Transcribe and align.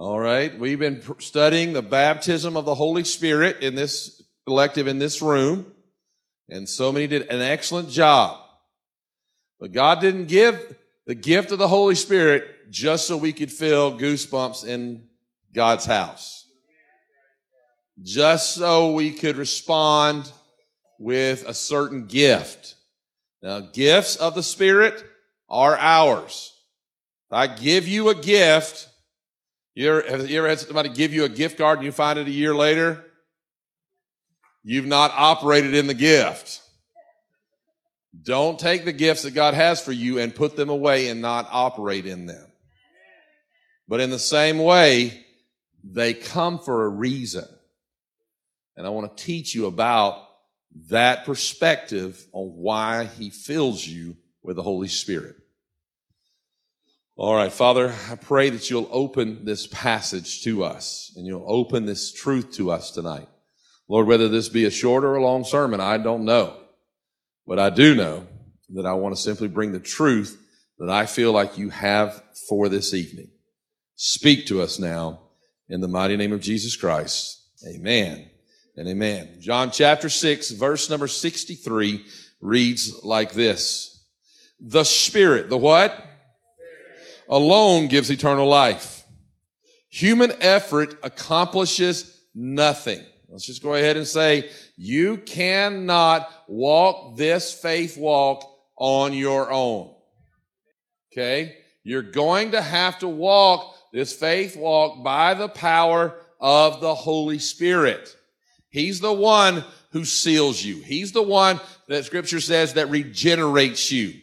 All 0.00 0.18
right. 0.18 0.58
We've 0.58 0.78
been 0.78 1.02
studying 1.18 1.74
the 1.74 1.82
baptism 1.82 2.56
of 2.56 2.64
the 2.64 2.74
Holy 2.74 3.04
Spirit 3.04 3.58
in 3.60 3.74
this 3.74 4.22
elective 4.46 4.86
in 4.86 4.98
this 4.98 5.20
room. 5.20 5.74
And 6.48 6.66
so 6.66 6.90
many 6.90 7.06
did 7.06 7.28
an 7.28 7.42
excellent 7.42 7.90
job. 7.90 8.40
But 9.60 9.72
God 9.72 10.00
didn't 10.00 10.28
give 10.28 10.74
the 11.04 11.14
gift 11.14 11.52
of 11.52 11.58
the 11.58 11.68
Holy 11.68 11.94
Spirit 11.94 12.70
just 12.70 13.06
so 13.06 13.18
we 13.18 13.34
could 13.34 13.52
feel 13.52 13.98
goosebumps 13.98 14.66
in 14.66 15.06
God's 15.54 15.84
house. 15.84 16.46
Just 18.02 18.54
so 18.54 18.92
we 18.92 19.10
could 19.10 19.36
respond 19.36 20.32
with 20.98 21.46
a 21.46 21.52
certain 21.52 22.06
gift. 22.06 22.74
Now, 23.42 23.60
gifts 23.60 24.16
of 24.16 24.34
the 24.34 24.42
Spirit 24.42 25.04
are 25.50 25.76
ours. 25.76 26.54
If 27.28 27.34
I 27.34 27.48
give 27.48 27.86
you 27.86 28.08
a 28.08 28.14
gift, 28.14 28.86
you 29.74 29.88
ever, 29.88 30.08
have 30.08 30.30
you 30.30 30.38
ever 30.38 30.48
had 30.48 30.60
somebody 30.60 30.88
give 30.88 31.12
you 31.12 31.24
a 31.24 31.28
gift 31.28 31.58
card 31.58 31.78
and 31.78 31.86
you 31.86 31.92
find 31.92 32.18
it 32.18 32.26
a 32.26 32.30
year 32.30 32.54
later? 32.54 33.04
You've 34.62 34.86
not 34.86 35.12
operated 35.14 35.74
in 35.74 35.86
the 35.86 35.94
gift. 35.94 36.60
Don't 38.22 38.58
take 38.58 38.84
the 38.84 38.92
gifts 38.92 39.22
that 39.22 39.30
God 39.32 39.54
has 39.54 39.80
for 39.80 39.92
you 39.92 40.18
and 40.18 40.34
put 40.34 40.56
them 40.56 40.68
away 40.68 41.08
and 41.08 41.22
not 41.22 41.48
operate 41.50 42.06
in 42.06 42.26
them. 42.26 42.46
But 43.88 44.00
in 44.00 44.10
the 44.10 44.18
same 44.18 44.58
way, 44.58 45.24
they 45.82 46.14
come 46.14 46.58
for 46.58 46.84
a 46.84 46.88
reason. 46.88 47.46
And 48.76 48.86
I 48.86 48.90
want 48.90 49.16
to 49.16 49.24
teach 49.24 49.54
you 49.54 49.66
about 49.66 50.26
that 50.88 51.24
perspective 51.24 52.24
on 52.32 52.48
why 52.56 53.04
he 53.04 53.30
fills 53.30 53.86
you 53.86 54.16
with 54.42 54.56
the 54.56 54.62
Holy 54.62 54.88
Spirit. 54.88 55.36
All 57.20 57.34
right, 57.34 57.52
Father, 57.52 57.94
I 58.10 58.14
pray 58.14 58.48
that 58.48 58.70
you'll 58.70 58.88
open 58.90 59.44
this 59.44 59.66
passage 59.66 60.42
to 60.44 60.64
us 60.64 61.12
and 61.14 61.26
you'll 61.26 61.44
open 61.46 61.84
this 61.84 62.14
truth 62.14 62.52
to 62.52 62.70
us 62.70 62.92
tonight. 62.92 63.28
Lord, 63.90 64.06
whether 64.06 64.26
this 64.26 64.48
be 64.48 64.64
a 64.64 64.70
short 64.70 65.04
or 65.04 65.16
a 65.16 65.22
long 65.22 65.44
sermon, 65.44 65.80
I 65.82 65.98
don't 65.98 66.24
know. 66.24 66.56
But 67.46 67.58
I 67.58 67.68
do 67.68 67.94
know 67.94 68.26
that 68.70 68.86
I 68.86 68.94
want 68.94 69.14
to 69.14 69.20
simply 69.20 69.48
bring 69.48 69.72
the 69.72 69.80
truth 69.80 70.40
that 70.78 70.88
I 70.88 71.04
feel 71.04 71.30
like 71.30 71.58
you 71.58 71.68
have 71.68 72.22
for 72.48 72.70
this 72.70 72.94
evening. 72.94 73.28
Speak 73.96 74.46
to 74.46 74.62
us 74.62 74.78
now 74.78 75.20
in 75.68 75.82
the 75.82 75.88
mighty 75.88 76.16
name 76.16 76.32
of 76.32 76.40
Jesus 76.40 76.74
Christ. 76.74 77.38
Amen 77.68 78.30
and 78.78 78.88
amen. 78.88 79.36
John 79.40 79.70
chapter 79.70 80.08
6, 80.08 80.52
verse 80.52 80.88
number 80.88 81.06
63 81.06 82.02
reads 82.40 83.04
like 83.04 83.34
this. 83.34 84.06
The 84.58 84.84
Spirit, 84.84 85.50
the 85.50 85.58
what? 85.58 86.06
Alone 87.30 87.86
gives 87.86 88.10
eternal 88.10 88.46
life. 88.46 89.06
Human 89.88 90.32
effort 90.40 90.98
accomplishes 91.02 92.20
nothing. 92.34 93.02
Let's 93.28 93.46
just 93.46 93.62
go 93.62 93.74
ahead 93.74 93.96
and 93.96 94.06
say, 94.06 94.50
you 94.76 95.16
cannot 95.18 96.28
walk 96.48 97.16
this 97.16 97.54
faith 97.54 97.96
walk 97.96 98.44
on 98.76 99.12
your 99.14 99.50
own. 99.50 99.94
Okay? 101.12 101.56
You're 101.84 102.02
going 102.02 102.52
to 102.52 102.60
have 102.60 102.98
to 102.98 103.08
walk 103.08 103.74
this 103.92 104.12
faith 104.12 104.56
walk 104.56 105.02
by 105.02 105.34
the 105.34 105.48
power 105.48 106.16
of 106.40 106.80
the 106.80 106.94
Holy 106.94 107.38
Spirit. 107.38 108.16
He's 108.68 109.00
the 109.00 109.12
one 109.12 109.64
who 109.92 110.04
seals 110.04 110.62
you. 110.62 110.80
He's 110.82 111.12
the 111.12 111.22
one 111.22 111.60
that 111.88 112.04
scripture 112.04 112.40
says 112.40 112.74
that 112.74 112.90
regenerates 112.90 113.90
you. 113.90 114.20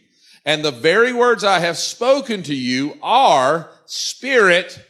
And 0.47 0.63
the 0.63 0.71
very 0.71 1.11
words 1.11 1.43
I 1.43 1.59
have 1.59 1.77
spoken 1.77 2.41
to 2.43 2.55
you 2.55 2.97
are 3.03 3.69
spirit 3.85 4.81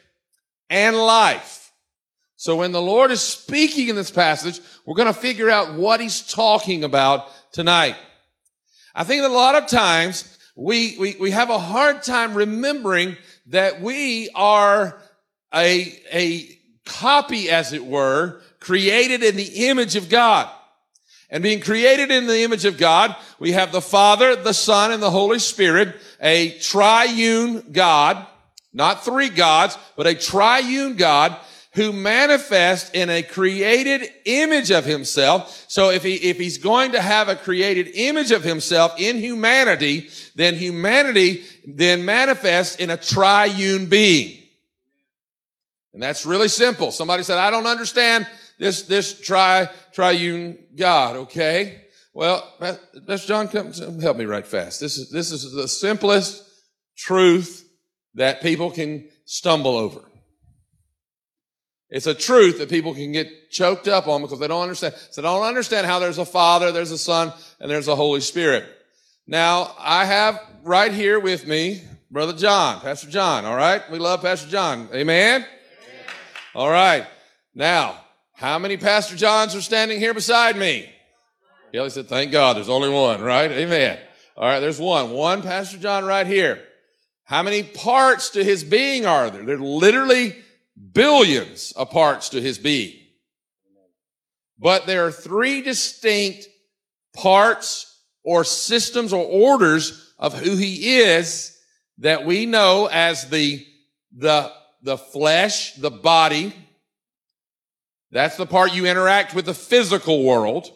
and 0.69 0.95
life. 0.95 1.73
So 2.35 2.57
when 2.57 2.72
the 2.72 2.81
Lord 2.81 3.09
is 3.09 3.22
speaking 3.22 3.88
in 3.88 3.95
this 3.95 4.12
passage, 4.12 4.62
we're 4.85 4.94
going 4.94 5.12
to 5.12 5.19
figure 5.19 5.50
out 5.50 5.73
what 5.73 6.00
he's 6.00 6.22
talking 6.22 6.84
about 6.84 7.28
tonight. 7.51 7.95
I 8.94 9.03
think 9.03 9.23
that 9.23 9.31
a 9.31 9.34
lot 9.34 9.56
of 9.56 9.68
times 9.68 10.38
we, 10.56 10.95
we, 11.00 11.16
we 11.19 11.31
have 11.31 11.50
a 11.50 11.57
hard 11.57 12.03
time 12.03 12.35
remembering 12.35 13.18
that 13.47 13.81
we 13.81 14.29
are 14.35 15.01
a, 15.56 16.00
a 16.13 16.56
copy, 16.85 17.50
as 17.50 17.74
it 17.74 17.84
were, 17.84 18.41
created 18.59 19.24
in 19.24 19.35
the 19.35 19.68
image 19.69 19.95
of 19.95 20.07
God. 20.07 20.51
And 21.29 21.43
being 21.43 21.59
created 21.59 22.09
in 22.09 22.25
the 22.25 22.43
image 22.43 22.65
of 22.65 22.77
God, 22.77 23.15
we 23.38 23.51
have 23.51 23.71
the 23.71 23.81
Father, 23.81 24.35
the 24.35 24.53
Son, 24.53 24.91
and 24.91 25.03
the 25.03 25.11
Holy 25.11 25.39
Spirit, 25.39 25.95
a 26.21 26.51
triune 26.59 27.71
God, 27.71 28.25
not 28.73 29.03
three 29.03 29.29
gods, 29.29 29.77
but 29.97 30.07
a 30.07 30.15
triune 30.15 30.95
God 30.95 31.35
who 31.73 31.91
manifests 31.93 32.89
in 32.91 33.09
a 33.09 33.21
created 33.21 34.09
image 34.25 34.71
of 34.71 34.83
himself. 34.83 35.65
So 35.67 35.89
if 35.89 36.01
he, 36.01 36.15
if 36.15 36.38
he's 36.38 36.57
going 36.57 36.93
to 36.93 37.01
have 37.01 37.29
a 37.29 37.35
created 37.35 37.89
image 37.94 38.31
of 38.31 38.44
himself 38.44 38.99
in 38.99 39.17
humanity, 39.17 40.09
then 40.33 40.55
humanity 40.55 41.44
then 41.67 42.03
manifests 42.03 42.77
in 42.77 42.89
a 42.89 42.97
triune 42.97 43.85
being. 43.85 44.41
And 45.94 46.01
that's 46.01 46.25
really 46.25 46.47
simple. 46.47 46.91
Somebody 46.91 47.23
said, 47.23 47.38
I 47.38 47.51
don't 47.51 47.67
understand 47.67 48.27
this, 48.59 48.84
this 48.84 49.19
tri, 49.19 49.69
triune 49.94 50.57
God, 50.75 51.16
okay? 51.16 51.84
Well, 52.13 52.51
Pastor 52.59 53.28
John, 53.28 53.47
come 53.47 53.72
help 54.00 54.18
me 54.18 54.25
right 54.25 54.45
fast. 54.45 54.79
This 54.79 54.97
is, 54.97 55.12
this 55.12 55.31
is 55.31 55.51
the 55.51 55.68
simplest 55.68 56.44
truth 56.97 57.63
that 58.16 58.41
people 58.41 58.72
can 58.72 59.07
stumble 59.25 59.78
over. 59.78 60.01
It's 61.90 62.07
a 62.07 62.13
truth 62.13 62.57
that 62.57 62.69
people 62.69 62.94
can 62.94 63.12
get 63.12 63.51
choked 63.51 63.88
up 63.88 64.07
on 64.07 64.22
because 64.22 64.40
they 64.40 64.47
don't 64.47 64.63
understand. 64.63 64.95
So 65.12 65.22
they 65.22 65.28
don't 65.28 65.44
understand 65.44 65.85
how 65.85 66.00
there's 66.00 66.18
a 66.18 66.25
Father, 66.25 66.72
there's 66.72 66.91
a 66.91 66.97
Son, 66.97 67.31
and 67.59 67.72
there's 67.72 67.88
a 67.88 67.95
Holy 67.95 68.22
Spirit. 68.22 68.66
Now, 69.25 69.75
I 69.79 70.06
have 70.06 70.39
right 70.63 70.91
here 70.91 71.19
with 71.19 71.47
me 71.47 71.81
Brother 72.09 72.34
John, 72.34 72.81
Pastor 72.81 73.09
John, 73.09 73.45
all 73.45 73.56
right? 73.56 73.89
We 73.91 74.00
love 74.00 74.22
Pastor 74.22 74.50
John. 74.50 74.89
Amen? 74.94 75.41
Amen. 75.41 75.45
All 76.56 76.69
right. 76.69 77.06
Now, 77.53 78.00
how 78.38 78.59
many 78.59 78.78
Pastor 78.78 79.16
Johns 79.16 79.56
are 79.56 79.62
standing 79.62 80.00
here 80.00 80.14
beside 80.14 80.56
me? 80.56 80.88
Kelly 81.74 81.90
said, 81.90 82.08
thank 82.08 82.31
God 82.31 82.56
there's 82.56 82.70
only 82.70 82.88
one, 82.88 83.20
right? 83.20 83.50
Amen. 83.50 83.98
All 84.38 84.48
right, 84.48 84.59
there's 84.59 84.80
one. 84.80 85.09
One 85.09 85.42
Pastor 85.42 85.80
John 85.80 86.06
right 86.06 86.28
here. 86.28 86.64
How 87.24 87.42
many 87.42 87.64
parts 87.64 88.30
to 88.31 88.44
his 88.44 88.64
being 88.64 89.08
are 89.08 89.31
there? 89.31 89.44
There 89.44 89.56
are 89.56 89.59
literally 89.59 90.36
billions 90.94 91.72
of 91.72 91.90
parts 91.90 92.30
to 92.30 92.40
his 92.40 92.59
being. 92.59 92.94
But 94.59 94.86
there 94.86 95.08
are 95.08 95.12
three 95.12 95.64
distinct 95.64 96.48
parts 97.16 98.04
or 98.24 98.44
systems 98.44 99.14
or 99.14 99.25
orders 99.25 100.14
of 100.19 100.38
who 100.38 100.56
he 100.56 101.00
is 101.00 101.57
that 101.98 102.24
we 102.24 102.45
know 102.45 102.88
as 102.92 103.31
the, 103.31 103.66
the, 104.16 104.51
the 104.83 104.98
flesh, 104.98 105.74
the 105.74 105.90
body, 105.90 106.54
that's 108.18 108.36
the 108.36 108.48
part 108.48 108.74
you 108.74 108.88
interact 108.88 109.36
with 109.36 109.46
the 109.46 109.54
physical 109.54 110.24
world. 110.24 110.72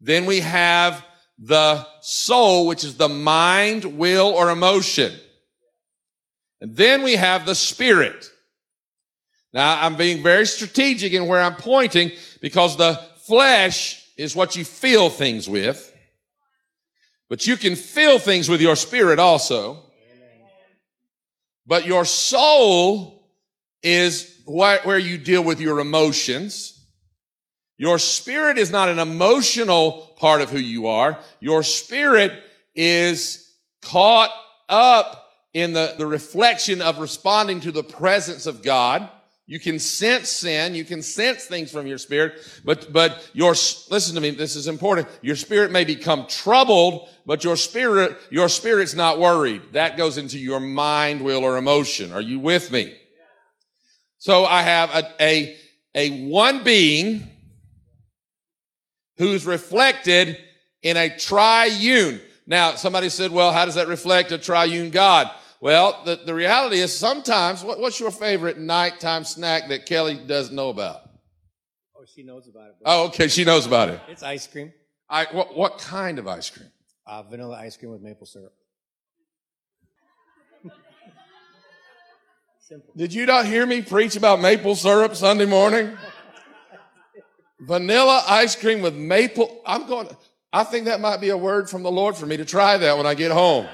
Then 0.00 0.24
we 0.24 0.38
have 0.38 1.04
the 1.36 1.84
soul, 2.00 2.68
which 2.68 2.84
is 2.84 2.96
the 2.96 3.08
mind, 3.08 3.84
will, 3.84 4.28
or 4.28 4.50
emotion. 4.50 5.12
And 6.60 6.76
then 6.76 7.02
we 7.02 7.16
have 7.16 7.44
the 7.44 7.56
spirit. 7.56 8.30
Now, 9.52 9.82
I'm 9.82 9.96
being 9.96 10.22
very 10.22 10.46
strategic 10.46 11.12
in 11.12 11.26
where 11.26 11.40
I'm 11.40 11.56
pointing 11.56 12.12
because 12.40 12.76
the 12.76 12.94
flesh 13.26 14.06
is 14.16 14.36
what 14.36 14.54
you 14.54 14.64
feel 14.64 15.10
things 15.10 15.48
with. 15.48 15.92
But 17.28 17.48
you 17.48 17.56
can 17.56 17.74
feel 17.74 18.20
things 18.20 18.48
with 18.48 18.60
your 18.60 18.76
spirit 18.76 19.18
also. 19.18 19.82
But 21.66 21.84
your 21.84 22.04
soul 22.04 23.21
is 23.82 24.40
where 24.44 24.98
you 24.98 25.18
deal 25.18 25.42
with 25.42 25.60
your 25.60 25.80
emotions. 25.80 26.78
Your 27.78 27.98
spirit 27.98 28.58
is 28.58 28.70
not 28.70 28.88
an 28.88 28.98
emotional 28.98 30.14
part 30.16 30.40
of 30.40 30.50
who 30.50 30.58
you 30.58 30.86
are. 30.86 31.18
Your 31.40 31.62
spirit 31.62 32.32
is 32.74 33.52
caught 33.82 34.30
up 34.68 35.30
in 35.52 35.72
the, 35.72 35.94
the 35.98 36.06
reflection 36.06 36.80
of 36.80 36.98
responding 36.98 37.60
to 37.60 37.72
the 37.72 37.82
presence 37.82 38.46
of 38.46 38.62
God. 38.62 39.08
You 39.46 39.58
can 39.58 39.78
sense 39.80 40.30
sin. 40.30 40.74
You 40.74 40.84
can 40.84 41.02
sense 41.02 41.44
things 41.44 41.70
from 41.70 41.86
your 41.86 41.98
spirit, 41.98 42.40
but, 42.64 42.92
but 42.92 43.28
your, 43.34 43.50
listen 43.50 44.14
to 44.14 44.20
me. 44.20 44.30
This 44.30 44.54
is 44.54 44.68
important. 44.68 45.08
Your 45.20 45.36
spirit 45.36 45.72
may 45.72 45.84
become 45.84 46.26
troubled, 46.26 47.08
but 47.26 47.42
your 47.42 47.56
spirit, 47.56 48.16
your 48.30 48.48
spirit's 48.48 48.94
not 48.94 49.18
worried. 49.18 49.60
That 49.72 49.96
goes 49.96 50.16
into 50.16 50.38
your 50.38 50.60
mind, 50.60 51.22
will, 51.22 51.44
or 51.44 51.56
emotion. 51.56 52.12
Are 52.12 52.20
you 52.20 52.38
with 52.38 52.70
me? 52.70 52.96
So 54.22 54.44
I 54.44 54.62
have 54.62 54.90
a, 54.90 55.10
a, 55.20 55.56
a 55.96 56.28
one 56.28 56.62
being 56.62 57.28
who's 59.18 59.44
reflected 59.44 60.38
in 60.80 60.96
a 60.96 61.18
triune. 61.18 62.20
Now, 62.46 62.76
somebody 62.76 63.08
said, 63.08 63.32
well, 63.32 63.50
how 63.50 63.64
does 63.64 63.74
that 63.74 63.88
reflect 63.88 64.30
a 64.30 64.38
triune 64.38 64.90
God? 64.90 65.28
Well, 65.60 66.02
the, 66.04 66.20
the 66.24 66.36
reality 66.36 66.78
is 66.78 66.96
sometimes, 66.96 67.64
what, 67.64 67.80
what's 67.80 67.98
your 67.98 68.12
favorite 68.12 68.58
nighttime 68.58 69.24
snack 69.24 69.66
that 69.70 69.86
Kelly 69.86 70.20
doesn't 70.24 70.54
know 70.54 70.68
about? 70.68 71.00
Oh, 71.96 72.04
she 72.06 72.22
knows 72.22 72.46
about 72.46 72.68
it. 72.68 72.76
Oh, 72.84 73.06
okay, 73.06 73.26
she 73.26 73.42
knows 73.42 73.66
about 73.66 73.88
it. 73.88 74.00
It's 74.06 74.22
ice 74.22 74.46
cream. 74.46 74.72
I, 75.10 75.26
what, 75.32 75.56
what 75.56 75.78
kind 75.78 76.20
of 76.20 76.28
ice 76.28 76.48
cream? 76.48 76.70
Uh, 77.08 77.24
vanilla 77.24 77.56
ice 77.56 77.76
cream 77.76 77.90
with 77.90 78.02
maple 78.02 78.26
syrup. 78.26 78.52
Simple. 82.72 82.94
Did 82.96 83.12
you 83.12 83.26
not 83.26 83.44
hear 83.44 83.66
me 83.66 83.82
preach 83.82 84.16
about 84.16 84.40
maple 84.40 84.74
syrup 84.74 85.14
Sunday 85.14 85.44
morning? 85.44 85.94
vanilla 87.60 88.24
ice 88.26 88.56
cream 88.56 88.80
with 88.80 88.94
maple. 88.94 89.60
I'm 89.66 89.86
going, 89.86 90.08
I 90.54 90.64
think 90.64 90.86
that 90.86 90.98
might 90.98 91.20
be 91.20 91.28
a 91.28 91.36
word 91.36 91.68
from 91.68 91.82
the 91.82 91.90
Lord 91.90 92.16
for 92.16 92.24
me 92.24 92.38
to 92.38 92.46
try 92.46 92.78
that 92.78 92.96
when 92.96 93.04
I 93.04 93.12
get 93.12 93.30
home. 93.30 93.66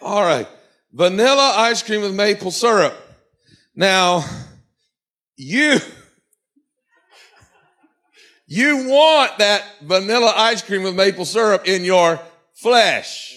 All 0.00 0.22
right. 0.22 0.46
Vanilla 0.92 1.54
ice 1.56 1.82
cream 1.82 2.02
with 2.02 2.14
maple 2.14 2.52
syrup. 2.52 2.94
Now, 3.74 4.24
you, 5.34 5.80
you 8.46 8.88
want 8.88 9.36
that 9.38 9.64
vanilla 9.82 10.32
ice 10.36 10.62
cream 10.62 10.84
with 10.84 10.94
maple 10.94 11.24
syrup 11.24 11.66
in 11.66 11.82
your 11.82 12.20
flesh. 12.54 13.36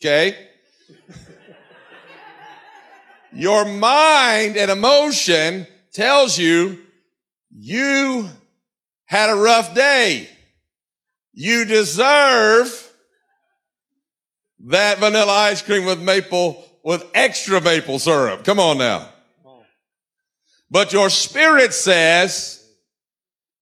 Okay? 0.00 0.50
Your 3.34 3.64
mind 3.64 4.56
and 4.56 4.70
emotion 4.70 5.66
tells 5.92 6.38
you 6.38 6.78
you 7.50 8.28
had 9.04 9.30
a 9.30 9.34
rough 9.34 9.74
day. 9.74 10.28
You 11.32 11.64
deserve 11.64 12.90
that 14.66 14.98
vanilla 14.98 15.32
ice 15.32 15.62
cream 15.62 15.84
with 15.84 16.00
maple, 16.00 16.64
with 16.84 17.04
extra 17.14 17.60
maple 17.60 17.98
syrup. 17.98 18.44
Come 18.44 18.60
on 18.60 18.78
now. 18.78 19.08
But 20.70 20.92
your 20.92 21.10
spirit 21.10 21.74
says 21.74 22.66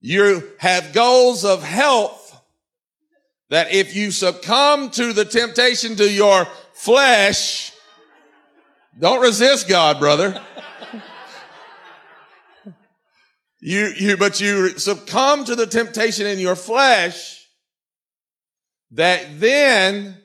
you 0.00 0.48
have 0.58 0.92
goals 0.92 1.44
of 1.44 1.62
health 1.62 2.18
that 3.50 3.72
if 3.72 3.96
you 3.96 4.12
succumb 4.12 4.90
to 4.90 5.12
the 5.12 5.24
temptation 5.24 5.96
to 5.96 6.10
your 6.10 6.46
flesh, 6.72 7.69
don't 8.98 9.20
resist 9.20 9.68
God, 9.68 9.98
brother. 9.98 10.40
you, 13.60 13.92
you, 13.96 14.16
but 14.16 14.40
you 14.40 14.78
succumb 14.78 15.44
to 15.44 15.54
the 15.54 15.66
temptation 15.66 16.26
in 16.26 16.38
your 16.38 16.56
flesh 16.56 17.46
that 18.92 19.40
then 19.40 20.16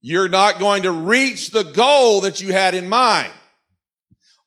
you're 0.00 0.28
not 0.28 0.58
going 0.58 0.82
to 0.82 0.90
reach 0.90 1.50
the 1.50 1.62
goal 1.62 2.22
that 2.22 2.40
you 2.40 2.52
had 2.52 2.74
in 2.74 2.88
mind. 2.88 3.32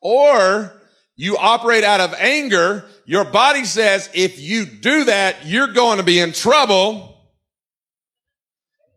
Or 0.02 0.74
you 1.16 1.38
operate 1.38 1.84
out 1.84 2.02
of 2.02 2.14
anger. 2.16 2.86
Your 3.06 3.24
body 3.24 3.64
says, 3.64 4.10
if 4.14 4.40
you 4.40 4.66
do 4.66 5.06
that, 5.06 5.46
you're 5.46 5.72
going 5.72 5.98
to 5.98 6.04
be 6.04 6.20
in 6.20 6.34
trouble. 6.34 7.18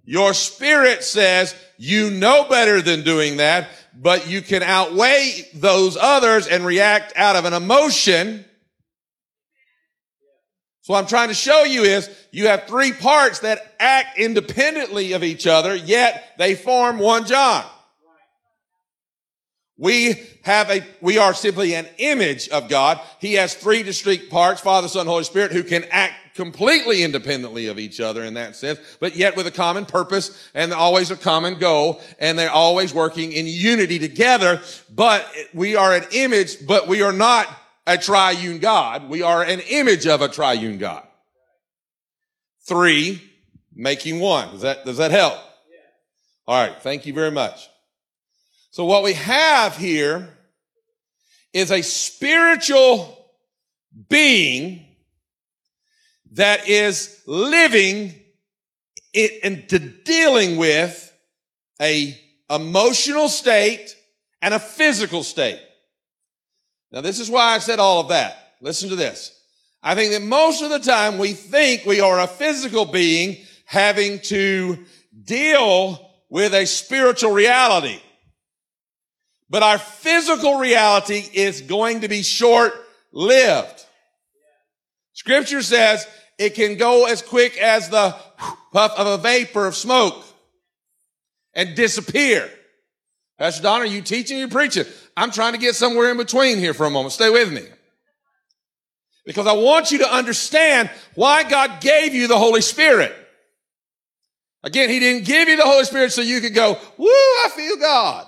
Your 0.05 0.35
spirit 0.35 1.05
says, 1.05 1.55
you 1.77 2.11
know 2.11 2.49
better 2.49 2.83
than 2.83 3.05
doing 3.05 3.37
that, 3.37 3.69
but 4.01 4.29
you 4.29 4.41
can 4.41 4.63
outweigh 4.63 5.49
those 5.55 5.97
others 5.97 6.47
and 6.47 6.65
react 6.65 7.13
out 7.17 7.37
of 7.37 7.45
an 7.45 7.53
emotion 7.53 8.45
so 10.89 10.95
what 10.95 11.01
I'm 11.01 11.07
trying 11.07 11.29
to 11.29 11.35
show 11.35 11.65
you 11.65 11.83
is 11.83 12.09
you 12.31 12.47
have 12.47 12.67
three 12.67 12.93
parts 12.93 13.41
that 13.41 13.75
act 13.79 14.19
independently 14.19 15.13
of 15.13 15.23
each 15.23 15.47
other, 15.47 15.75
yet 15.77 16.33
they 16.39 16.55
form 16.55 16.99
one 16.99 17.27
John. 17.27 17.63
We 19.77 20.15
have 20.45 20.71
a, 20.71 20.83
we 21.03 21.19
are 21.19 21.35
simply 21.35 21.75
an 21.75 21.87
image 21.99 22.49
of 22.49 22.71
God. 22.71 23.03
He 23.21 23.35
has 23.35 23.53
three 23.53 23.83
distinct 23.83 24.31
parts, 24.31 24.63
Father, 24.63 24.89
Son, 24.89 25.07
Holy 25.07 25.25
Spirit, 25.25 25.53
who 25.53 25.63
can 25.63 25.85
act 25.91 26.15
completely 26.39 27.03
independently 27.03 27.67
of 27.67 27.81
each 27.81 27.99
other 27.99 28.23
in 28.23 28.35
that 28.35 28.55
sense, 28.55 28.79
but 29.01 29.17
yet 29.17 29.37
with 29.37 29.45
a 29.49 29.51
common 29.51 29.85
purpose 29.85 30.49
and 30.55 30.73
always 30.73 31.11
a 31.11 31.17
common 31.17 31.59
goal, 31.59 32.01
and 32.21 32.39
they're 32.39 32.49
always 32.49 32.95
working 32.95 33.33
in 33.33 33.45
unity 33.45 33.99
together, 33.99 34.63
but 34.89 35.29
we 35.53 35.75
are 35.75 35.93
an 35.93 36.05
image, 36.13 36.65
but 36.65 36.87
we 36.87 37.03
are 37.03 37.13
not 37.13 37.49
a 37.89 37.99
triune 37.99 38.61
God. 38.61 39.09
We 39.09 39.21
are 39.23 39.43
an 39.43 39.59
image 39.69 40.07
of 40.07 40.23
a 40.23 40.29
triune 40.29 40.79
God. 40.79 41.03
Three, 42.69 43.21
making 43.75 44.21
one. 44.21 44.53
Does 44.53 44.61
that, 44.61 44.85
does 44.85 44.99
that 44.99 45.11
help? 45.11 45.41
All 46.47 46.65
right. 46.65 46.81
Thank 46.81 47.05
you 47.05 47.13
very 47.13 47.33
much. 47.33 47.69
So 48.71 48.85
what 48.85 49.03
we 49.03 49.15
have 49.15 49.77
here 49.77 50.39
is 51.53 51.73
a 51.73 51.83
spiritual 51.83 53.27
being 54.09 54.88
that 56.33 56.69
is 56.69 57.23
living 57.27 58.15
it 59.13 59.41
and 59.43 60.05
dealing 60.05 60.57
with 60.57 61.13
a 61.81 62.19
emotional 62.51 63.29
state 63.29 63.95
and 64.43 64.55
a 64.55 64.59
physical 64.59 65.23
state. 65.23 65.61
Now, 66.93 67.01
this 67.01 67.21
is 67.21 67.31
why 67.31 67.55
I 67.55 67.59
said 67.59 67.79
all 67.79 68.01
of 68.01 68.09
that. 68.09 68.55
Listen 68.61 68.89
to 68.91 68.97
this. 68.97 69.35
I 69.83 69.95
think 69.95 70.13
that 70.13 70.23
most 70.23 70.63
of 70.63 70.71
the 70.71 70.79
time 70.79 71.19
we 71.19 71.33
think 71.33 71.85
we 71.85 72.01
are 72.01 72.21
a 72.21 72.27
physical 72.27 72.85
being 72.85 73.37
having 73.65 74.19
to 74.21 74.85
deal 75.25 76.11
with 76.29 76.55
a 76.55 76.67
spiritual 76.67 77.33
reality. 77.33 78.01
But 79.51 79.63
our 79.63 79.79
physical 79.79 80.59
reality 80.59 81.23
is 81.33 81.63
going 81.63 82.01
to 82.01 82.09
be 82.09 82.23
short 82.23 82.73
lived. 83.13 83.85
Scripture 85.13 85.63
says 85.63 86.07
it 86.39 86.55
can 86.55 86.77
go 86.77 87.07
as 87.07 87.21
quick 87.21 87.59
as 87.59 87.89
the 87.89 88.17
puff 88.73 88.93
of 88.97 89.07
a 89.07 89.19
vapor 89.19 89.67
of 89.67 89.75
smoke 89.75 90.25
and 91.55 91.75
disappear. 91.75 92.49
Pastor 93.39 93.63
Don, 93.63 93.83
are 93.83 93.87
you 93.87 94.03
teaching 94.03 94.39
or 94.39 94.41
you 94.41 94.49
preaching? 94.49 94.85
I'm 95.17 95.31
trying 95.31 95.53
to 95.53 95.59
get 95.59 95.75
somewhere 95.75 96.11
in 96.11 96.17
between 96.17 96.59
here 96.59 96.75
for 96.75 96.87
a 96.87 96.91
moment. 96.91 97.13
Stay 97.13 97.31
with 97.31 97.53
me. 97.53 97.63
Because 99.27 99.47
I 99.47 99.53
want 99.53 99.91
you 99.91 99.99
to 99.99 100.13
understand 100.13 100.91
why 101.15 101.43
God 101.43 101.81
gave 101.81 102.15
you 102.15 102.29
the 102.29 102.39
Holy 102.39 102.63
Spirit. 102.63 103.15
Again, 104.63 104.89
He 104.89 105.01
didn't 105.01 105.27
give 105.27 105.49
you 105.49 105.57
the 105.57 105.65
Holy 105.65 105.85
Spirit 105.85 106.13
so 106.13 106.23
you 106.23 106.41
could 106.41 106.55
go, 106.55 106.79
woo, 106.97 107.07
I 107.07 107.51
feel 107.55 107.77
God. 107.77 108.27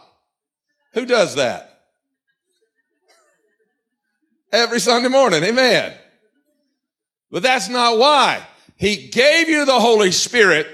Who 0.94 1.06
does 1.06 1.36
that? 1.36 1.66
Every 4.52 4.80
Sunday 4.80 5.08
morning. 5.08 5.42
Amen. 5.44 5.94
But 7.30 7.42
that's 7.42 7.68
not 7.68 7.98
why. 7.98 8.44
He 8.76 9.08
gave 9.08 9.48
you 9.48 9.64
the 9.64 9.78
Holy 9.78 10.10
Spirit 10.10 10.66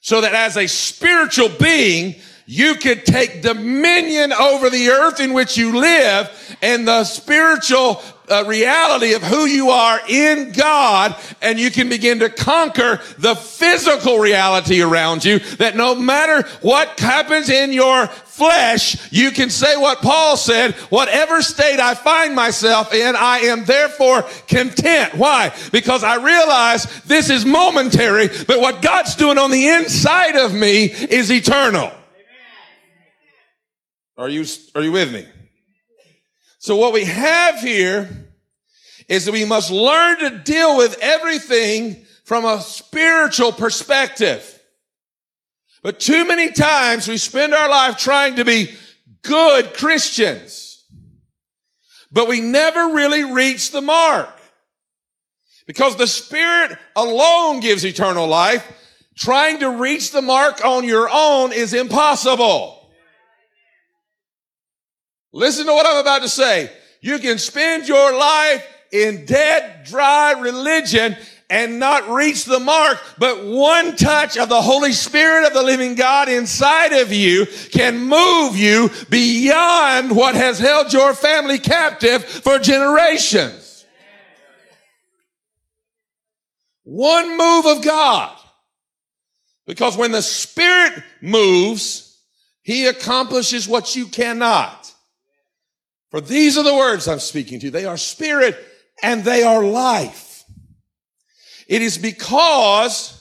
so 0.00 0.20
that 0.20 0.34
as 0.34 0.56
a 0.56 0.66
spiritual 0.66 1.48
being, 1.48 2.14
you 2.46 2.74
could 2.74 3.06
take 3.06 3.42
dominion 3.42 4.32
over 4.32 4.70
the 4.70 4.88
earth 4.88 5.20
in 5.20 5.32
which 5.32 5.56
you 5.56 5.78
live 5.78 6.56
and 6.62 6.86
the 6.86 7.04
spiritual 7.04 8.02
uh, 8.28 8.44
reality 8.46 9.12
of 9.12 9.22
who 9.22 9.44
you 9.44 9.70
are 9.70 10.00
in 10.08 10.52
God 10.52 11.14
and 11.42 11.58
you 11.58 11.70
can 11.70 11.88
begin 11.88 12.20
to 12.20 12.30
conquer 12.30 13.00
the 13.18 13.34
physical 13.34 14.18
reality 14.18 14.82
around 14.82 15.24
you 15.24 15.38
that 15.58 15.76
no 15.76 15.94
matter 15.94 16.48
what 16.62 16.98
happens 16.98 17.48
in 17.50 17.72
your 17.72 18.06
flesh, 18.06 19.12
you 19.12 19.30
can 19.30 19.50
say 19.50 19.76
what 19.76 19.98
Paul 19.98 20.36
said, 20.36 20.74
whatever 20.90 21.42
state 21.42 21.78
I 21.78 21.94
find 21.94 22.34
myself 22.34 22.92
in, 22.92 23.14
I 23.14 23.38
am 23.40 23.64
therefore 23.64 24.22
content. 24.48 25.14
Why? 25.14 25.54
Because 25.70 26.02
I 26.02 26.16
realize 26.16 27.02
this 27.02 27.30
is 27.30 27.44
momentary, 27.44 28.28
but 28.46 28.60
what 28.60 28.82
God's 28.82 29.14
doing 29.14 29.38
on 29.38 29.50
the 29.50 29.68
inside 29.68 30.36
of 30.36 30.52
me 30.52 30.84
is 30.86 31.30
eternal. 31.30 31.92
Are 34.16 34.28
you, 34.28 34.44
are 34.74 34.82
you 34.82 34.92
with 34.92 35.12
me? 35.12 35.26
So 36.64 36.76
what 36.76 36.94
we 36.94 37.04
have 37.04 37.60
here 37.60 38.08
is 39.06 39.26
that 39.26 39.32
we 39.32 39.44
must 39.44 39.70
learn 39.70 40.18
to 40.20 40.30
deal 40.30 40.78
with 40.78 40.96
everything 41.02 42.06
from 42.24 42.46
a 42.46 42.62
spiritual 42.62 43.52
perspective. 43.52 44.62
But 45.82 46.00
too 46.00 46.26
many 46.26 46.52
times 46.52 47.06
we 47.06 47.18
spend 47.18 47.52
our 47.52 47.68
life 47.68 47.98
trying 47.98 48.36
to 48.36 48.46
be 48.46 48.70
good 49.20 49.74
Christians. 49.74 50.86
but 52.10 52.28
we 52.28 52.40
never 52.40 52.94
really 52.94 53.24
reach 53.24 53.70
the 53.70 53.82
mark. 53.82 54.30
Because 55.66 55.96
the 55.96 56.06
Spirit 56.06 56.78
alone 56.96 57.60
gives 57.60 57.84
eternal 57.84 58.26
life. 58.26 58.66
Trying 59.18 59.58
to 59.58 59.68
reach 59.68 60.12
the 60.12 60.22
mark 60.22 60.64
on 60.64 60.84
your 60.84 61.10
own 61.12 61.52
is 61.52 61.74
impossible. 61.74 62.83
Listen 65.34 65.66
to 65.66 65.72
what 65.72 65.84
I'm 65.84 66.00
about 66.00 66.22
to 66.22 66.28
say. 66.28 66.70
You 67.00 67.18
can 67.18 67.38
spend 67.38 67.88
your 67.88 68.16
life 68.16 68.64
in 68.92 69.26
dead, 69.26 69.84
dry 69.84 70.30
religion 70.40 71.16
and 71.50 71.80
not 71.80 72.08
reach 72.08 72.44
the 72.44 72.60
mark, 72.60 72.98
but 73.18 73.44
one 73.44 73.96
touch 73.96 74.38
of 74.38 74.48
the 74.48 74.62
Holy 74.62 74.92
Spirit 74.92 75.44
of 75.44 75.52
the 75.52 75.62
living 75.64 75.96
God 75.96 76.28
inside 76.28 76.92
of 76.92 77.12
you 77.12 77.46
can 77.72 77.98
move 77.98 78.56
you 78.56 78.90
beyond 79.10 80.14
what 80.14 80.36
has 80.36 80.60
held 80.60 80.92
your 80.92 81.14
family 81.14 81.58
captive 81.58 82.24
for 82.24 82.60
generations. 82.60 83.84
One 86.84 87.36
move 87.36 87.66
of 87.66 87.84
God. 87.84 88.38
Because 89.66 89.96
when 89.96 90.12
the 90.12 90.22
Spirit 90.22 91.02
moves, 91.20 92.20
He 92.62 92.86
accomplishes 92.86 93.66
what 93.66 93.96
you 93.96 94.06
cannot. 94.06 94.83
For 96.14 96.20
these 96.20 96.56
are 96.56 96.62
the 96.62 96.76
words 96.76 97.08
I'm 97.08 97.18
speaking 97.18 97.58
to. 97.58 97.72
They 97.72 97.86
are 97.86 97.96
spirit 97.96 98.56
and 99.02 99.24
they 99.24 99.42
are 99.42 99.64
life. 99.64 100.44
It 101.66 101.82
is 101.82 101.98
because 101.98 103.20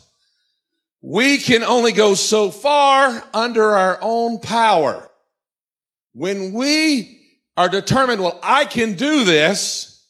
we 1.02 1.40
can 1.40 1.64
only 1.64 1.92
go 1.92 2.14
so 2.14 2.52
far 2.52 3.24
under 3.34 3.64
our 3.64 3.98
own 4.00 4.38
power. 4.38 5.10
When 6.14 6.54
we 6.54 7.20
are 7.58 7.68
determined, 7.68 8.22
well, 8.22 8.40
I 8.44 8.66
can 8.66 8.94
do 8.94 9.24
this, 9.24 10.06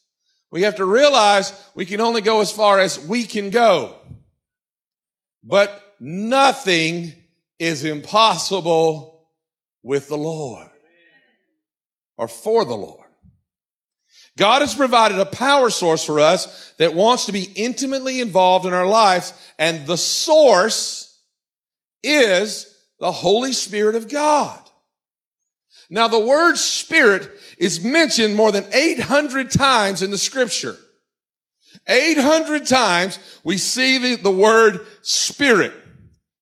we 0.51 0.63
have 0.63 0.75
to 0.75 0.85
realize 0.85 1.53
we 1.75 1.85
can 1.85 2.01
only 2.01 2.19
go 2.19 2.41
as 2.41 2.51
far 2.51 2.79
as 2.81 2.99
we 2.99 3.23
can 3.23 3.49
go. 3.49 3.95
But 5.41 5.95
nothing 6.01 7.13
is 7.59 7.85
impossible 7.85 9.29
with 9.83 10.09
the 10.09 10.17
Lord 10.17 10.72
or 12.17 12.27
for 12.27 12.65
the 12.65 12.75
Lord. 12.75 12.99
God 14.37 14.61
has 14.61 14.73
provided 14.73 15.19
a 15.19 15.25
power 15.25 15.69
source 15.69 16.03
for 16.03 16.19
us 16.19 16.73
that 16.77 16.95
wants 16.95 17.27
to 17.27 17.31
be 17.31 17.51
intimately 17.55 18.19
involved 18.19 18.65
in 18.65 18.73
our 18.73 18.87
lives, 18.87 19.33
and 19.59 19.85
the 19.85 19.97
source 19.97 21.19
is 22.01 22.75
the 22.99 23.11
Holy 23.11 23.53
Spirit 23.53 23.95
of 23.95 24.09
God. 24.09 24.59
Now, 25.89 26.07
the 26.07 26.19
word 26.19 26.57
spirit 26.57 27.29
is 27.57 27.83
mentioned 27.83 28.35
more 28.35 28.51
than 28.51 28.65
800 28.73 29.51
times 29.51 30.01
in 30.01 30.09
the 30.09 30.17
scripture. 30.17 30.75
800 31.87 32.65
times 32.65 33.19
we 33.43 33.57
see 33.57 33.97
the, 33.97 34.15
the 34.15 34.31
word 34.31 34.85
spirit. 35.01 35.73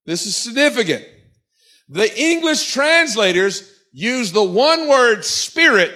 This 0.06 0.26
is 0.26 0.38
significant. 0.38 1.06
The 1.90 2.18
English 2.20 2.72
translators 2.72 3.70
use 3.92 4.32
the 4.32 4.44
one 4.44 4.88
word 4.88 5.26
spirit 5.26 5.92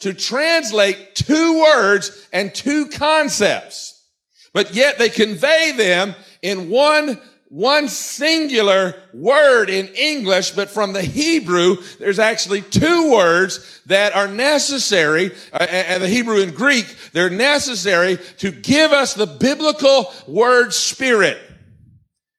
to 0.00 0.14
translate 0.14 1.14
two 1.14 1.60
words 1.60 2.28
and 2.32 2.54
two 2.54 2.86
concepts, 2.86 4.04
but 4.52 4.74
yet 4.74 4.98
they 4.98 5.08
convey 5.08 5.72
them 5.72 6.14
in 6.42 6.70
one 6.70 7.20
one 7.50 7.88
singular 7.88 8.94
word 9.12 9.70
in 9.70 9.88
English, 9.88 10.52
but 10.52 10.70
from 10.70 10.92
the 10.92 11.02
Hebrew, 11.02 11.78
there's 11.98 12.20
actually 12.20 12.62
two 12.62 13.10
words 13.10 13.80
that 13.86 14.14
are 14.14 14.28
necessary, 14.28 15.32
uh, 15.52 15.66
and 15.68 16.00
the 16.00 16.08
Hebrew 16.08 16.42
and 16.42 16.54
Greek, 16.54 16.86
they're 17.12 17.28
necessary 17.28 18.18
to 18.38 18.52
give 18.52 18.92
us 18.92 19.14
the 19.14 19.26
biblical 19.26 20.12
word 20.28 20.72
spirit. 20.72 21.38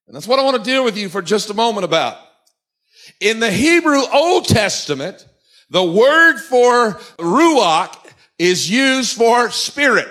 And 0.08 0.16
that's 0.16 0.28
what 0.28 0.40
I 0.40 0.44
want 0.44 0.64
to 0.64 0.70
deal 0.70 0.86
with 0.86 0.98
you 0.98 1.10
for 1.10 1.22
just 1.22 1.50
a 1.50 1.54
moment 1.54 1.84
about. 1.84 2.18
In 3.22 3.40
the 3.40 3.52
Hebrew 3.52 4.02
Old 4.12 4.46
Testament, 4.46 5.28
the 5.70 5.84
word 5.84 6.40
for 6.40 6.94
ruach 7.20 7.96
is 8.40 8.68
used 8.68 9.16
for 9.16 9.52
spirit. 9.52 10.10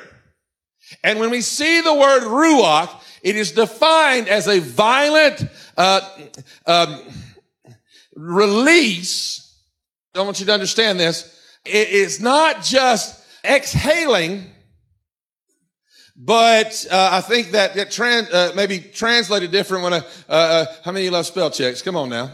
And 1.02 1.19
when 1.19 1.31
we 1.31 1.40
see 1.40 1.81
the 1.81 1.93
word 1.93 2.23
ruach, 2.23 2.88
it 3.23 3.35
is 3.35 3.50
defined 3.50 4.29
as 4.29 4.47
a 4.47 4.61
violent 4.61 5.45
uh, 5.76 6.09
um, 6.67 7.00
release. 8.14 9.59
I 10.14 10.23
want 10.23 10.38
you 10.38 10.47
to 10.47 10.55
understand 10.55 11.00
this. 11.00 11.37
It 11.64 11.88
is 11.88 12.21
not 12.21 12.62
just 12.62 13.21
exhaling, 13.45 14.45
but 16.17 16.87
uh, 16.88 17.09
I 17.12 17.21
think 17.23 17.50
that 17.52 17.75
that 17.75 17.90
trans, 17.90 18.31
uh, 18.31 18.52
maybe 18.55 18.79
translated 18.79 19.50
different 19.50 19.83
when 19.83 19.95
a, 19.95 19.97
uh, 19.97 20.33
uh, 20.33 20.67
how 20.85 20.93
many 20.93 21.07
of 21.07 21.11
you 21.11 21.11
love 21.11 21.26
spell 21.26 21.50
checks? 21.50 21.83
Come 21.83 21.97
on 21.97 22.09
now 22.09 22.31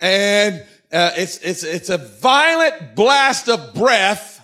and 0.00 0.64
uh, 0.92 1.12
it's 1.16 1.38
it's 1.38 1.62
it's 1.62 1.90
a 1.90 1.98
violent 1.98 2.94
blast 2.94 3.48
of 3.48 3.74
breath. 3.74 4.34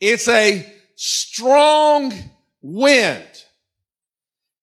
It's 0.00 0.28
a 0.28 0.72
strong 0.94 2.12
wind, 2.62 3.44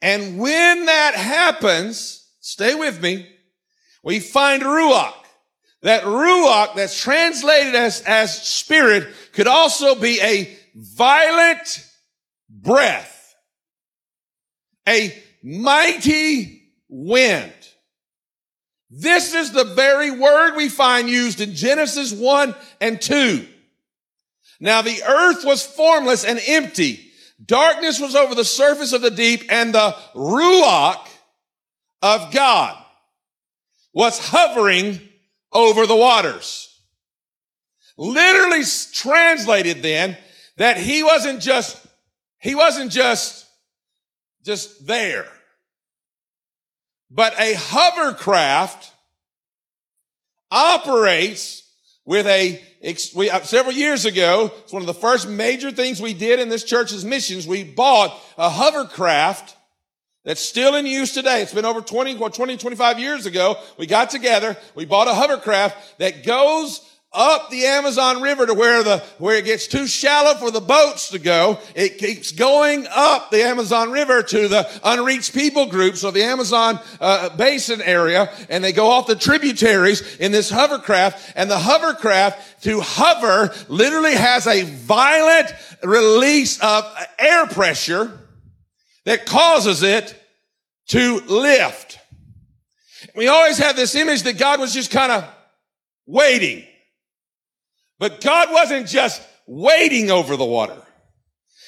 and 0.01 0.39
when 0.39 0.85
that 0.85 1.15
happens, 1.15 2.27
stay 2.39 2.75
with 2.75 3.01
me. 3.01 3.27
We 4.03 4.19
find 4.19 4.63
ruach. 4.63 5.13
That 5.81 6.03
ruach 6.03 6.75
that's 6.75 6.99
translated 6.99 7.75
as 7.75 8.01
as 8.01 8.41
spirit 8.41 9.09
could 9.33 9.47
also 9.47 9.95
be 9.95 10.19
a 10.21 10.57
violent 10.75 11.85
breath, 12.49 13.35
a 14.87 15.21
mighty 15.43 16.71
wind. 16.87 17.53
This 18.95 19.33
is 19.33 19.51
the 19.51 19.63
very 19.63 20.11
word 20.11 20.55
we 20.55 20.69
find 20.69 21.09
used 21.09 21.41
in 21.41 21.55
Genesis 21.55 22.13
1 22.13 22.53
and 22.79 23.01
2. 23.01 23.47
Now 24.59 24.83
the 24.83 25.01
earth 25.01 25.43
was 25.43 25.65
formless 25.65 26.23
and 26.23 26.39
empty. 26.47 27.11
Darkness 27.43 27.99
was 27.99 28.13
over 28.15 28.35
the 28.35 28.45
surface 28.45 28.93
of 28.93 29.01
the 29.01 29.09
deep 29.09 29.45
and 29.49 29.73
the 29.73 29.95
ruach 30.13 31.07
of 32.03 32.31
God 32.31 32.77
was 33.93 34.19
hovering 34.19 35.01
over 35.51 35.87
the 35.87 35.95
waters. 35.95 36.69
Literally 37.97 38.61
translated 38.93 39.81
then 39.81 40.17
that 40.57 40.77
he 40.77 41.01
wasn't 41.01 41.41
just, 41.41 41.83
he 42.37 42.53
wasn't 42.53 42.91
just, 42.91 43.47
just 44.45 44.85
there. 44.85 45.27
But 47.13 47.39
a 47.39 47.53
hovercraft 47.53 48.91
operates 50.49 51.61
with 52.05 52.25
a, 52.25 52.59
we, 53.15 53.29
uh, 53.29 53.41
several 53.41 53.73
years 53.73 54.05
ago, 54.05 54.51
it's 54.63 54.73
one 54.73 54.81
of 54.81 54.87
the 54.87 54.95
first 54.95 55.29
major 55.29 55.71
things 55.71 56.01
we 56.01 56.15
did 56.15 56.39
in 56.39 56.49
this 56.49 56.63
church's 56.63 57.05
missions. 57.05 57.47
We 57.47 57.63
bought 57.63 58.19
a 58.35 58.49
hovercraft 58.49 59.55
that's 60.25 60.41
still 60.41 60.73
in 60.73 60.87
use 60.87 61.13
today. 61.13 61.43
It's 61.43 61.53
been 61.53 61.65
over 61.65 61.81
20, 61.81 62.17
20, 62.17 62.57
25 62.57 62.99
years 62.99 63.27
ago. 63.27 63.57
We 63.77 63.85
got 63.85 64.09
together. 64.09 64.57
We 64.73 64.85
bought 64.85 65.07
a 65.07 65.13
hovercraft 65.13 65.99
that 65.99 66.25
goes 66.25 66.81
up 67.13 67.49
the 67.49 67.65
Amazon 67.65 68.21
River 68.21 68.45
to 68.45 68.53
where 68.53 68.83
the, 68.83 68.99
where 69.17 69.37
it 69.37 69.45
gets 69.45 69.67
too 69.67 69.85
shallow 69.87 70.35
for 70.35 70.51
the 70.51 70.61
boats 70.61 71.09
to 71.09 71.19
go. 71.19 71.59
It 71.75 71.97
keeps 71.97 72.31
going 72.31 72.87
up 72.89 73.29
the 73.29 73.43
Amazon 73.43 73.91
River 73.91 74.23
to 74.23 74.47
the 74.47 74.69
unreached 74.83 75.33
people 75.33 75.67
groups 75.67 76.03
of 76.03 76.13
the 76.13 76.23
Amazon 76.23 76.79
uh, 76.99 77.35
basin 77.35 77.81
area 77.81 78.31
and 78.49 78.63
they 78.63 78.71
go 78.71 78.87
off 78.87 79.07
the 79.07 79.15
tributaries 79.15 80.17
in 80.17 80.31
this 80.31 80.49
hovercraft 80.49 81.33
and 81.35 81.49
the 81.49 81.59
hovercraft 81.59 82.63
to 82.63 82.81
hover 82.81 83.53
literally 83.67 84.15
has 84.15 84.47
a 84.47 84.63
violent 84.63 85.53
release 85.83 86.59
of 86.61 86.85
air 87.19 87.45
pressure 87.47 88.19
that 89.05 89.25
causes 89.25 89.83
it 89.83 90.19
to 90.87 91.19
lift. 91.27 91.99
We 93.15 93.27
always 93.27 93.57
have 93.59 93.75
this 93.75 93.95
image 93.95 94.23
that 94.23 94.37
God 94.37 94.59
was 94.59 94.73
just 94.73 94.91
kind 94.91 95.11
of 95.11 95.25
waiting. 96.05 96.65
But 98.03 98.19
God 98.19 98.51
wasn't 98.51 98.87
just 98.87 99.21
waiting 99.47 100.11
over 100.11 100.35
the 100.35 100.43
water. 100.43 100.75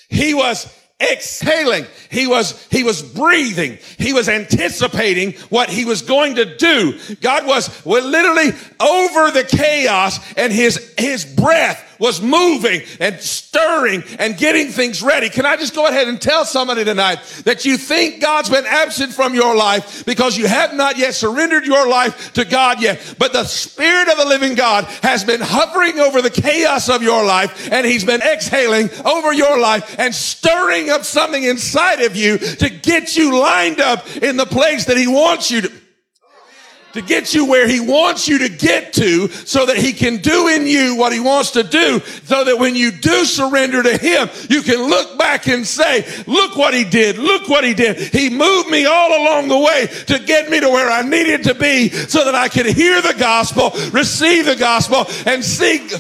He 0.10 0.34
was 0.34 0.68
exhaling. 1.01 1.86
He 2.12 2.27
was, 2.27 2.62
he 2.70 2.84
was 2.84 3.01
breathing. 3.01 3.77
He 3.98 4.12
was 4.12 4.27
anticipating 4.27 5.32
what 5.48 5.70
he 5.70 5.86
was 5.86 6.01
going 6.01 6.36
to 6.36 6.58
do. 6.58 7.00
God 7.22 7.48
was, 7.48 7.86
was 7.86 8.04
literally 8.04 8.50
over 8.82 9.32
the 9.32 9.48
chaos 9.50 10.20
and 10.36 10.51
his, 10.51 10.94
his 10.98 11.24
breath 11.24 11.94
was 12.05 12.21
moving 12.21 12.81
and 13.00 13.19
stirring 13.19 14.03
and 14.19 14.38
getting 14.38 14.67
things 14.67 15.01
ready. 15.01 15.27
Can 15.27 15.43
I 15.43 15.57
just 15.57 15.74
go 15.74 15.88
ahead 15.88 16.07
and 16.07 16.21
tell 16.21 16.45
somebody 16.45 16.85
tonight 16.85 17.17
that 17.45 17.65
you 17.65 17.77
think 17.77 18.21
God's 18.21 18.50
been 18.50 18.65
absent 18.67 19.12
from 19.12 19.33
your 19.33 19.55
life 19.55 20.05
because 20.05 20.38
you 20.38 20.47
have 20.47 20.75
not 20.75 21.00
yet 21.00 21.15
surrendered 21.15 21.65
your 21.65 21.89
life 21.89 22.33
to 22.33 22.45
God 22.45 22.79
yet. 22.79 23.15
But 23.17 23.33
the 23.33 23.43
Spirit 23.43 24.07
of 24.09 24.17
the 24.19 24.25
living 24.25 24.53
God 24.53 24.85
has 25.01 25.24
been 25.24 25.41
hovering 25.41 26.00
over 26.00 26.21
the 26.21 26.29
chaos 26.29 26.89
of 26.89 27.01
your 27.01 27.25
life 27.25 27.71
and 27.71 27.88
He's 27.88 28.05
been 28.05 28.21
exhaling 28.21 28.91
over 29.03 29.33
your 29.33 29.59
life 29.59 29.97
and 29.97 30.13
stirring 30.13 30.91
up 30.91 31.05
something 31.05 31.43
inside 31.43 32.01
of 32.01 32.15
you 32.15 32.38
to 32.38 32.69
get 32.69 33.17
you 33.17 33.39
lined 33.39 33.79
up 33.79 34.05
in 34.17 34.38
the 34.38 34.45
place 34.45 34.85
that 34.85 34.97
He 34.97 35.07
wants 35.07 35.50
you 35.50 35.62
to 35.62 35.85
to 36.95 37.01
get 37.01 37.33
you 37.33 37.45
where 37.45 37.67
he 37.67 37.81
wants 37.81 38.27
you 38.27 38.39
to 38.39 38.49
get 38.49 38.93
to 38.93 39.27
so 39.27 39.65
that 39.65 39.75
he 39.75 39.91
can 39.91 40.17
do 40.17 40.47
in 40.47 40.65
you 40.65 40.95
what 40.95 41.11
he 41.11 41.19
wants 41.19 41.51
to 41.51 41.61
do 41.61 41.99
so 42.23 42.45
that 42.45 42.57
when 42.57 42.73
you 42.73 42.89
do 42.89 43.25
surrender 43.25 43.83
to 43.83 43.97
him, 43.97 44.29
you 44.49 44.61
can 44.61 44.81
look 44.89 45.17
back 45.19 45.47
and 45.47 45.67
say, 45.67 46.05
look 46.25 46.55
what 46.55 46.73
he 46.73 46.85
did. 46.85 47.17
Look 47.17 47.49
what 47.49 47.65
he 47.65 47.73
did. 47.73 47.97
He 47.97 48.29
moved 48.29 48.69
me 48.69 48.85
all 48.85 49.09
along 49.09 49.49
the 49.49 49.59
way 49.59 49.87
to 50.07 50.19
get 50.19 50.49
me 50.49 50.61
to 50.61 50.69
where 50.69 50.89
I 50.89 51.01
needed 51.01 51.43
to 51.43 51.53
be 51.53 51.89
so 51.89 52.23
that 52.23 52.33
I 52.33 52.47
could 52.47 52.65
hear 52.65 53.01
the 53.01 53.15
gospel, 53.17 53.71
receive 53.91 54.45
the 54.45 54.55
gospel 54.55 55.05
and 55.25 55.43
seek 55.43 55.91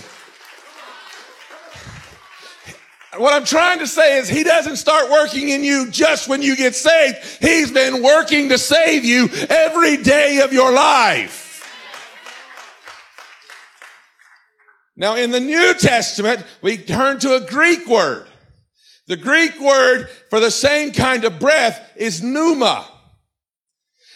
what 3.17 3.33
I'm 3.33 3.45
trying 3.45 3.79
to 3.79 3.87
say 3.87 4.17
is 4.17 4.27
he 4.27 4.43
doesn't 4.43 4.77
start 4.77 5.09
working 5.09 5.49
in 5.49 5.63
you 5.63 5.89
just 5.91 6.27
when 6.27 6.41
you 6.41 6.55
get 6.55 6.75
saved. 6.75 7.17
He's 7.41 7.71
been 7.71 8.03
working 8.03 8.49
to 8.49 8.57
save 8.57 9.05
you 9.05 9.29
every 9.49 9.97
day 9.97 10.39
of 10.39 10.53
your 10.53 10.71
life. 10.71 11.43
Now 14.95 15.15
in 15.15 15.31
the 15.31 15.39
New 15.39 15.73
Testament, 15.73 16.43
we 16.61 16.77
turn 16.77 17.19
to 17.19 17.35
a 17.35 17.41
Greek 17.41 17.87
word. 17.87 18.27
The 19.07 19.17
Greek 19.17 19.59
word 19.59 20.09
for 20.29 20.39
the 20.39 20.51
same 20.51 20.91
kind 20.91 21.25
of 21.25 21.39
breath 21.39 21.91
is 21.95 22.23
pneuma. 22.23 22.87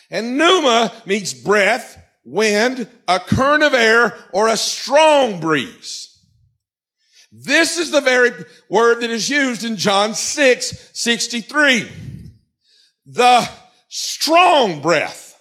And 0.10 0.38
pneuma 0.38 0.92
means 1.06 1.34
breath, 1.34 2.02
wind, 2.24 2.88
a 3.08 3.20
current 3.20 3.64
of 3.64 3.74
air, 3.74 4.18
or 4.34 4.48
a 4.48 4.58
strong 4.58 5.40
breeze. 5.40 6.09
This 7.32 7.78
is 7.78 7.92
the 7.92 8.02
very 8.02 8.32
word 8.70 9.02
that 9.02 9.10
is 9.10 9.30
used 9.30 9.64
in 9.64 9.78
John 9.78 10.16
6, 10.16 10.90
63. 10.94 11.90
The 13.06 13.50
strong 13.88 14.82
breath 14.82 15.40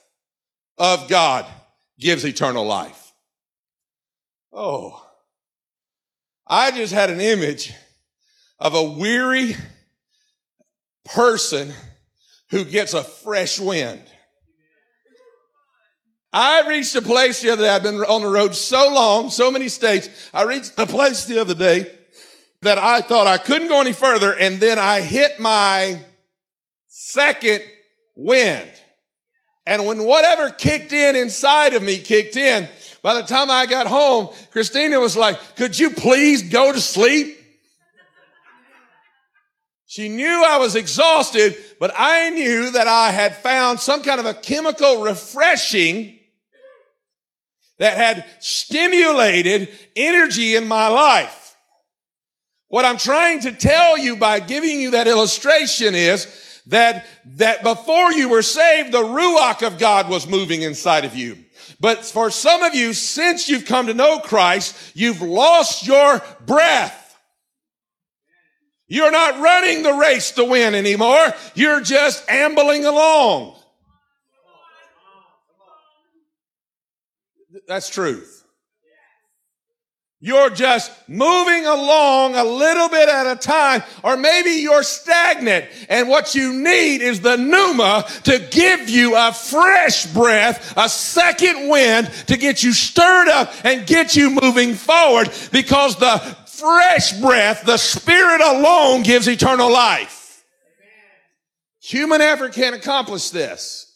of 0.77 1.09
God 1.09 1.47
gives 1.99 2.25
eternal 2.25 2.67
life. 2.67 3.13
Oh, 4.53 5.05
I 6.47 6.71
just 6.71 6.93
had 6.93 7.11
an 7.11 7.21
image 7.21 7.73
of 8.59 8.75
a 8.75 8.83
weary 8.83 9.55
person 11.05 11.73
who 12.51 12.65
gets 12.65 12.95
a 12.95 13.05
fresh 13.05 13.59
wind. 13.59 14.03
I 16.41 16.69
reached 16.69 16.95
a 16.95 17.03
place 17.03 17.43
the 17.43 17.51
other 17.51 17.65
day. 17.65 17.69
I've 17.69 17.83
been 17.83 17.97
on 17.97 18.23
the 18.23 18.29
road 18.29 18.55
so 18.55 18.95
long, 18.95 19.29
so 19.29 19.51
many 19.51 19.69
states. 19.69 20.09
I 20.33 20.45
reached 20.45 20.73
a 20.79 20.87
place 20.87 21.25
the 21.25 21.41
other 21.41 21.53
day 21.53 21.91
that 22.63 22.79
I 22.79 23.01
thought 23.01 23.27
I 23.27 23.39
couldn't 23.39 23.67
go 23.67 23.81
any 23.81 23.93
further. 23.93 24.37
And 24.37 24.61
then 24.61 24.79
I 24.79 25.01
hit 25.01 25.41
my 25.41 25.99
second 26.87 27.63
wind. 28.15 28.71
And 29.67 29.85
when 29.85 30.05
whatever 30.05 30.51
kicked 30.51 30.93
in 30.93 31.17
inside 31.17 31.75
of 31.75 31.83
me 31.83 31.99
kicked 31.99 32.37
in, 32.37 32.69
by 33.03 33.15
the 33.15 33.23
time 33.23 33.51
I 33.51 33.67
got 33.67 33.89
home, 33.89 34.29
Christina 34.53 35.01
was 35.01 35.17
like, 35.17 35.57
could 35.57 35.77
you 35.77 35.91
please 35.91 36.49
go 36.49 36.73
to 36.73 36.81
sleep? 36.81 37.37
She 39.87 40.09
knew 40.09 40.45
I 40.47 40.59
was 40.59 40.77
exhausted, 40.77 41.57
but 41.81 41.91
I 41.97 42.31
knew 42.31 42.71
that 42.71 42.87
I 42.87 43.11
had 43.11 43.35
found 43.35 43.81
some 43.81 44.05
kind 44.05 44.21
of 44.21 44.27
a 44.27 44.35
chemical 44.35 45.03
refreshing 45.03 46.18
that 47.79 47.97
had 47.97 48.25
stimulated 48.41 49.69
energy 49.97 50.57
in 50.57 50.69
my 50.69 50.89
life. 50.89 51.57
What 52.69 52.85
I'm 52.85 52.99
trying 52.99 53.41
to 53.41 53.53
tell 53.53 53.97
you 53.97 54.17
by 54.17 54.41
giving 54.41 54.81
you 54.81 54.91
that 54.93 55.09
illustration 55.09 55.95
is 55.95 56.27
that, 56.67 57.07
that 57.25 57.63
before 57.63 58.13
you 58.13 58.29
were 58.29 58.43
saved, 58.43 58.93
the 58.93 59.03
Ruach 59.03 59.67
of 59.67 59.79
God 59.79 60.09
was 60.09 60.29
moving 60.29 60.63
inside 60.63 61.05
of 61.05 61.17
you. 61.17 61.39
But 61.81 62.05
for 62.05 62.31
some 62.31 62.63
of 62.63 62.75
you, 62.75 62.93
since 62.93 63.49
you've 63.49 63.65
come 63.65 63.87
to 63.87 63.95
know 63.95 64.19
Christ, 64.19 64.77
you've 64.95 65.23
lost 65.23 65.87
your 65.87 66.23
breath. 66.45 67.17
You're 68.87 69.13
not 69.13 69.41
running 69.41 69.83
the 69.83 69.93
race 69.93 70.33
to 70.33 70.45
win 70.45 70.75
anymore. 70.75 71.35
You're 71.55 71.81
just 71.81 72.29
ambling 72.29 72.85
along. 72.85 73.58
That's 77.69 77.91
truth. 77.91 78.37
You're 80.21 80.51
just 80.51 80.91
moving 81.09 81.65
along 81.65 82.35
a 82.35 82.43
little 82.43 82.89
bit 82.89 83.09
at 83.09 83.31
a 83.31 83.37
time, 83.37 83.85
or 84.03 84.17
maybe 84.17 84.51
you're 84.51 84.83
stagnant, 84.83 85.67
and 85.89 86.09
what 86.09 86.35
you 86.35 86.55
need 86.55 87.03
is 87.03 87.21
the 87.21 87.37
pneuma 87.37 88.05
to 88.25 88.41
give 88.51 88.89
you 88.89 89.15
a 89.17 89.33
fresh 89.33 90.07
breath, 90.07 90.75
a 90.77 90.89
second 90.89 91.69
wind 91.69 92.11
to 92.27 92.37
get 92.37 92.65
you 92.65 92.73
stirred 92.73 93.29
up 93.29 93.53
and 93.65 93.87
get 93.87 94.17
you 94.17 94.31
moving 94.43 94.75
forward 94.75 95.31
because 95.53 95.95
the 95.97 96.19
fresh 96.47 97.13
breath, 97.21 97.65
the 97.65 97.77
Spirit 97.77 98.41
alone 98.41 99.05
gives 99.05 99.29
eternal 99.29 99.71
life. 99.71 100.45
Human 101.81 102.21
effort 102.21 102.55
can't 102.55 102.75
accomplish 102.75 103.31
this. 103.31 103.88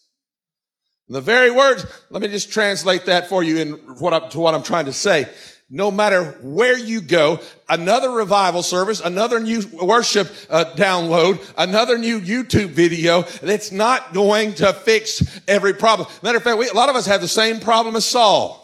The 1.13 1.21
very 1.21 1.51
words, 1.51 1.85
let 2.09 2.23
me 2.23 2.29
just 2.29 2.51
translate 2.51 3.05
that 3.05 3.29
for 3.29 3.43
you 3.43 3.59
in 3.59 3.73
what 3.99 4.15
I, 4.15 4.29
to 4.31 4.41
what 4.41 4.55
I'm 4.55 4.63
trying 4.63 4.87
to 4.87 4.95
say. 4.95 5.29
No 5.69 5.91
matter 5.91 6.39
where 6.41 6.79
you 6.79 7.03
go, 7.03 7.39
another 7.69 8.11
revival 8.11 8.63
service, 8.63 9.01
another 9.01 9.39
new 9.39 9.63
worship 9.83 10.31
uh, 10.49 10.65
download, 10.75 11.47
another 11.59 11.99
new 11.99 12.19
YouTube 12.19 12.69
video, 12.69 13.23
that's 13.43 13.73
not 13.73 14.15
going 14.15 14.55
to 14.55 14.73
fix 14.73 15.41
every 15.47 15.75
problem. 15.75 16.09
Matter 16.23 16.39
of 16.39 16.45
fact, 16.45 16.59
we, 16.59 16.69
a 16.71 16.75
lot 16.75 16.89
of 16.89 16.97
us 16.97 17.05
have 17.05 17.21
the 17.21 17.29
same 17.29 17.61
problem 17.61 17.95
as 17.95 18.07
Saul. 18.07 18.59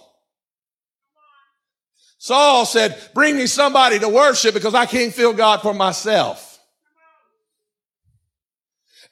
Saul 2.16 2.64
said, 2.64 2.98
bring 3.12 3.36
me 3.36 3.46
somebody 3.46 3.98
to 3.98 4.08
worship 4.08 4.54
because 4.54 4.74
I 4.74 4.86
can't 4.86 5.12
feel 5.12 5.34
God 5.34 5.60
for 5.60 5.74
myself. 5.74 6.58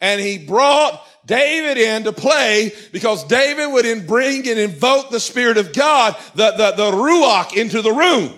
And 0.00 0.20
he 0.20 0.38
brought 0.38 1.02
David 1.26 1.76
in 1.76 2.04
to 2.04 2.12
play 2.12 2.72
because 2.92 3.24
David 3.24 3.72
would 3.72 3.84
in 3.84 4.06
bring 4.06 4.48
and 4.48 4.58
invoke 4.58 5.10
the 5.10 5.20
Spirit 5.20 5.58
of 5.58 5.72
God, 5.72 6.16
the, 6.34 6.52
the, 6.52 6.72
the 6.72 6.92
Ruach 6.92 7.54
into 7.54 7.82
the 7.82 7.92
room. 7.92 8.32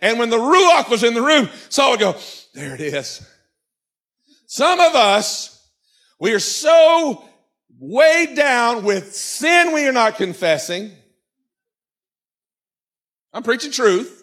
And 0.00 0.18
when 0.18 0.30
the 0.30 0.38
Ruach 0.38 0.88
was 0.88 1.04
in 1.04 1.14
the 1.14 1.22
room, 1.22 1.48
Saul 1.68 1.92
would 1.92 2.00
go, 2.00 2.16
there 2.54 2.74
it 2.74 2.80
is. 2.80 3.24
Some 4.46 4.80
of 4.80 4.94
us, 4.94 5.64
we 6.18 6.32
are 6.32 6.40
so 6.40 7.24
weighed 7.78 8.34
down 8.34 8.84
with 8.84 9.14
sin 9.14 9.72
we 9.72 9.86
are 9.86 9.92
not 9.92 10.16
confessing. 10.16 10.90
I'm 13.32 13.42
preaching 13.42 13.70
truth. 13.72 14.22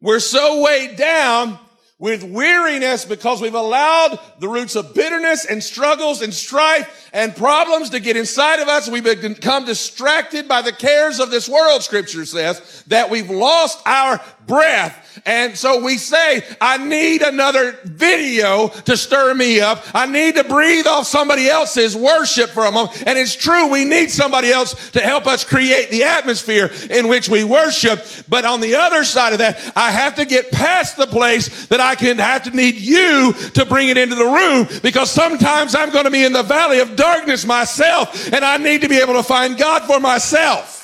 We're 0.00 0.20
so 0.20 0.62
weighed 0.62 0.96
down 0.96 1.58
with 1.98 2.22
weariness 2.22 3.06
because 3.06 3.40
we've 3.40 3.54
allowed 3.54 4.18
the 4.38 4.48
roots 4.48 4.76
of 4.76 4.92
bitterness 4.92 5.46
and 5.46 5.62
struggles 5.64 6.20
and 6.20 6.34
strife 6.34 7.08
and 7.14 7.34
problems 7.34 7.90
to 7.90 8.00
get 8.00 8.16
inside 8.16 8.60
of 8.60 8.68
us. 8.68 8.88
We've 8.88 9.02
become 9.02 9.64
distracted 9.64 10.46
by 10.46 10.60
the 10.60 10.72
cares 10.72 11.20
of 11.20 11.30
this 11.30 11.48
world, 11.48 11.82
scripture 11.82 12.26
says, 12.26 12.84
that 12.88 13.08
we've 13.08 13.30
lost 13.30 13.80
our 13.86 14.20
breath. 14.46 15.02
And 15.24 15.56
so 15.56 15.82
we 15.82 15.98
say, 15.98 16.42
I 16.60 16.76
need 16.78 17.22
another 17.22 17.78
video 17.84 18.68
to 18.68 18.96
stir 18.96 19.34
me 19.34 19.60
up. 19.60 19.82
I 19.94 20.06
need 20.06 20.36
to 20.36 20.44
breathe 20.44 20.86
off 20.86 21.06
somebody 21.06 21.48
else's 21.48 21.96
worship 21.96 22.50
for 22.50 22.64
a 22.66 22.72
moment. 22.72 23.02
And 23.06 23.18
it's 23.18 23.34
true, 23.34 23.68
we 23.68 23.84
need 23.84 24.10
somebody 24.10 24.50
else 24.50 24.90
to 24.90 25.00
help 25.00 25.26
us 25.26 25.44
create 25.44 25.90
the 25.90 26.04
atmosphere 26.04 26.70
in 26.90 27.08
which 27.08 27.28
we 27.28 27.44
worship. 27.44 28.04
But 28.28 28.44
on 28.44 28.60
the 28.60 28.76
other 28.76 29.04
side 29.04 29.32
of 29.32 29.38
that, 29.38 29.72
I 29.74 29.90
have 29.90 30.16
to 30.16 30.24
get 30.24 30.52
past 30.52 30.96
the 30.96 31.06
place 31.06 31.66
that 31.66 31.80
I 31.80 31.94
can 31.94 32.18
have 32.18 32.44
to 32.44 32.50
need 32.50 32.76
you 32.76 33.32
to 33.54 33.64
bring 33.64 33.88
it 33.88 33.98
into 33.98 34.14
the 34.14 34.24
room 34.24 34.68
because 34.82 35.10
sometimes 35.10 35.74
I'm 35.74 35.90
going 35.90 36.04
to 36.04 36.10
be 36.10 36.24
in 36.24 36.32
the 36.32 36.42
valley 36.42 36.80
of 36.80 36.94
darkness 36.96 37.46
myself 37.46 38.32
and 38.32 38.44
I 38.44 38.58
need 38.58 38.82
to 38.82 38.88
be 38.88 38.98
able 38.98 39.14
to 39.14 39.22
find 39.22 39.56
God 39.56 39.82
for 39.84 39.98
myself. 39.98 40.75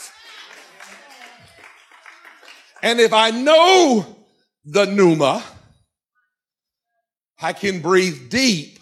And 2.82 3.00
if 3.00 3.12
I 3.12 3.30
know 3.30 4.04
the 4.64 4.86
pneuma, 4.86 5.42
I 7.40 7.52
can 7.52 7.80
breathe 7.80 8.28
deep. 8.28 8.78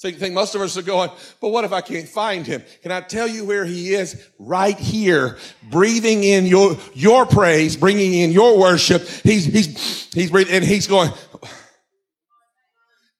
Think, 0.00 0.18
think 0.18 0.34
most 0.34 0.54
of 0.54 0.60
us 0.60 0.76
are 0.76 0.82
going, 0.82 1.08
but 1.40 1.48
what 1.48 1.64
if 1.64 1.72
I 1.72 1.80
can't 1.80 2.06
find 2.06 2.46
him? 2.46 2.62
Can 2.82 2.92
I 2.92 3.00
tell 3.00 3.26
you 3.26 3.46
where 3.46 3.64
he 3.64 3.94
is? 3.94 4.22
Right 4.38 4.78
here, 4.78 5.38
breathing 5.70 6.22
in 6.22 6.44
your, 6.44 6.76
your 6.92 7.24
praise, 7.24 7.74
bringing 7.74 8.12
in 8.12 8.30
your 8.30 8.58
worship. 8.58 9.00
He's, 9.00 9.46
he's, 9.46 10.12
he's 10.12 10.30
breathing, 10.30 10.56
and 10.56 10.62
he's 10.62 10.86
going, 10.86 11.10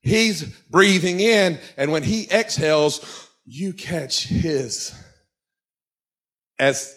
he's 0.03 0.43
breathing 0.69 1.19
in, 1.19 1.57
and 1.75 1.91
when 1.91 2.03
he 2.03 2.29
exhales, 2.29 3.29
you 3.45 3.73
catch 3.73 4.27
his, 4.27 4.93
as 6.59 6.95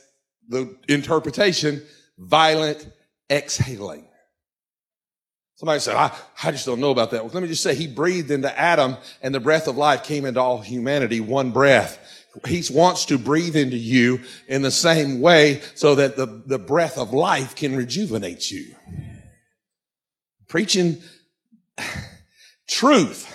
the 0.49 0.75
interpretation, 0.89 1.83
violent 2.19 2.89
exhaling. 3.31 4.09
Somebody 5.57 5.81
said, 5.81 5.97
I, 5.97 6.17
I 6.45 6.53
just 6.53 6.67
don't 6.67 6.81
know 6.81 6.93
about 6.93 7.11
that. 7.11 7.25
Well, 7.25 7.35
let 7.35 7.43
me 7.43 7.49
just 7.49 7.65
say, 7.65 7.75
he 7.75 7.89
breathed 7.89 8.31
into 8.31 8.57
Adam 8.59 8.97
and 9.23 9.35
the 9.35 9.41
breath 9.41 9.67
of 9.67 9.77
life 9.77 10.05
came 10.05 10.25
into 10.25 10.41
all 10.41 10.61
humanity, 10.61 11.19
one 11.21 11.51
breath. 11.51 11.99
He 12.47 12.63
wants 12.71 13.07
to 13.07 13.19
breathe 13.19 13.57
into 13.57 13.77
you 13.77 14.21
in 14.47 14.63
the 14.63 14.71
same 14.71 15.21
way 15.21 15.61
so 15.75 15.97
that 15.97 16.17
the, 16.17 16.43
the 16.47 16.61
breath 16.61 16.97
of 16.97 17.13
life 17.13 17.57
can 17.57 17.75
rejuvenate 17.75 18.53
you. 18.53 18.75
Preaching 20.47 21.03
truth. 22.69 23.35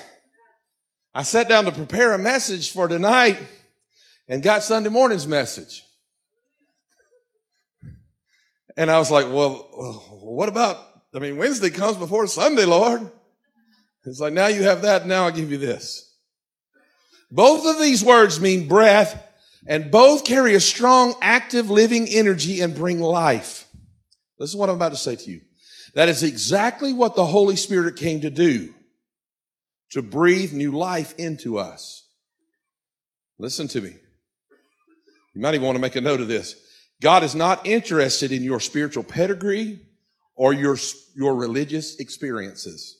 I 1.14 1.24
sat 1.24 1.50
down 1.50 1.66
to 1.66 1.72
prepare 1.74 2.14
a 2.14 2.18
message 2.18 2.72
for 2.72 2.88
tonight 2.88 3.38
and 4.30 4.42
got 4.42 4.64
Sunday 4.64 4.90
morning's 4.90 5.28
message. 5.28 5.84
And 8.76 8.90
I 8.90 9.00
was 9.00 9.12
like, 9.12 9.26
well, 9.26 9.54
what 10.22 10.50
about 10.50 10.78
I 11.16 11.20
mean, 11.20 11.38
Wednesday 11.38 11.70
comes 11.70 11.98
before 11.98 12.26
Sunday, 12.28 12.66
Lord. 12.66 13.10
It's 14.06 14.20
like, 14.20 14.34
now 14.34 14.48
you 14.48 14.64
have 14.64 14.82
that, 14.82 15.06
now 15.06 15.28
I 15.28 15.32
give 15.32 15.52
you 15.52 15.58
this. 15.58 16.12
Both 17.32 17.66
of 17.66 17.80
these 17.80 18.04
words 18.04 18.40
mean 18.40 18.68
breath, 18.68 19.24
and 19.66 19.92
both 19.92 20.26
carry 20.26 20.56
a 20.56 20.60
strong, 20.60 21.16
active, 21.22 21.70
living 21.70 22.08
energy 22.10 22.62
and 22.62 22.76
bring 22.76 23.00
life. 23.00 23.68
This 24.40 24.50
is 24.50 24.56
what 24.56 24.70
I'm 24.70 24.76
about 24.76 24.90
to 24.90 24.98
say 24.98 25.16
to 25.16 25.32
you. 25.32 25.42
That 25.94 26.10
is 26.10 26.24
exactly 26.24 26.92
what 26.92 27.16
the 27.16 27.26
Holy 27.26 27.56
Spirit 27.56 27.96
came 27.96 28.22
to 28.22 28.30
do. 28.30 28.74
To 29.92 30.02
breathe 30.02 30.52
new 30.52 30.72
life 30.72 31.14
into 31.18 31.60
us. 31.60 32.08
Listen 33.38 33.68
to 33.70 33.82
me. 33.82 33.96
You 35.36 35.42
might 35.42 35.54
even 35.54 35.66
want 35.66 35.76
to 35.76 35.82
make 35.82 35.96
a 35.96 36.02
note 36.02 36.20
of 36.20 36.28
this. 36.28 36.56
God 37.02 37.24
is 37.24 37.36
not 37.36 37.66
interested 37.66 38.32
in 38.32 38.44
your 38.44 38.60
spiritual 38.60 39.04
pedigree 39.04 39.80
or 40.36 40.54
your, 40.54 40.78
your 41.16 41.36
religious 41.36 42.00
experiences. 42.00 42.98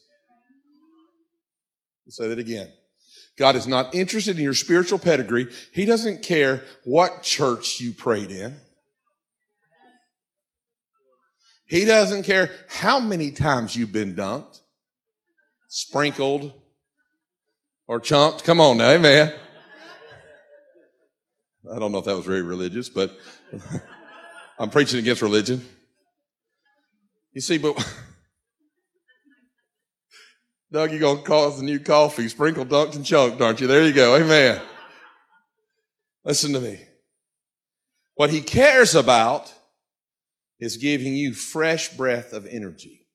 I'll 2.06 2.12
say 2.12 2.28
that 2.28 2.40
again. 2.40 2.72
God 3.38 3.56
is 3.56 3.68
not 3.68 3.96
interested 3.96 4.38
in 4.38 4.44
your 4.44 4.54
spiritual 4.54 5.00
pedigree. 5.00 5.48
He 5.72 5.86
doesn't 5.86 6.22
care 6.22 6.64
what 6.84 7.24
church 7.24 7.80
you 7.80 7.94
prayed 7.94 8.30
in. 8.30 8.58
He 11.66 11.86
doesn't 11.86 12.24
care 12.24 12.52
how 12.68 13.00
many 13.00 13.32
times 13.32 13.76
you've 13.76 13.92
been 13.92 14.16
dunked, 14.16 14.60
sprinkled, 15.70 16.54
or 17.88 18.00
chunked. 18.00 18.44
Come 18.44 18.60
on 18.60 18.78
now, 18.78 18.92
amen. 18.92 19.34
I 21.72 21.80
don't 21.80 21.92
know 21.92 22.00
if 22.00 22.06
that 22.06 22.16
was 22.16 22.26
very 22.26 22.42
religious, 22.42 22.90
but 22.90 23.18
I'm 24.60 24.70
preaching 24.70 25.00
against 25.00 25.22
religion. 25.22 25.66
You 27.32 27.42
see, 27.42 27.58
but 27.58 27.76
Doug, 30.72 30.92
you're 30.92 31.00
going 31.00 31.20
to 31.20 31.24
cause 31.24 31.58
the 31.58 31.64
new 31.64 31.80
coffee, 31.80 32.28
sprinkle, 32.28 32.66
dunked, 32.66 32.96
and 32.96 33.06
chunked, 33.06 33.40
aren't 33.42 33.62
you? 33.62 33.68
There 33.68 33.86
you 33.86 33.94
go. 33.94 34.16
Amen. 34.16 34.62
Listen 36.26 36.54
to 36.54 36.60
me. 36.60 36.80
What 38.16 38.30
he 38.30 38.42
cares 38.42 38.96
about 38.96 39.54
is 40.60 40.78
giving 40.78 41.16
you 41.16 41.34
fresh 41.34 41.90
breath 41.90 42.34
of 42.34 42.46
energy. 42.46 43.06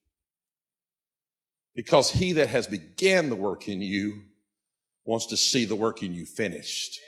Because 1.75 2.11
he 2.11 2.33
that 2.33 2.49
has 2.49 2.67
began 2.67 3.29
the 3.29 3.35
work 3.35 3.67
in 3.67 3.81
you 3.81 4.23
wants 5.05 5.27
to 5.27 5.37
see 5.37 5.65
the 5.65 5.75
work 5.75 6.03
in 6.03 6.13
you 6.13 6.25
finished. 6.25 6.99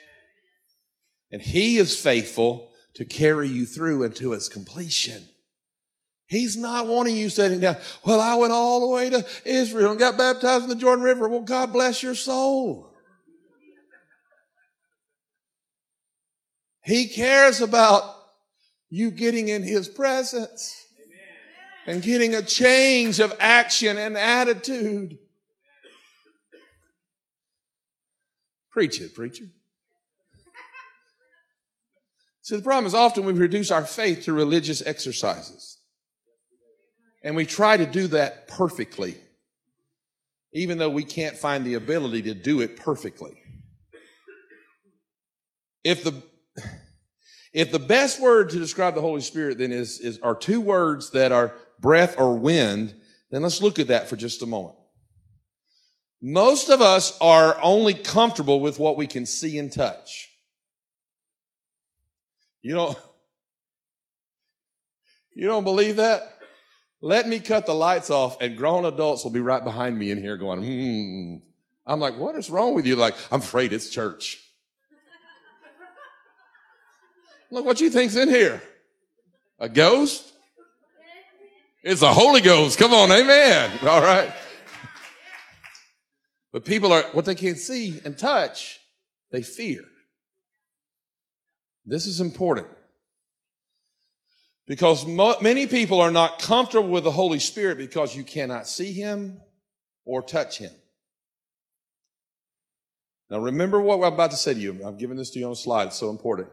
And 1.31 1.41
he 1.41 1.77
is 1.77 1.99
faithful 1.99 2.69
to 2.95 3.05
carry 3.05 3.47
you 3.47 3.65
through 3.65 4.03
until 4.03 4.33
its 4.33 4.49
completion. 4.49 5.23
He's 6.27 6.55
not 6.55 6.87
wanting 6.87 7.15
you 7.15 7.29
sitting 7.29 7.59
down. 7.59 7.77
Well, 8.05 8.21
I 8.21 8.35
went 8.35 8.53
all 8.53 8.79
the 8.81 8.87
way 8.87 9.09
to 9.09 9.25
Israel 9.45 9.91
and 9.91 9.99
got 9.99 10.17
baptized 10.17 10.63
in 10.63 10.69
the 10.69 10.75
Jordan 10.75 11.03
River. 11.03 11.27
Well, 11.27 11.41
God 11.41 11.73
bless 11.73 12.01
your 12.01 12.15
soul. 12.15 12.89
He 16.83 17.07
cares 17.07 17.61
about 17.61 18.03
you 18.89 19.11
getting 19.11 19.49
in 19.49 19.63
His 19.63 19.87
presence 19.87 20.73
and 21.85 22.01
getting 22.01 22.35
a 22.35 22.41
change 22.41 23.19
of 23.19 23.35
action 23.39 23.97
and 23.97 24.17
attitude. 24.17 25.17
Preach 28.71 29.01
it, 29.01 29.13
preacher. 29.13 29.45
See, 32.51 32.57
the 32.57 32.63
problem 32.63 32.85
is 32.85 32.93
often 32.93 33.23
we 33.23 33.31
reduce 33.31 33.71
our 33.71 33.85
faith 33.85 34.25
to 34.25 34.33
religious 34.33 34.85
exercises. 34.85 35.77
And 37.23 37.33
we 37.33 37.45
try 37.45 37.77
to 37.77 37.85
do 37.85 38.07
that 38.07 38.49
perfectly, 38.49 39.15
even 40.51 40.77
though 40.77 40.89
we 40.89 41.05
can't 41.05 41.37
find 41.37 41.63
the 41.63 41.75
ability 41.75 42.23
to 42.23 42.33
do 42.33 42.59
it 42.59 42.75
perfectly. 42.75 43.41
If 45.85 46.03
the 46.03 46.21
if 47.53 47.71
the 47.71 47.79
best 47.79 48.19
word 48.19 48.49
to 48.49 48.59
describe 48.59 48.95
the 48.95 49.01
Holy 49.01 49.21
Spirit 49.21 49.57
then 49.57 49.71
is, 49.71 50.01
is 50.01 50.19
are 50.19 50.35
two 50.35 50.59
words 50.59 51.11
that 51.11 51.31
are 51.31 51.53
breath 51.79 52.19
or 52.19 52.37
wind, 52.37 52.93
then 53.29 53.43
let's 53.43 53.61
look 53.61 53.79
at 53.79 53.87
that 53.87 54.09
for 54.09 54.17
just 54.17 54.41
a 54.41 54.45
moment. 54.45 54.75
Most 56.21 56.67
of 56.67 56.81
us 56.81 57.17
are 57.21 57.57
only 57.61 57.93
comfortable 57.93 58.59
with 58.59 58.77
what 58.77 58.97
we 58.97 59.07
can 59.07 59.25
see 59.25 59.57
and 59.57 59.71
touch. 59.71 60.30
You 62.61 62.75
don't, 62.75 62.97
you 65.35 65.47
don't 65.47 65.63
believe 65.63 65.97
that? 65.97 66.37
Let 67.01 67.27
me 67.27 67.39
cut 67.39 67.65
the 67.65 67.73
lights 67.73 68.09
off 68.09 68.39
and 68.41 68.55
grown 68.55 68.85
adults 68.85 69.23
will 69.23 69.31
be 69.31 69.39
right 69.39 69.63
behind 69.63 69.97
me 69.97 70.11
in 70.11 70.19
here 70.19 70.37
going, 70.37 70.63
hmm. 70.63 71.37
I'm 71.85 71.99
like, 71.99 72.17
what 72.17 72.35
is 72.35 72.49
wrong 72.49 72.75
with 72.75 72.85
you? 72.85 72.95
Like, 72.95 73.15
I'm 73.31 73.39
afraid 73.39 73.73
it's 73.73 73.89
church. 73.89 74.39
Look 77.49 77.65
what 77.65 77.81
you 77.81 77.89
think's 77.89 78.15
in 78.15 78.29
here. 78.29 78.61
A 79.59 79.67
ghost? 79.67 80.31
It's 81.83 82.03
a 82.03 82.13
Holy 82.13 82.41
Ghost. 82.41 82.77
Come 82.77 82.93
on, 82.93 83.11
amen. 83.11 83.71
All 83.87 84.01
right. 84.01 84.31
But 86.53 86.65
people 86.65 86.93
are, 86.93 87.03
what 87.13 87.25
they 87.25 87.35
can't 87.35 87.57
see 87.57 87.99
and 88.05 88.17
touch, 88.17 88.79
they 89.31 89.41
fear. 89.41 89.83
This 91.85 92.05
is 92.05 92.21
important. 92.21 92.67
Because 94.67 95.05
mo- 95.05 95.35
many 95.41 95.67
people 95.67 95.99
are 95.99 96.11
not 96.11 96.39
comfortable 96.39 96.89
with 96.89 97.03
the 97.03 97.11
Holy 97.11 97.39
Spirit 97.39 97.77
because 97.77 98.15
you 98.15 98.23
cannot 98.23 98.67
see 98.67 98.93
Him 98.93 99.41
or 100.05 100.21
touch 100.21 100.59
Him. 100.59 100.71
Now 103.29 103.39
remember 103.39 103.81
what 103.81 103.95
I'm 103.95 104.13
about 104.13 104.31
to 104.31 104.37
say 104.37 104.53
to 104.53 104.59
you. 104.59 104.85
I've 104.85 104.97
given 104.97 105.17
this 105.17 105.31
to 105.31 105.39
you 105.39 105.45
on 105.45 105.53
a 105.53 105.55
slide. 105.55 105.87
It's 105.87 105.97
so 105.97 106.09
important. 106.09 106.49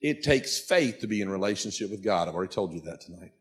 It 0.00 0.22
takes 0.22 0.58
faith 0.58 1.00
to 1.00 1.06
be 1.06 1.20
in 1.20 1.28
relationship 1.28 1.90
with 1.90 2.02
God. 2.02 2.28
I've 2.28 2.34
already 2.34 2.52
told 2.52 2.72
you 2.72 2.80
that 2.82 3.00
tonight. 3.00 3.32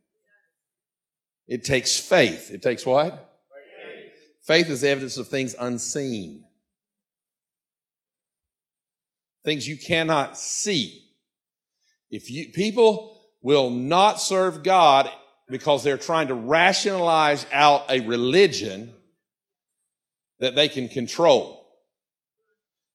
It 1.47 1.63
takes 1.63 1.97
faith. 1.97 2.51
It 2.51 2.61
takes 2.61 2.85
what? 2.85 3.13
Faith, 3.13 4.65
faith 4.65 4.69
is 4.69 4.83
evidence 4.83 5.17
of 5.17 5.27
things 5.27 5.55
unseen. 5.57 6.43
Things 9.45 9.67
you 9.67 9.77
cannot 9.77 10.37
see. 10.37 11.06
If 12.09 12.29
you, 12.31 12.51
people 12.53 13.19
will 13.41 13.69
not 13.69 14.21
serve 14.21 14.63
God 14.63 15.09
because 15.49 15.83
they're 15.83 15.97
trying 15.97 16.27
to 16.27 16.35
rationalize 16.35 17.45
out 17.51 17.89
a 17.89 18.01
religion 18.01 18.93
that 20.39 20.55
they 20.55 20.69
can 20.69 20.87
control. 20.87 21.65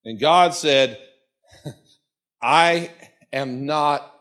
And 0.05 0.19
God 0.21 0.55
said, 0.55 0.99
I 2.43 2.91
am 3.33 3.67
not 3.67 4.13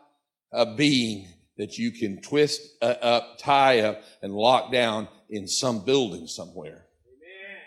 a 0.52 0.74
being 0.74 1.28
that 1.56 1.78
you 1.78 1.92
can 1.92 2.20
twist 2.20 2.62
uh, 2.80 2.94
up, 3.02 3.38
tie 3.38 3.80
up, 3.80 4.02
and 4.22 4.34
lock 4.34 4.72
down 4.72 5.08
in 5.28 5.46
some 5.46 5.84
building 5.84 6.26
somewhere. 6.26 6.86
Amen. 7.06 7.60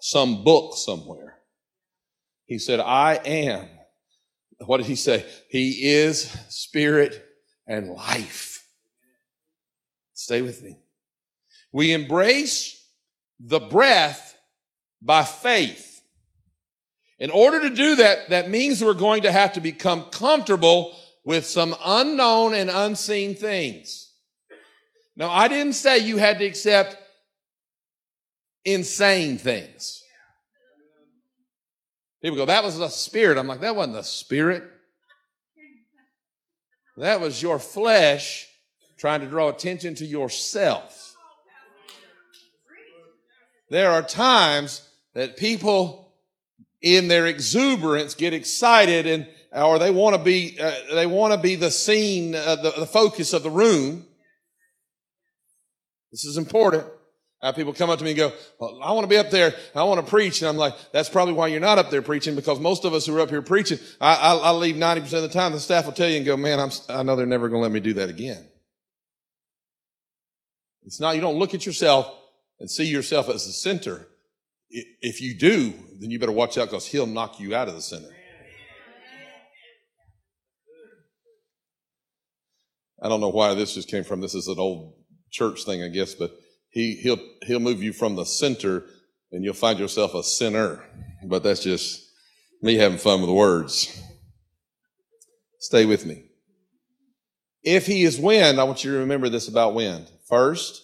Some 0.00 0.44
book 0.44 0.74
somewhere. 0.76 1.38
He 2.46 2.58
said, 2.58 2.80
I 2.80 3.14
am. 3.24 3.68
What 4.58 4.78
did 4.78 4.86
he 4.86 4.94
say? 4.94 5.26
He 5.48 5.92
is 5.92 6.30
spirit 6.48 7.24
and 7.66 7.90
life. 7.90 8.66
Stay 10.12 10.42
with 10.42 10.62
me. 10.62 10.78
We 11.72 11.92
embrace 11.92 12.86
the 13.40 13.58
breath 13.58 14.36
by 15.02 15.24
faith. 15.24 16.02
In 17.18 17.30
order 17.30 17.68
to 17.68 17.74
do 17.74 17.96
that, 17.96 18.30
that 18.30 18.50
means 18.50 18.82
we're 18.82 18.94
going 18.94 19.22
to 19.22 19.32
have 19.32 19.54
to 19.54 19.60
become 19.60 20.04
comfortable 20.04 20.94
with 21.24 21.46
some 21.46 21.74
unknown 21.84 22.54
and 22.54 22.70
unseen 22.70 23.34
things. 23.34 24.12
Now, 25.16 25.30
I 25.30 25.48
didn't 25.48 25.72
say 25.72 25.98
you 25.98 26.16
had 26.16 26.38
to 26.38 26.44
accept 26.44 26.96
insane 28.64 29.38
things. 29.38 30.03
People 32.24 32.38
go, 32.38 32.46
that 32.46 32.64
was 32.64 32.78
the 32.78 32.88
spirit. 32.88 33.36
I'm 33.36 33.46
like, 33.46 33.60
that 33.60 33.76
wasn't 33.76 33.96
the 33.96 34.02
spirit. 34.02 34.64
That 36.96 37.20
was 37.20 37.42
your 37.42 37.58
flesh 37.58 38.48
trying 38.96 39.20
to 39.20 39.26
draw 39.26 39.50
attention 39.50 39.94
to 39.96 40.06
yourself. 40.06 41.14
There 43.68 43.90
are 43.90 44.00
times 44.00 44.88
that 45.12 45.36
people 45.36 46.14
in 46.80 47.08
their 47.08 47.26
exuberance 47.26 48.14
get 48.14 48.32
excited 48.32 49.06
and 49.06 49.28
or 49.52 49.78
they 49.78 49.90
want 49.90 50.16
to 50.16 50.22
be 50.22 50.56
uh, 50.58 50.72
they 50.94 51.06
want 51.06 51.34
to 51.34 51.38
be 51.38 51.56
the 51.56 51.70
scene 51.70 52.34
uh, 52.34 52.56
the, 52.56 52.72
the 52.78 52.86
focus 52.86 53.32
of 53.32 53.42
the 53.42 53.50
room 53.50 54.04
this 56.10 56.24
is 56.24 56.36
important 56.36 56.84
Have 57.44 57.56
people 57.56 57.74
come 57.74 57.90
up 57.90 57.98
to 57.98 58.04
me 58.04 58.12
and 58.12 58.16
go, 58.16 58.32
well, 58.58 58.80
I 58.82 58.92
want 58.92 59.04
to 59.04 59.08
be 59.08 59.18
up 59.18 59.28
there. 59.28 59.54
I 59.74 59.82
want 59.82 60.02
to 60.02 60.10
preach. 60.10 60.40
And 60.40 60.48
I'm 60.48 60.56
like, 60.56 60.74
that's 60.92 61.10
probably 61.10 61.34
why 61.34 61.48
you're 61.48 61.60
not 61.60 61.76
up 61.76 61.90
there 61.90 62.00
preaching 62.00 62.34
because 62.34 62.58
most 62.58 62.86
of 62.86 62.94
us 62.94 63.04
who 63.04 63.14
are 63.18 63.20
up 63.20 63.28
here 63.28 63.42
preaching, 63.42 63.78
I, 64.00 64.14
I, 64.14 64.34
I 64.34 64.50
leave 64.52 64.76
90% 64.76 65.02
of 65.12 65.22
the 65.22 65.28
time. 65.28 65.52
The 65.52 65.60
staff 65.60 65.84
will 65.84 65.92
tell 65.92 66.08
you 66.08 66.16
and 66.16 66.24
go, 66.24 66.38
man, 66.38 66.58
I'm, 66.58 66.70
I 66.88 67.02
know 67.02 67.16
they're 67.16 67.26
never 67.26 67.50
going 67.50 67.60
to 67.60 67.62
let 67.64 67.70
me 67.70 67.80
do 67.80 67.92
that 67.94 68.08
again. 68.08 68.48
It's 70.84 70.98
not, 70.98 71.16
you 71.16 71.20
don't 71.20 71.38
look 71.38 71.52
at 71.52 71.66
yourself 71.66 72.10
and 72.60 72.70
see 72.70 72.86
yourself 72.86 73.28
as 73.28 73.44
the 73.44 73.52
center. 73.52 74.08
If 74.70 75.20
you 75.20 75.38
do, 75.38 75.74
then 76.00 76.10
you 76.10 76.18
better 76.18 76.32
watch 76.32 76.56
out 76.56 76.70
because 76.70 76.86
he'll 76.86 77.06
knock 77.06 77.40
you 77.40 77.54
out 77.54 77.68
of 77.68 77.74
the 77.74 77.82
center. 77.82 78.08
I 83.02 83.10
don't 83.10 83.20
know 83.20 83.28
why 83.28 83.52
this 83.52 83.74
just 83.74 83.90
came 83.90 84.02
from. 84.02 84.22
This 84.22 84.34
is 84.34 84.48
an 84.48 84.58
old 84.58 84.94
church 85.30 85.64
thing, 85.64 85.82
I 85.82 85.88
guess, 85.88 86.14
but 86.14 86.34
he, 86.74 86.96
he'll, 86.96 87.20
he'll 87.42 87.60
move 87.60 87.84
you 87.84 87.92
from 87.92 88.16
the 88.16 88.24
center 88.24 88.84
and 89.30 89.44
you'll 89.44 89.54
find 89.54 89.78
yourself 89.78 90.12
a 90.14 90.24
sinner. 90.24 90.84
But 91.24 91.44
that's 91.44 91.62
just 91.62 92.04
me 92.60 92.74
having 92.74 92.98
fun 92.98 93.20
with 93.20 93.28
the 93.28 93.34
words. 93.34 94.02
Stay 95.60 95.86
with 95.86 96.04
me. 96.04 96.24
If 97.62 97.86
he 97.86 98.02
is 98.02 98.18
wind, 98.18 98.60
I 98.60 98.64
want 98.64 98.82
you 98.82 98.90
to 98.90 98.98
remember 98.98 99.28
this 99.28 99.46
about 99.46 99.74
wind. 99.74 100.10
First, 100.28 100.82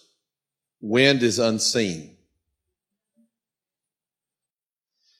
wind 0.79 1.23
is 1.23 1.39
unseen. 1.39 2.15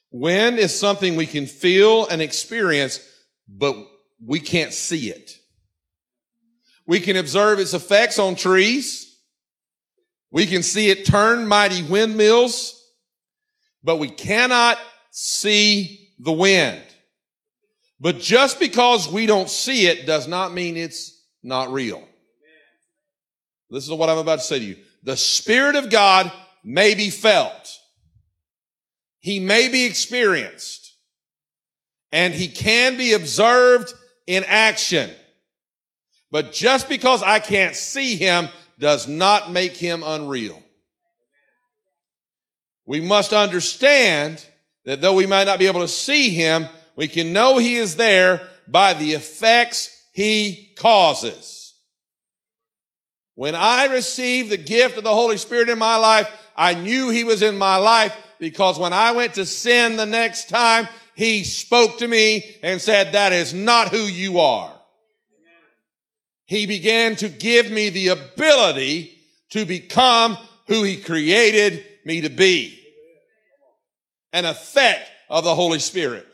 Wind 0.10 0.58
is 0.58 0.78
something 0.78 1.18
we 1.18 1.28
can 1.28 1.48
feel 1.48 2.08
and 2.08 2.22
experience, 2.22 3.06
but 3.46 3.76
we 4.26 4.40
can't 4.40 4.74
see 4.74 5.10
it. 5.10 5.38
We 6.88 7.02
can 7.02 7.18
observe 7.18 7.60
its 7.60 7.74
effects 7.74 8.20
on 8.20 8.36
trees. 8.36 9.11
We 10.32 10.46
can 10.46 10.64
see 10.64 10.90
it 10.90 11.06
turn 11.06 11.48
mighty 11.48 11.84
windmills, 11.84 12.82
but 13.84 13.98
we 13.98 14.10
cannot 14.10 14.78
see 15.12 16.10
the 16.20 16.32
wind. 16.32 16.82
But 18.00 18.20
just 18.20 18.60
because 18.60 19.08
we 19.08 19.26
don't 19.26 19.50
see 19.50 19.88
it 19.88 20.06
does 20.06 20.28
not 20.28 20.54
mean 20.54 20.78
it's 20.78 21.22
not 21.44 21.72
real. 21.72 22.08
Listen 23.70 23.92
to 23.92 23.96
what 23.96 24.10
I'm 24.10 24.18
about 24.18 24.40
to 24.40 24.46
say 24.46 24.60
to 24.60 24.66
you. 24.66 24.78
The 25.04 25.18
Spirit 25.18 25.76
of 25.76 25.90
God 25.90 26.32
may 26.64 26.96
be 26.96 27.10
felt. 27.10 27.80
He 29.20 29.40
may 29.40 29.68
be 29.70 29.86
experienced 29.86 30.96
and 32.12 32.34
he 32.34 32.48
can 32.48 32.98
be 32.98 33.14
observed 33.14 33.94
in 34.28 34.44
action. 34.46 35.10
But 36.32 36.54
just 36.54 36.90
because 36.90 37.22
I 37.22 37.40
can't 37.40 37.76
see 37.76 38.16
him 38.16 38.50
does 38.82 39.08
not 39.08 39.52
make 39.52 39.78
him 39.78 40.04
unreal. 40.04 40.62
We 42.86 43.00
must 43.00 43.32
understand 43.32 44.44
that 44.86 45.00
though 45.00 45.14
we 45.14 45.28
might 45.28 45.46
not 45.46 45.60
be 45.60 45.68
able 45.68 45.82
to 45.82 45.88
see 45.88 46.32
him, 46.32 46.68
we 46.96 47.08
can 47.08 47.32
know 47.32 47.58
he 47.58 47.76
is 47.76 47.96
there 47.96 48.42
by 48.68 48.94
the 48.94 49.14
effects 49.14 49.96
he 50.14 50.74
causes. 50.78 51.76
When 53.36 53.56
I 53.56 53.86
received 53.86 54.50
the 54.50 54.58
gift 54.58 54.98
of 54.98 55.04
the 55.04 55.14
Holy 55.14 55.38
Spirit 55.38 55.70
in 55.70 55.80
my 55.80 55.96
life, 55.96 56.30
I 56.56 56.74
knew 56.74 57.10
he 57.10 57.24
was 57.24 57.44
in 57.44 57.58
my 57.58 57.78
life 57.78 58.16
because 58.40 58.78
when 58.78 58.94
I 58.94 59.14
went 59.14 59.36
to 59.36 59.46
sin 59.46 59.96
the 59.96 60.06
next 60.06 60.50
time, 60.50 60.88
he 61.16 61.44
spoke 61.44 62.00
to 62.00 62.08
me 62.08 62.58
and 62.64 62.82
said, 62.82 63.14
that 63.14 63.32
is 63.32 63.54
not 63.54 63.90
who 63.90 64.02
you 64.02 64.40
are 64.40 64.81
he 66.52 66.66
began 66.66 67.16
to 67.16 67.30
give 67.30 67.72
me 67.72 67.88
the 67.88 68.10
ability 68.10 69.18
to 69.52 69.66
become 69.66 70.38
who 70.68 70.84
he 70.84 70.98
created 70.98 71.82
me 72.04 72.20
to 72.20 72.30
be. 72.30 72.78
An 74.34 74.44
effect 74.44 75.10
of 75.30 75.46
the 75.46 75.56
Holy 75.56 75.80
Spirit. 75.80 76.28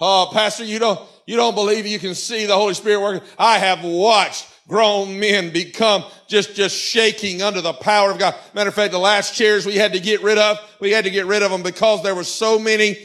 Oh, 0.00 0.30
pastor, 0.32 0.64
you 0.64 0.78
don't, 0.78 0.98
you 1.26 1.36
don't 1.36 1.54
believe 1.54 1.86
you 1.86 1.98
can 1.98 2.14
see 2.14 2.46
the 2.46 2.54
Holy 2.54 2.72
Spirit 2.72 3.02
working. 3.02 3.28
I 3.38 3.58
have 3.58 3.84
watched 3.84 4.48
grown 4.68 5.20
men 5.20 5.52
become 5.52 6.02
just, 6.26 6.54
just 6.54 6.74
shaking 6.74 7.42
under 7.42 7.60
the 7.60 7.74
power 7.74 8.10
of 8.10 8.18
God. 8.18 8.34
Matter 8.54 8.70
of 8.70 8.74
fact, 8.74 8.92
the 8.92 8.98
last 8.98 9.34
chairs 9.34 9.66
we 9.66 9.74
had 9.74 9.92
to 9.92 10.00
get 10.00 10.22
rid 10.22 10.38
of, 10.38 10.56
we 10.80 10.92
had 10.92 11.04
to 11.04 11.10
get 11.10 11.26
rid 11.26 11.42
of 11.42 11.50
them 11.50 11.62
because 11.62 12.02
there 12.02 12.14
were 12.14 12.24
so 12.24 12.58
many 12.58 12.96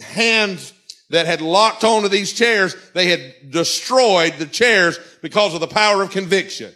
hands 0.00 0.72
that 1.10 1.26
had 1.26 1.40
locked 1.40 1.84
onto 1.84 2.08
these 2.08 2.32
chairs, 2.32 2.74
they 2.92 3.08
had 3.08 3.50
destroyed 3.50 4.34
the 4.38 4.46
chairs 4.46 4.98
because 5.22 5.54
of 5.54 5.60
the 5.60 5.66
power 5.66 6.02
of 6.02 6.10
conviction. 6.10 6.72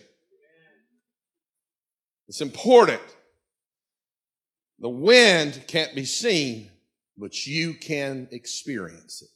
It's 2.28 2.40
important. 2.40 3.02
The 4.78 4.88
wind 4.88 5.64
can't 5.66 5.94
be 5.94 6.04
seen, 6.04 6.70
but 7.18 7.46
you 7.46 7.74
can 7.74 8.28
experience 8.30 9.22
it. 9.22 9.28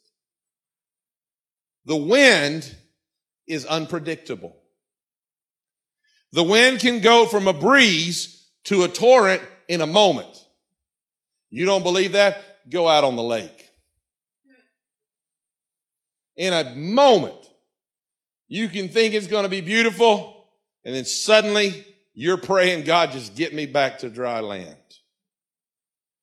The 1.86 1.96
wind 1.96 2.74
is 3.46 3.66
unpredictable. 3.66 4.56
The 6.32 6.44
wind 6.44 6.80
can 6.80 7.00
go 7.00 7.26
from 7.26 7.46
a 7.46 7.52
breeze 7.52 8.48
to 8.64 8.84
a 8.84 8.88
torrent 8.88 9.42
in 9.68 9.80
a 9.80 9.86
moment. 9.86 10.34
You 11.50 11.66
don't 11.66 11.82
believe 11.82 12.12
that? 12.12 12.42
Go 12.70 12.88
out 12.88 13.04
on 13.04 13.16
the 13.16 13.22
lake 13.22 13.64
in 16.36 16.52
a 16.52 16.74
moment. 16.74 17.34
You 18.48 18.68
can 18.68 18.88
think 18.88 19.14
it's 19.14 19.26
going 19.26 19.44
to 19.44 19.48
be 19.48 19.60
beautiful, 19.60 20.46
and 20.84 20.94
then 20.94 21.04
suddenly 21.04 21.84
you're 22.12 22.36
praying, 22.36 22.84
God, 22.84 23.10
just 23.10 23.34
get 23.34 23.54
me 23.54 23.66
back 23.66 23.98
to 23.98 24.08
dry 24.08 24.40
land. 24.40 24.76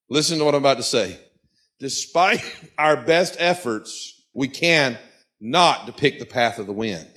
Listen 0.10 0.39
to 0.39 0.45
what 0.45 0.56
I'm 0.56 0.62
about 0.62 0.78
to 0.78 0.84
say. 0.84 1.19
Despite 1.80 2.43
our 2.78 2.97
best 2.97 3.36
efforts, 3.39 4.21
we 4.34 4.47
can 4.47 4.97
not 5.39 5.86
depict 5.86 6.19
the 6.19 6.26
path 6.26 6.60
of 6.60 6.67
the 6.67 6.74
wind 6.74 7.10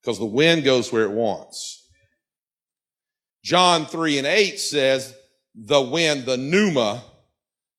because 0.00 0.18
the 0.18 0.24
wind 0.24 0.64
goes 0.64 0.92
where 0.92 1.04
it 1.04 1.10
wants. 1.10 1.86
John 3.44 3.86
3 3.86 4.18
and 4.18 4.26
8 4.26 4.58
says, 4.58 5.14
the 5.54 5.80
wind, 5.80 6.24
the 6.24 6.36
pneuma, 6.36 7.02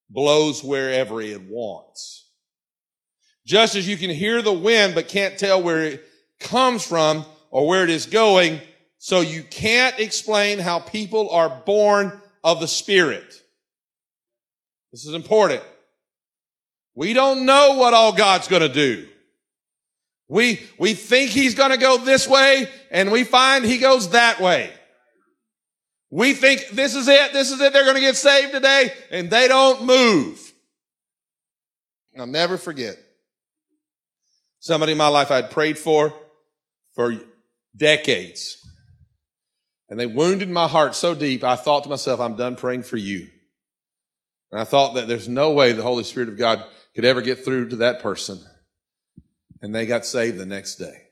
blows 0.08 0.62
wherever 0.62 1.20
it 1.20 1.42
wants. 1.42 2.19
Just 3.50 3.74
as 3.74 3.88
you 3.88 3.96
can 3.96 4.10
hear 4.10 4.42
the 4.42 4.52
wind 4.52 4.94
but 4.94 5.08
can't 5.08 5.36
tell 5.36 5.60
where 5.60 5.82
it 5.82 6.04
comes 6.38 6.86
from 6.86 7.24
or 7.50 7.66
where 7.66 7.82
it 7.82 7.90
is 7.90 8.06
going, 8.06 8.60
so 8.98 9.22
you 9.22 9.42
can't 9.42 9.98
explain 9.98 10.60
how 10.60 10.78
people 10.78 11.28
are 11.30 11.48
born 11.66 12.12
of 12.44 12.60
the 12.60 12.68
Spirit. 12.68 13.42
This 14.92 15.04
is 15.04 15.14
important. 15.14 15.64
We 16.94 17.12
don't 17.12 17.44
know 17.44 17.74
what 17.74 17.92
all 17.92 18.12
God's 18.12 18.46
going 18.46 18.62
to 18.62 18.68
do. 18.68 19.08
We, 20.28 20.60
we 20.78 20.94
think 20.94 21.32
he's 21.32 21.56
going 21.56 21.72
to 21.72 21.76
go 21.76 21.98
this 21.98 22.28
way 22.28 22.68
and 22.92 23.10
we 23.10 23.24
find 23.24 23.64
he 23.64 23.78
goes 23.78 24.10
that 24.10 24.40
way. 24.40 24.70
We 26.08 26.34
think 26.34 26.68
this 26.68 26.94
is 26.94 27.08
it. 27.08 27.32
This 27.32 27.50
is 27.50 27.60
it. 27.60 27.72
They're 27.72 27.82
going 27.82 27.96
to 27.96 28.00
get 28.00 28.14
saved 28.14 28.52
today 28.52 28.92
and 29.10 29.28
they 29.28 29.48
don't 29.48 29.86
move. 29.86 30.52
I'll 32.16 32.28
never 32.28 32.56
forget. 32.56 32.96
Somebody 34.60 34.92
in 34.92 34.98
my 34.98 35.08
life 35.08 35.30
I'd 35.30 35.50
prayed 35.50 35.78
for 35.78 36.14
for 36.94 37.16
decades. 37.76 38.56
And 39.88 39.98
they 39.98 40.06
wounded 40.06 40.48
my 40.48 40.68
heart 40.68 40.94
so 40.94 41.14
deep, 41.14 41.42
I 41.42 41.56
thought 41.56 41.82
to 41.84 41.88
myself, 41.88 42.20
I'm 42.20 42.36
done 42.36 42.56
praying 42.56 42.84
for 42.84 42.96
you. 42.96 43.26
And 44.52 44.60
I 44.60 44.64
thought 44.64 44.94
that 44.94 45.08
there's 45.08 45.28
no 45.28 45.52
way 45.52 45.72
the 45.72 45.82
Holy 45.82 46.04
Spirit 46.04 46.28
of 46.28 46.38
God 46.38 46.64
could 46.94 47.04
ever 47.04 47.22
get 47.22 47.44
through 47.44 47.70
to 47.70 47.76
that 47.76 48.00
person. 48.00 48.38
And 49.62 49.74
they 49.74 49.86
got 49.86 50.06
saved 50.06 50.38
the 50.38 50.46
next 50.46 50.76
day. 50.76 51.08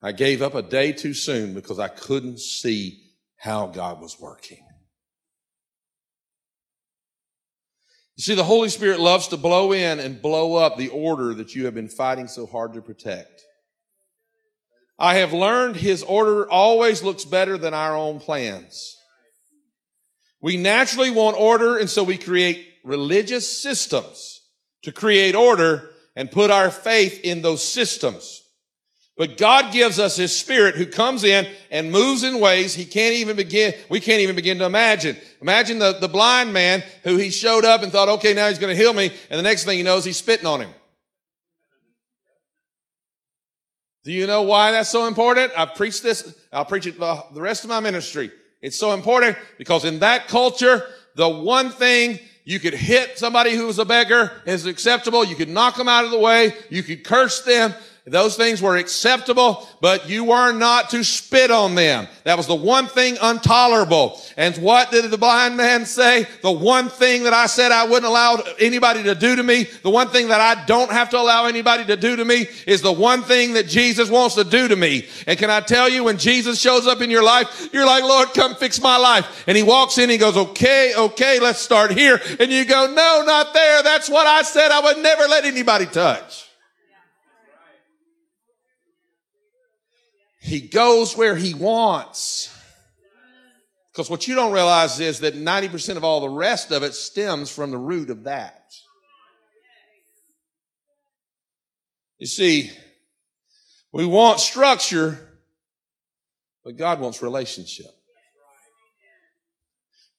I 0.00 0.12
gave 0.12 0.42
up 0.42 0.54
a 0.54 0.62
day 0.62 0.92
too 0.92 1.14
soon 1.14 1.54
because 1.54 1.78
I 1.78 1.88
couldn't 1.88 2.38
see 2.38 3.02
how 3.36 3.66
God 3.66 4.00
was 4.00 4.18
working. 4.20 4.67
You 8.18 8.22
see, 8.22 8.34
the 8.34 8.42
Holy 8.42 8.68
Spirit 8.68 8.98
loves 8.98 9.28
to 9.28 9.36
blow 9.36 9.72
in 9.72 10.00
and 10.00 10.20
blow 10.20 10.56
up 10.56 10.76
the 10.76 10.88
order 10.88 11.34
that 11.34 11.54
you 11.54 11.66
have 11.66 11.74
been 11.74 11.88
fighting 11.88 12.26
so 12.26 12.46
hard 12.46 12.72
to 12.74 12.82
protect. 12.82 13.44
I 14.98 15.14
have 15.18 15.32
learned 15.32 15.76
his 15.76 16.02
order 16.02 16.50
always 16.50 17.04
looks 17.04 17.24
better 17.24 17.56
than 17.56 17.74
our 17.74 17.96
own 17.96 18.18
plans. 18.18 18.96
We 20.42 20.56
naturally 20.56 21.12
want 21.12 21.36
order, 21.38 21.78
and 21.78 21.88
so 21.88 22.02
we 22.02 22.18
create 22.18 22.66
religious 22.82 23.62
systems 23.62 24.40
to 24.82 24.90
create 24.90 25.36
order 25.36 25.88
and 26.16 26.28
put 26.28 26.50
our 26.50 26.72
faith 26.72 27.20
in 27.22 27.42
those 27.42 27.62
systems. 27.62 28.42
But 29.18 29.36
God 29.36 29.72
gives 29.72 29.98
us 29.98 30.16
His 30.16 30.34
Spirit 30.34 30.76
who 30.76 30.86
comes 30.86 31.24
in 31.24 31.48
and 31.72 31.90
moves 31.90 32.22
in 32.22 32.38
ways 32.38 32.72
He 32.72 32.84
can't 32.84 33.16
even 33.16 33.36
begin, 33.36 33.74
we 33.90 33.98
can't 33.98 34.20
even 34.20 34.36
begin 34.36 34.58
to 34.58 34.64
imagine. 34.64 35.16
Imagine 35.42 35.80
the, 35.80 35.98
the 36.00 36.08
blind 36.08 36.52
man 36.52 36.84
who 37.02 37.16
He 37.16 37.30
showed 37.30 37.64
up 37.64 37.82
and 37.82 37.90
thought, 37.90 38.08
okay, 38.08 38.32
now 38.32 38.48
He's 38.48 38.60
going 38.60 38.74
to 38.74 38.80
heal 38.80 38.94
me. 38.94 39.12
And 39.28 39.38
the 39.38 39.42
next 39.42 39.64
thing 39.64 39.76
he 39.76 39.82
knows, 39.82 40.04
He's 40.04 40.16
spitting 40.16 40.46
on 40.46 40.60
him. 40.60 40.70
Do 44.04 44.12
you 44.12 44.28
know 44.28 44.42
why 44.42 44.70
that's 44.70 44.88
so 44.88 45.06
important? 45.06 45.52
I've 45.56 45.74
preached 45.74 46.04
this, 46.04 46.34
I'll 46.52 46.64
preach 46.64 46.86
it 46.86 46.98
the 46.98 47.24
rest 47.34 47.64
of 47.64 47.70
my 47.70 47.80
ministry. 47.80 48.30
It's 48.62 48.78
so 48.78 48.92
important 48.92 49.36
because 49.58 49.84
in 49.84 49.98
that 49.98 50.28
culture, 50.28 50.86
the 51.16 51.28
one 51.28 51.70
thing 51.70 52.20
you 52.44 52.58
could 52.60 52.72
hit 52.72 53.18
somebody 53.18 53.54
who 53.54 53.66
was 53.66 53.78
a 53.78 53.84
beggar 53.84 54.32
is 54.46 54.64
acceptable. 54.64 55.24
You 55.24 55.36
could 55.36 55.50
knock 55.50 55.76
them 55.76 55.88
out 55.88 56.06
of 56.06 56.10
the 56.10 56.18
way. 56.18 56.54
You 56.70 56.82
could 56.82 57.04
curse 57.04 57.42
them. 57.42 57.74
Those 58.10 58.36
things 58.36 58.62
were 58.62 58.76
acceptable, 58.76 59.68
but 59.80 60.08
you 60.08 60.24
were 60.24 60.52
not 60.52 60.90
to 60.90 61.04
spit 61.04 61.50
on 61.50 61.74
them. 61.74 62.06
That 62.24 62.36
was 62.36 62.46
the 62.46 62.54
one 62.54 62.86
thing 62.86 63.16
intolerable. 63.22 64.20
And 64.36 64.56
what 64.58 64.90
did 64.90 65.10
the 65.10 65.18
blind 65.18 65.56
man 65.56 65.84
say? 65.84 66.26
The 66.42 66.52
one 66.52 66.88
thing 66.88 67.24
that 67.24 67.32
I 67.32 67.46
said 67.46 67.72
I 67.72 67.84
wouldn't 67.84 68.04
allow 68.04 68.42
anybody 68.58 69.02
to 69.04 69.14
do 69.14 69.36
to 69.36 69.42
me, 69.42 69.64
the 69.82 69.90
one 69.90 70.08
thing 70.08 70.28
that 70.28 70.40
I 70.40 70.64
don't 70.66 70.90
have 70.90 71.10
to 71.10 71.18
allow 71.18 71.46
anybody 71.46 71.84
to 71.86 71.96
do 71.96 72.16
to 72.16 72.24
me 72.24 72.46
is 72.66 72.82
the 72.82 72.92
one 72.92 73.22
thing 73.22 73.54
that 73.54 73.68
Jesus 73.68 74.10
wants 74.10 74.34
to 74.36 74.44
do 74.44 74.68
to 74.68 74.76
me. 74.76 75.06
And 75.26 75.38
can 75.38 75.50
I 75.50 75.60
tell 75.60 75.88
you, 75.88 76.04
when 76.04 76.18
Jesus 76.18 76.60
shows 76.60 76.86
up 76.86 77.00
in 77.00 77.10
your 77.10 77.22
life, 77.22 77.68
you're 77.72 77.86
like, 77.86 78.04
Lord, 78.04 78.32
come 78.34 78.54
fix 78.54 78.80
my 78.80 78.96
life. 78.96 79.44
And 79.46 79.56
he 79.56 79.62
walks 79.62 79.98
in, 79.98 80.10
he 80.10 80.18
goes, 80.18 80.36
okay, 80.36 80.94
okay, 80.96 81.40
let's 81.40 81.60
start 81.60 81.90
here. 81.92 82.20
And 82.40 82.50
you 82.50 82.64
go, 82.64 82.86
no, 82.86 83.22
not 83.26 83.54
there. 83.54 83.82
That's 83.82 84.08
what 84.08 84.26
I 84.26 84.42
said 84.42 84.70
I 84.70 84.80
would 84.80 84.98
never 84.98 85.24
let 85.24 85.44
anybody 85.44 85.86
touch. 85.86 86.47
He 90.48 90.60
goes 90.60 91.14
where 91.14 91.36
he 91.36 91.52
wants. 91.52 92.54
Because 93.92 94.08
what 94.08 94.26
you 94.26 94.34
don't 94.34 94.52
realize 94.52 94.98
is 94.98 95.20
that 95.20 95.34
90% 95.34 95.96
of 95.96 96.04
all 96.04 96.20
the 96.20 96.28
rest 96.28 96.72
of 96.72 96.82
it 96.82 96.94
stems 96.94 97.50
from 97.50 97.70
the 97.70 97.76
root 97.76 98.08
of 98.08 98.24
that. 98.24 98.72
You 102.18 102.26
see, 102.26 102.70
we 103.92 104.06
want 104.06 104.40
structure, 104.40 105.18
but 106.64 106.76
God 106.76 106.98
wants 106.98 107.20
relationship. 107.22 107.90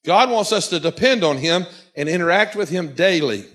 God 0.04 0.30
wants 0.30 0.52
us 0.52 0.68
to 0.68 0.78
depend 0.78 1.24
on 1.24 1.38
Him 1.38 1.66
and 1.96 2.08
interact 2.08 2.54
with 2.54 2.68
Him 2.68 2.94
daily. 2.94 3.46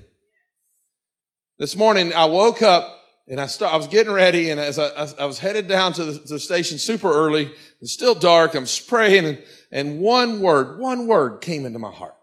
This 1.58 1.76
morning 1.78 2.14
I 2.14 2.26
woke 2.26 2.62
up 2.62 2.96
and 3.28 3.42
I, 3.42 3.48
start, 3.48 3.74
I 3.74 3.78
was 3.78 3.88
getting 3.88 4.14
ready, 4.14 4.52
and 4.52 4.60
as 4.60 4.78
I, 4.78 5.08
I 5.20 5.26
was 5.26 5.40
headed 5.40 5.68
down 5.68 5.94
to 5.94 6.06
the, 6.06 6.20
to 6.20 6.34
the, 6.34 6.40
station 6.40 6.78
super 6.78 7.12
early, 7.12 7.52
it's 7.82 7.92
still 7.92 8.14
dark, 8.14 8.54
I'm 8.54 8.68
spraying, 8.68 9.26
and, 9.26 9.44
and 9.72 10.00
one 10.00 10.42
word, 10.42 10.80
one 10.80 11.08
word 11.08 11.42
came 11.42 11.66
into 11.66 11.80
my 11.80 11.92
heart. 11.92 12.16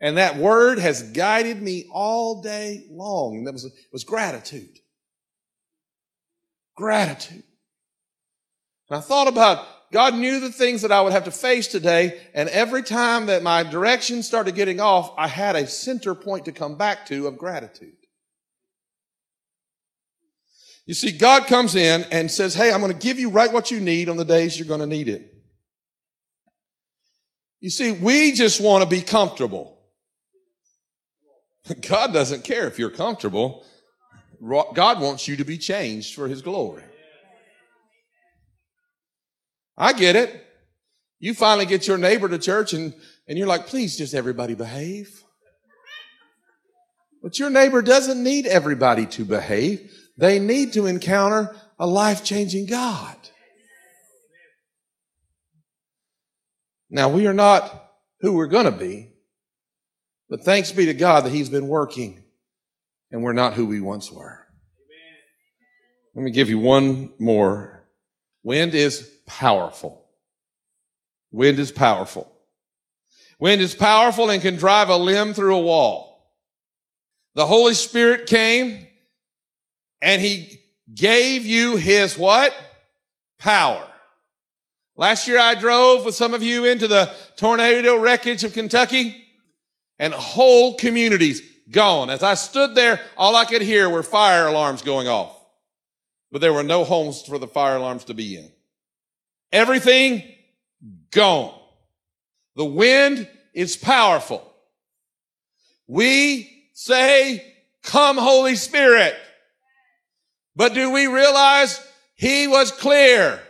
And 0.00 0.18
that 0.18 0.36
word 0.36 0.78
has 0.80 1.02
guided 1.02 1.62
me 1.62 1.86
all 1.90 2.42
day 2.42 2.84
long. 2.90 3.38
And 3.38 3.46
that 3.46 3.52
was, 3.52 3.72
was 3.90 4.04
gratitude. 4.04 4.80
Gratitude. 6.76 7.44
And 8.90 8.98
I 8.98 9.00
thought 9.00 9.28
about 9.28 9.66
God 9.92 10.14
knew 10.14 10.40
the 10.40 10.52
things 10.52 10.82
that 10.82 10.92
I 10.92 11.00
would 11.00 11.12
have 11.12 11.24
to 11.24 11.30
face 11.30 11.68
today, 11.68 12.20
and 12.34 12.48
every 12.48 12.82
time 12.82 13.26
that 13.26 13.42
my 13.42 13.62
direction 13.62 14.22
started 14.22 14.56
getting 14.56 14.80
off, 14.80 15.14
I 15.16 15.28
had 15.28 15.56
a 15.56 15.66
center 15.66 16.14
point 16.14 16.44
to 16.46 16.52
come 16.52 16.76
back 16.76 17.06
to 17.06 17.28
of 17.28 17.38
gratitude. 17.38 17.93
You 20.86 20.94
see, 20.94 21.12
God 21.12 21.46
comes 21.46 21.74
in 21.74 22.04
and 22.10 22.30
says, 22.30 22.54
Hey, 22.54 22.72
I'm 22.72 22.80
going 22.80 22.92
to 22.92 22.98
give 22.98 23.18
you 23.18 23.30
right 23.30 23.52
what 23.52 23.70
you 23.70 23.80
need 23.80 24.08
on 24.08 24.16
the 24.16 24.24
days 24.24 24.58
you're 24.58 24.68
going 24.68 24.80
to 24.80 24.86
need 24.86 25.08
it. 25.08 25.30
You 27.60 27.70
see, 27.70 27.92
we 27.92 28.32
just 28.32 28.60
want 28.60 28.84
to 28.84 28.88
be 28.88 29.00
comfortable. 29.00 29.78
God 31.88 32.12
doesn't 32.12 32.44
care 32.44 32.66
if 32.66 32.78
you're 32.78 32.90
comfortable. 32.90 33.64
God 34.74 35.00
wants 35.00 35.26
you 35.26 35.36
to 35.36 35.44
be 35.44 35.56
changed 35.56 36.14
for 36.14 36.28
his 36.28 36.42
glory. 36.42 36.82
I 39.76 39.94
get 39.94 40.16
it. 40.16 40.44
You 41.18 41.32
finally 41.32 41.64
get 41.64 41.88
your 41.88 41.96
neighbor 41.96 42.28
to 42.28 42.38
church 42.38 42.74
and, 42.74 42.94
and 43.26 43.38
you're 43.38 43.46
like, 43.46 43.66
please 43.66 43.96
just 43.96 44.12
everybody 44.12 44.54
behave. 44.54 45.22
But 47.22 47.38
your 47.38 47.48
neighbor 47.48 47.80
doesn't 47.80 48.22
need 48.22 48.46
everybody 48.46 49.06
to 49.06 49.24
behave. 49.24 49.90
They 50.16 50.38
need 50.38 50.72
to 50.74 50.86
encounter 50.86 51.54
a 51.78 51.86
life 51.86 52.24
changing 52.24 52.66
God. 52.66 53.16
Now, 56.90 57.08
we 57.08 57.26
are 57.26 57.34
not 57.34 57.90
who 58.20 58.34
we're 58.34 58.46
going 58.46 58.66
to 58.66 58.70
be, 58.70 59.12
but 60.28 60.44
thanks 60.44 60.70
be 60.70 60.86
to 60.86 60.94
God 60.94 61.24
that 61.24 61.32
He's 61.32 61.48
been 61.48 61.66
working 61.66 62.22
and 63.10 63.22
we're 63.22 63.32
not 63.32 63.54
who 63.54 63.66
we 63.66 63.80
once 63.80 64.10
were. 64.10 64.44
Let 66.14 66.22
me 66.24 66.30
give 66.30 66.48
you 66.48 66.58
one 66.58 67.12
more. 67.18 67.84
Wind 68.42 68.74
is 68.74 69.08
powerful. 69.26 70.04
Wind 71.30 71.58
is 71.58 71.72
powerful. 71.72 72.30
Wind 73.38 73.60
is 73.60 73.74
powerful 73.74 74.30
and 74.30 74.42
can 74.42 74.56
drive 74.56 74.88
a 74.88 74.96
limb 74.96 75.34
through 75.34 75.56
a 75.56 75.60
wall. 75.60 76.32
The 77.34 77.46
Holy 77.46 77.74
Spirit 77.74 78.26
came 78.26 78.83
and 80.04 80.20
he 80.20 80.60
gave 80.94 81.46
you 81.46 81.76
his 81.76 82.18
what? 82.18 82.54
Power. 83.38 83.88
Last 84.96 85.26
year 85.26 85.38
I 85.38 85.54
drove 85.54 86.04
with 86.04 86.14
some 86.14 86.34
of 86.34 86.42
you 86.42 86.66
into 86.66 86.86
the 86.86 87.10
tornado 87.36 87.96
wreckage 87.96 88.44
of 88.44 88.52
Kentucky 88.52 89.24
and 89.98 90.12
whole 90.12 90.74
communities 90.74 91.40
gone. 91.70 92.10
As 92.10 92.22
I 92.22 92.34
stood 92.34 92.74
there, 92.74 93.00
all 93.16 93.34
I 93.34 93.46
could 93.46 93.62
hear 93.62 93.88
were 93.88 94.02
fire 94.02 94.46
alarms 94.46 94.82
going 94.82 95.08
off, 95.08 95.34
but 96.30 96.42
there 96.42 96.52
were 96.52 96.62
no 96.62 96.84
homes 96.84 97.22
for 97.22 97.38
the 97.38 97.48
fire 97.48 97.76
alarms 97.76 98.04
to 98.04 98.14
be 98.14 98.36
in. 98.36 98.52
Everything 99.52 100.22
gone. 101.12 101.58
The 102.56 102.66
wind 102.66 103.26
is 103.54 103.74
powerful. 103.74 104.52
We 105.86 106.68
say, 106.74 107.54
come 107.82 108.18
Holy 108.18 108.54
Spirit. 108.54 109.16
But 110.56 110.74
do 110.74 110.90
we 110.90 111.06
realize 111.06 111.80
he 112.14 112.46
was 112.46 112.70
clear? 112.70 113.40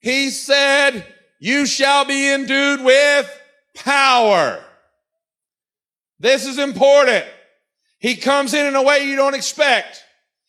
He 0.00 0.30
said, 0.30 1.04
you 1.40 1.66
shall 1.66 2.04
be 2.04 2.32
endued 2.32 2.82
with 2.82 3.40
power. 3.74 4.62
This 6.18 6.46
is 6.46 6.58
important. 6.58 7.24
He 7.98 8.16
comes 8.16 8.54
in 8.54 8.66
in 8.66 8.76
a 8.76 8.82
way 8.82 9.04
you 9.04 9.16
don't 9.16 9.34
expect. 9.34 10.02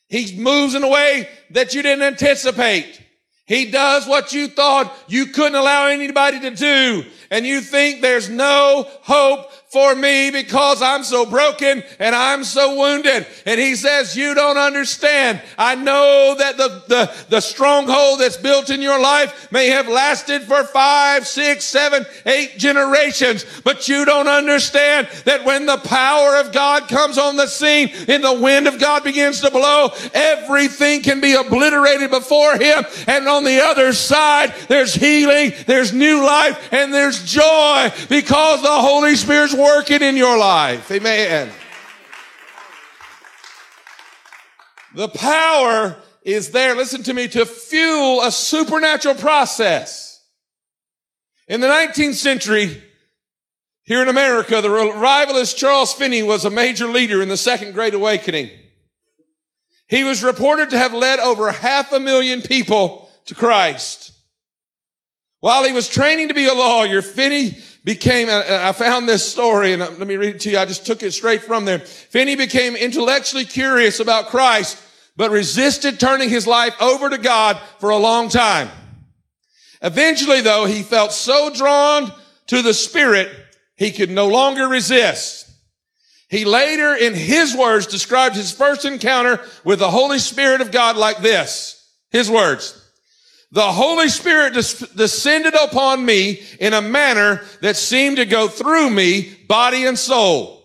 He 0.07 0.39
moves 0.39 0.73
in 0.75 0.83
a 0.83 0.89
way 0.89 1.27
that 1.51 1.73
you 1.73 1.81
didn't 1.81 2.03
anticipate. 2.03 3.01
He 3.45 3.71
does 3.71 4.07
what 4.07 4.31
you 4.31 4.47
thought 4.47 4.95
you 5.07 5.27
couldn't 5.27 5.55
allow 5.55 5.87
anybody 5.87 6.39
to 6.41 6.51
do. 6.51 7.05
And 7.31 7.45
you 7.45 7.61
think 7.61 8.01
there's 8.01 8.29
no 8.29 8.87
hope 9.01 9.51
for 9.69 9.93
me 9.93 10.31
because 10.31 10.81
I'm 10.81 11.03
so 11.03 11.27
broken 11.27 11.83
and 11.99 12.15
I'm 12.15 12.43
so 12.43 12.75
wounded. 12.75 13.27
And 13.45 13.59
he 13.59 13.75
says, 13.75 14.15
you 14.15 14.33
don't 14.33 14.57
understand. 14.57 15.43
I 15.59 15.75
know 15.75 16.35
that 16.39 16.57
the, 16.57 16.83
the, 16.87 17.25
the 17.29 17.39
stronghold 17.39 18.19
that's 18.19 18.35
built 18.35 18.71
in 18.71 18.81
your 18.81 18.99
life 18.99 19.51
may 19.51 19.67
have 19.67 19.87
lasted 19.87 20.41
for 20.41 20.63
five, 20.63 21.27
six, 21.27 21.65
seven, 21.65 22.03
eight 22.25 22.57
generations, 22.57 23.45
but 23.63 23.87
you 23.87 24.05
don't 24.05 24.27
understand 24.27 25.07
that 25.25 25.45
when 25.45 25.67
the 25.67 25.77
power 25.77 26.37
of 26.37 26.51
God 26.51 26.89
comes 26.89 27.19
on 27.19 27.35
the 27.35 27.45
scene 27.45 27.91
and 28.07 28.23
the 28.23 28.39
wind 28.41 28.67
of 28.67 28.79
God 28.79 29.03
begins 29.03 29.41
to 29.41 29.51
blow, 29.51 29.89
everything 30.15 31.03
can 31.03 31.21
be 31.21 31.35
obliterated 31.35 32.09
before 32.09 32.57
him. 32.57 32.83
And 33.05 33.27
on 33.27 33.43
the 33.43 33.61
other 33.63 33.93
side, 33.93 34.51
there's 34.67 34.95
healing, 34.95 35.53
there's 35.67 35.93
new 35.93 36.25
life, 36.25 36.73
and 36.73 36.91
there's 36.91 37.23
joy 37.23 37.91
because 38.09 38.63
the 38.63 38.67
Holy 38.67 39.15
Spirit's 39.15 39.58
working 39.59 40.01
in 40.01 40.15
your 40.17 40.37
life. 40.37 40.89
Amen. 40.91 41.51
The 44.95 45.09
power 45.09 45.97
is 46.23 46.51
there, 46.51 46.75
listen 46.75 47.03
to 47.03 47.13
me, 47.13 47.27
to 47.27 47.45
fuel 47.45 48.21
a 48.21 48.31
supernatural 48.31 49.15
process. 49.15 50.23
In 51.47 51.61
the 51.61 51.67
19th 51.67 52.15
century, 52.15 52.81
Here 53.89 54.03
in 54.03 54.07
America, 54.07 54.61
the 54.61 54.69
revivalist 54.69 55.57
Charles 55.57 55.95
Finney 55.95 56.21
was 56.21 56.45
a 56.45 56.51
major 56.51 56.85
leader 56.85 57.23
in 57.23 57.27
the 57.27 57.35
Second 57.35 57.73
Great 57.73 57.95
Awakening. 57.95 58.51
He 59.87 60.03
was 60.03 60.21
reported 60.21 60.69
to 60.69 60.77
have 60.77 60.93
led 60.93 61.17
over 61.17 61.51
half 61.51 61.91
a 61.91 61.99
million 61.99 62.43
people 62.43 63.09
to 63.25 63.33
Christ. 63.33 64.11
While 65.39 65.63
he 65.63 65.73
was 65.73 65.89
training 65.89 66.27
to 66.27 66.35
be 66.35 66.45
a 66.45 66.53
lawyer, 66.53 67.01
Finney 67.01 67.57
became, 67.89 68.29
I 68.29 68.71
found 68.73 69.09
this 69.09 69.27
story 69.27 69.73
and 69.73 69.81
uh, 69.81 69.89
let 69.97 70.07
me 70.07 70.15
read 70.15 70.35
it 70.35 70.41
to 70.41 70.51
you. 70.51 70.59
I 70.59 70.65
just 70.65 70.85
took 70.85 71.01
it 71.01 71.11
straight 71.11 71.41
from 71.41 71.65
there. 71.65 71.79
Finney 71.79 72.35
became 72.35 72.75
intellectually 72.75 73.45
curious 73.45 73.99
about 73.99 74.27
Christ, 74.27 74.77
but 75.17 75.31
resisted 75.31 75.99
turning 75.99 76.29
his 76.29 76.45
life 76.45 76.79
over 76.79 77.09
to 77.09 77.17
God 77.17 77.59
for 77.79 77.89
a 77.89 77.97
long 77.97 78.29
time. 78.29 78.69
Eventually, 79.81 80.41
though, 80.41 80.65
he 80.65 80.83
felt 80.83 81.13
so 81.13 81.51
drawn 81.51 82.13
to 82.45 82.61
the 82.61 82.75
Spirit, 82.75 83.35
he 83.75 83.89
could 83.89 84.11
no 84.11 84.27
longer 84.27 84.67
resist. 84.67 85.49
He 86.29 86.45
later, 86.45 86.93
in 86.93 87.15
his 87.15 87.55
words, 87.55 87.87
described 87.87 88.35
his 88.35 88.51
first 88.51 88.85
encounter 88.85 89.43
with 89.63 89.79
the 89.79 89.89
Holy 89.89 90.19
Spirit 90.19 90.61
of 90.61 90.69
God 90.69 90.95
like 90.95 91.23
this. 91.23 91.91
His 92.11 92.29
words. 92.29 92.78
The 93.51 93.71
Holy 93.71 94.09
Spirit 94.09 94.53
des- 94.53 94.85
descended 94.95 95.55
upon 95.55 96.05
me 96.05 96.43
in 96.59 96.73
a 96.73 96.81
manner 96.81 97.43
that 97.61 97.77
seemed 97.77 98.17
to 98.17 98.25
go 98.25 98.47
through 98.47 98.89
me, 98.91 99.33
body 99.47 99.85
and 99.85 99.97
soul. 99.97 100.59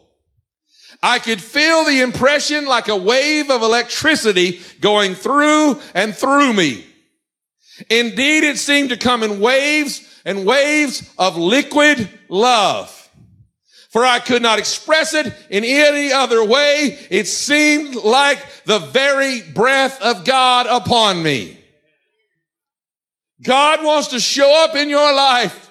I 1.02 1.18
could 1.18 1.40
feel 1.40 1.84
the 1.84 2.00
impression 2.00 2.66
like 2.66 2.88
a 2.88 2.96
wave 2.96 3.50
of 3.50 3.62
electricity 3.62 4.60
going 4.80 5.14
through 5.14 5.80
and 5.94 6.14
through 6.14 6.52
me. 6.52 6.84
Indeed, 7.90 8.44
it 8.44 8.58
seemed 8.58 8.90
to 8.90 8.96
come 8.96 9.22
in 9.22 9.40
waves 9.40 10.00
and 10.24 10.46
waves 10.46 11.10
of 11.18 11.36
liquid 11.36 12.08
love. 12.28 13.00
For 13.90 14.04
I 14.04 14.18
could 14.18 14.42
not 14.42 14.58
express 14.58 15.14
it 15.14 15.32
in 15.50 15.64
any 15.64 16.12
other 16.12 16.44
way. 16.44 16.98
It 17.10 17.28
seemed 17.28 17.94
like 17.94 18.38
the 18.64 18.78
very 18.78 19.40
breath 19.40 20.00
of 20.02 20.24
God 20.24 20.66
upon 20.66 21.22
me. 21.22 21.63
God 23.42 23.84
wants 23.84 24.08
to 24.08 24.20
show 24.20 24.64
up 24.64 24.76
in 24.76 24.88
your 24.88 25.14
life. 25.14 25.70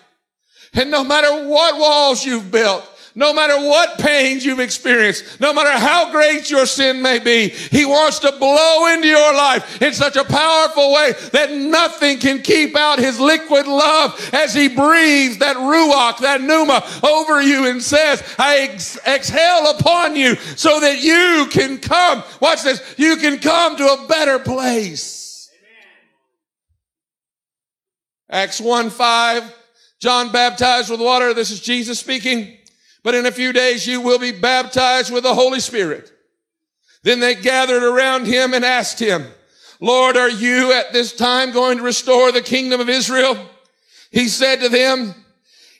And 0.73 0.89
no 0.89 1.03
matter 1.03 1.47
what 1.47 1.79
walls 1.79 2.25
you've 2.25 2.51
built, 2.51 2.89
no 3.15 3.31
matter 3.31 3.55
what 3.57 3.99
pains 3.99 4.43
you've 4.43 4.59
experienced, 4.59 5.39
no 5.39 5.53
matter 5.53 5.71
how 5.71 6.11
great 6.11 6.49
your 6.49 6.65
sin 6.65 7.01
may 7.01 7.19
be, 7.19 7.49
He 7.49 7.85
wants 7.85 8.19
to 8.19 8.31
blow 8.31 8.87
into 8.91 9.07
your 9.07 9.33
life 9.33 9.81
in 9.81 9.93
such 9.93 10.15
a 10.15 10.23
powerful 10.23 10.91
way 10.91 11.13
that 11.31 11.51
nothing 11.51 12.17
can 12.17 12.41
keep 12.41 12.75
out 12.75 12.97
His 12.97 13.19
liquid 13.19 13.67
love 13.67 14.29
as 14.33 14.53
He 14.53 14.67
breathes 14.67 15.37
that 15.39 15.57
ruach, 15.57 16.19
that 16.19 16.41
pneuma 16.41 16.83
over 17.03 17.41
you 17.41 17.67
and 17.67 17.83
says, 17.83 18.23
I 18.39 18.59
ex- 18.59 18.97
exhale 19.05 19.69
upon 19.77 20.15
you 20.15 20.35
so 20.55 20.79
that 20.79 21.01
you 21.03 21.47
can 21.51 21.77
come. 21.77 22.23
Watch 22.41 22.63
this. 22.63 22.95
You 22.97 23.17
can 23.17 23.37
come 23.37 23.77
to 23.77 23.85
a 23.85 24.07
better 24.07 24.39
place. 24.39 25.51
Amen. 25.51 25.91
Acts 28.33 28.59
1 28.59 28.89
5. 28.89 29.55
John 29.99 30.31
baptized 30.31 30.89
with 30.89 30.99
water. 30.99 31.35
This 31.35 31.51
is 31.51 31.61
Jesus 31.61 31.99
speaking. 31.99 32.57
But 33.03 33.13
in 33.13 33.27
a 33.27 33.31
few 33.31 33.53
days 33.53 33.85
you 33.85 34.01
will 34.01 34.17
be 34.17 34.31
baptized 34.31 35.13
with 35.13 35.23
the 35.23 35.35
Holy 35.35 35.59
Spirit. 35.59 36.11
Then 37.03 37.19
they 37.19 37.35
gathered 37.35 37.83
around 37.83 38.25
him 38.25 38.55
and 38.55 38.65
asked 38.65 38.99
him, 38.99 39.27
Lord, 39.79 40.17
are 40.17 40.29
you 40.29 40.73
at 40.73 40.93
this 40.93 41.13
time 41.13 41.51
going 41.51 41.77
to 41.77 41.83
restore 41.83 42.31
the 42.31 42.41
kingdom 42.41 42.81
of 42.81 42.89
Israel? 42.89 43.37
He 44.09 44.27
said 44.27 44.61
to 44.61 44.69
them, 44.69 45.13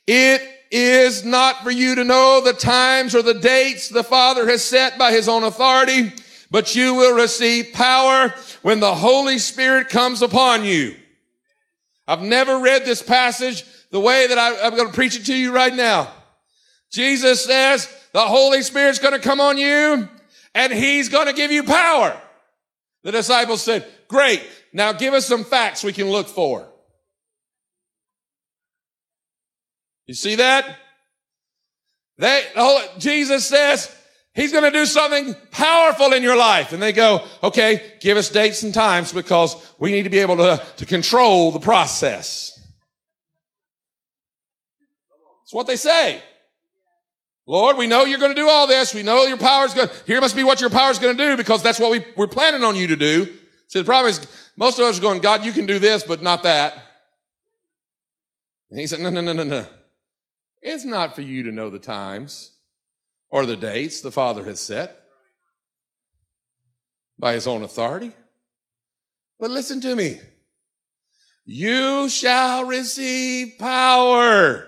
it 0.05 0.41
is 0.69 1.25
not 1.25 1.63
for 1.63 1.71
you 1.71 1.95
to 1.95 2.03
know 2.03 2.41
the 2.43 2.53
times 2.53 3.15
or 3.15 3.23
the 3.23 3.33
dates 3.33 3.89
the 3.89 4.03
Father 4.03 4.47
has 4.47 4.63
set 4.63 4.99
by 4.99 5.11
his 5.11 5.27
own 5.27 5.43
authority, 5.43 6.11
but 6.51 6.75
you 6.75 6.93
will 6.93 7.15
receive 7.15 7.73
power 7.73 8.33
when 8.61 8.79
the 8.79 8.93
Holy 8.93 9.39
Spirit 9.39 9.89
comes 9.89 10.21
upon 10.21 10.65
you. 10.65 10.95
I've 12.07 12.21
never 12.21 12.59
read 12.59 12.85
this 12.85 13.01
passage 13.01 13.63
the 13.91 13.99
way 13.99 14.27
that 14.27 14.37
I, 14.37 14.67
am 14.67 14.75
going 14.75 14.87
to 14.87 14.93
preach 14.93 15.15
it 15.15 15.25
to 15.27 15.35
you 15.35 15.53
right 15.53 15.73
now. 15.73 16.11
Jesus 16.91 17.43
says 17.43 17.87
the 18.11 18.21
Holy 18.21 18.61
Spirit's 18.61 18.99
going 18.99 19.13
to 19.13 19.19
come 19.19 19.39
on 19.39 19.57
you 19.57 20.09
and 20.53 20.73
he's 20.73 21.09
going 21.09 21.27
to 21.27 21.33
give 21.33 21.51
you 21.51 21.63
power. 21.63 22.19
The 23.03 23.11
disciples 23.11 23.61
said, 23.61 23.85
great. 24.07 24.41
Now 24.71 24.91
give 24.91 25.13
us 25.13 25.25
some 25.25 25.43
facts 25.43 25.83
we 25.83 25.93
can 25.93 26.09
look 26.09 26.27
for. 26.27 26.67
You 30.05 30.13
see 30.13 30.35
that? 30.35 30.77
They, 32.17 32.43
Jesus 32.97 33.47
says 33.47 33.93
he's 34.33 34.51
going 34.51 34.63
to 34.63 34.71
do 34.71 34.85
something 34.85 35.35
powerful 35.51 36.13
in 36.13 36.23
your 36.23 36.35
life. 36.35 36.73
And 36.73 36.81
they 36.81 36.91
go, 36.91 37.25
okay, 37.41 37.93
give 37.99 38.17
us 38.17 38.29
dates 38.29 38.63
and 38.63 38.73
times 38.73 39.13
because 39.13 39.55
we 39.79 39.91
need 39.91 40.03
to 40.03 40.09
be 40.09 40.19
able 40.19 40.37
to, 40.37 40.63
to 40.77 40.85
control 40.85 41.51
the 41.51 41.59
process. 41.59 42.59
That's 45.41 45.53
what 45.53 45.67
they 45.67 45.75
say. 45.75 46.21
Lord, 47.45 47.77
we 47.77 47.87
know 47.87 48.05
you're 48.05 48.19
going 48.19 48.33
to 48.33 48.41
do 48.41 48.47
all 48.47 48.67
this. 48.67 48.93
We 48.93 49.03
know 49.03 49.23
your 49.23 49.37
power 49.37 49.65
is 49.65 49.73
going. 49.73 49.89
Here 50.07 50.21
must 50.21 50.35
be 50.35 50.43
what 50.43 50.61
your 50.61 50.69
power 50.69 50.91
is 50.91 50.99
going 50.99 51.17
to 51.17 51.23
do 51.23 51.37
because 51.37 51.61
that's 51.61 51.79
what 51.79 51.91
we, 51.91 52.05
we're 52.15 52.27
planning 52.27 52.63
on 52.63 52.75
you 52.75 52.87
to 52.87 52.95
do. 52.95 53.25
See, 53.67 53.79
the 53.79 53.85
problem 53.85 54.11
is 54.11 54.25
most 54.55 54.79
of 54.79 54.85
us 54.85 54.97
are 54.97 55.01
going, 55.01 55.19
God, 55.19 55.43
you 55.43 55.51
can 55.51 55.65
do 55.65 55.77
this, 55.77 56.03
but 56.03 56.21
not 56.21 56.43
that. 56.43 56.73
And 58.69 58.79
he 58.79 58.87
said, 58.87 59.01
no, 59.01 59.09
no, 59.09 59.19
no, 59.19 59.33
no, 59.33 59.43
no. 59.43 59.65
It's 60.61 60.85
not 60.85 61.15
for 61.15 61.21
you 61.21 61.43
to 61.43 61.51
know 61.51 61.69
the 61.69 61.79
times 61.79 62.52
or 63.33 63.47
the 63.47 63.55
dates 63.55 64.01
the 64.01 64.11
Father 64.11 64.43
has 64.43 64.59
set 64.59 64.95
by 67.17 67.33
his 67.33 67.47
own 67.47 67.63
authority. 67.63 68.11
But 69.39 69.49
listen 69.49 69.81
to 69.81 69.95
me. 69.95 70.19
You 71.43 72.09
shall 72.09 72.65
receive 72.65 73.55
power 73.57 74.67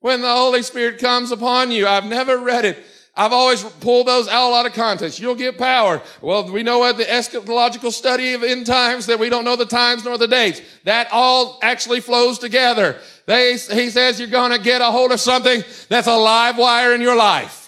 when 0.00 0.20
the 0.20 0.32
Holy 0.32 0.64
Spirit 0.64 0.98
comes 0.98 1.30
upon 1.30 1.70
you. 1.70 1.86
I've 1.86 2.04
never 2.04 2.38
read 2.38 2.64
it. 2.64 2.84
I've 3.14 3.32
always 3.32 3.62
pulled 3.62 4.08
those 4.08 4.26
out, 4.26 4.52
out 4.52 4.66
of 4.66 4.72
context. 4.72 5.20
You'll 5.20 5.36
get 5.36 5.56
power. 5.56 6.02
Well, 6.20 6.50
we 6.50 6.64
know 6.64 6.80
what 6.80 6.96
the 6.96 7.04
eschatological 7.04 7.92
study 7.92 8.32
of 8.32 8.42
end 8.42 8.66
times 8.66 9.06
that 9.06 9.20
we 9.20 9.28
don't 9.28 9.44
know 9.44 9.54
the 9.54 9.64
times 9.64 10.04
nor 10.04 10.18
the 10.18 10.26
dates. 10.26 10.60
That 10.82 11.06
all 11.12 11.60
actually 11.62 12.00
flows 12.00 12.40
together. 12.40 12.98
They, 13.26 13.52
he 13.52 13.90
says 13.90 14.18
you're 14.18 14.28
going 14.28 14.50
to 14.50 14.58
get 14.58 14.80
a 14.80 14.86
hold 14.86 15.12
of 15.12 15.20
something 15.20 15.62
that's 15.88 16.08
a 16.08 16.16
live 16.16 16.58
wire 16.58 16.94
in 16.94 17.00
your 17.00 17.14
life. 17.14 17.61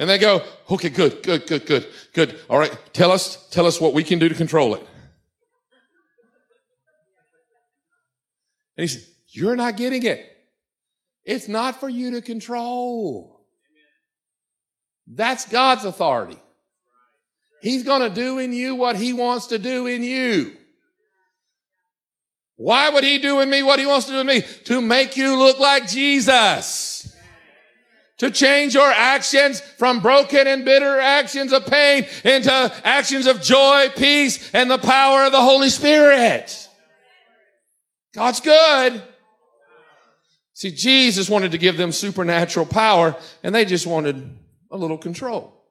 And 0.00 0.08
they 0.08 0.16
go, 0.16 0.42
okay, 0.70 0.88
good, 0.88 1.22
good, 1.22 1.46
good, 1.46 1.66
good, 1.66 1.86
good. 2.14 2.40
All 2.48 2.58
right. 2.58 2.74
Tell 2.94 3.12
us, 3.12 3.46
tell 3.50 3.66
us 3.66 3.78
what 3.78 3.92
we 3.92 4.02
can 4.02 4.18
do 4.18 4.30
to 4.30 4.34
control 4.34 4.74
it. 4.74 4.80
And 8.78 8.82
he 8.82 8.86
said, 8.88 9.02
you're 9.28 9.56
not 9.56 9.76
getting 9.76 10.02
it. 10.06 10.26
It's 11.22 11.48
not 11.48 11.78
for 11.78 11.88
you 11.88 12.12
to 12.12 12.22
control. 12.22 13.44
That's 15.06 15.46
God's 15.46 15.84
authority. 15.84 16.38
He's 17.60 17.82
going 17.82 18.00
to 18.00 18.08
do 18.08 18.38
in 18.38 18.54
you 18.54 18.76
what 18.76 18.96
he 18.96 19.12
wants 19.12 19.48
to 19.48 19.58
do 19.58 19.86
in 19.86 20.02
you. 20.02 20.56
Why 22.56 22.88
would 22.88 23.04
he 23.04 23.18
do 23.18 23.40
in 23.40 23.50
me 23.50 23.62
what 23.62 23.78
he 23.78 23.84
wants 23.84 24.06
to 24.06 24.12
do 24.12 24.20
in 24.20 24.26
me? 24.26 24.42
To 24.64 24.80
make 24.80 25.18
you 25.18 25.38
look 25.38 25.58
like 25.58 25.88
Jesus. 25.88 26.99
To 28.20 28.30
change 28.30 28.74
your 28.74 28.90
actions 28.90 29.60
from 29.60 30.00
broken 30.00 30.46
and 30.46 30.62
bitter 30.62 31.00
actions 31.00 31.54
of 31.54 31.64
pain 31.64 32.04
into 32.22 32.52
actions 32.84 33.26
of 33.26 33.40
joy, 33.40 33.88
peace, 33.96 34.50
and 34.52 34.70
the 34.70 34.76
power 34.76 35.24
of 35.24 35.32
the 35.32 35.40
Holy 35.40 35.70
Spirit. 35.70 36.68
God's 38.14 38.40
good. 38.40 39.02
See, 40.52 40.70
Jesus 40.70 41.30
wanted 41.30 41.52
to 41.52 41.58
give 41.58 41.78
them 41.78 41.92
supernatural 41.92 42.66
power 42.66 43.16
and 43.42 43.54
they 43.54 43.64
just 43.64 43.86
wanted 43.86 44.36
a 44.70 44.76
little 44.76 44.98
control. 44.98 45.64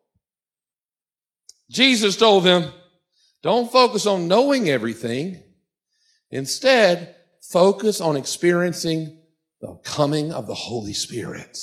Jesus 1.70 2.18
told 2.18 2.46
them, 2.46 2.74
don't 3.44 3.72
focus 3.72 4.08
on 4.08 4.28
knowing 4.28 4.72
everything. 4.72 5.44
Instead, 6.32 7.16
focus 7.44 8.02
on 8.02 8.18
experiencing 8.18 9.20
the 9.62 9.80
coming 9.84 10.34
of 10.34 10.48
the 10.48 10.56
Holy 10.56 10.94
Spirit. 10.94 11.56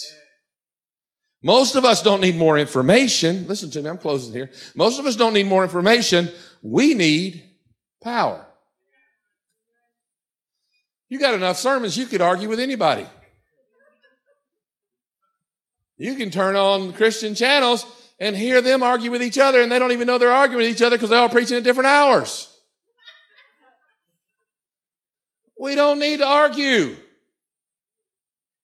Most 1.43 1.77
of 1.77 1.85
us 1.85 2.03
don't 2.03 2.21
need 2.21 2.37
more 2.37 2.59
information. 2.59 3.47
Listen 3.47 3.71
to 3.71 3.83
me, 3.83 3.89
I'm 3.89 3.99
closing 3.99 4.33
here. 4.33 4.51
Most 4.75 4.99
of 4.99 5.07
us 5.07 5.17
don't 5.17 5.35
need 5.35 5.47
more 5.47 5.63
information. 5.63 6.31
We 6.63 6.95
need 6.95 7.45
power. 8.03 8.45
You 11.09 11.21
got 11.21 11.35
enough 11.35 11.57
sermons, 11.57 11.97
you 11.97 12.07
could 12.07 12.21
argue 12.21 12.49
with 12.49 12.59
anybody. 12.59 13.07
You 15.99 16.17
can 16.17 16.31
turn 16.31 16.57
on 16.57 16.93
Christian 16.93 17.35
channels 17.35 17.87
and 18.19 18.37
hear 18.37 18.61
them 18.61 18.83
argue 18.83 19.11
with 19.11 19.23
each 19.23 19.39
other, 19.39 19.61
and 19.61 19.71
they 19.71 19.79
don't 19.79 19.93
even 19.93 20.07
know 20.07 20.19
they're 20.19 20.33
arguing 20.33 20.65
with 20.65 20.75
each 20.75 20.83
other 20.83 20.97
because 20.97 21.11
they're 21.11 21.19
all 21.19 21.29
preaching 21.29 21.57
at 21.57 21.65
different 21.65 21.87
hours. 21.87 22.53
We 25.59 25.75
don't 25.75 25.99
need 25.99 26.19
to 26.19 26.27
argue. 26.27 26.97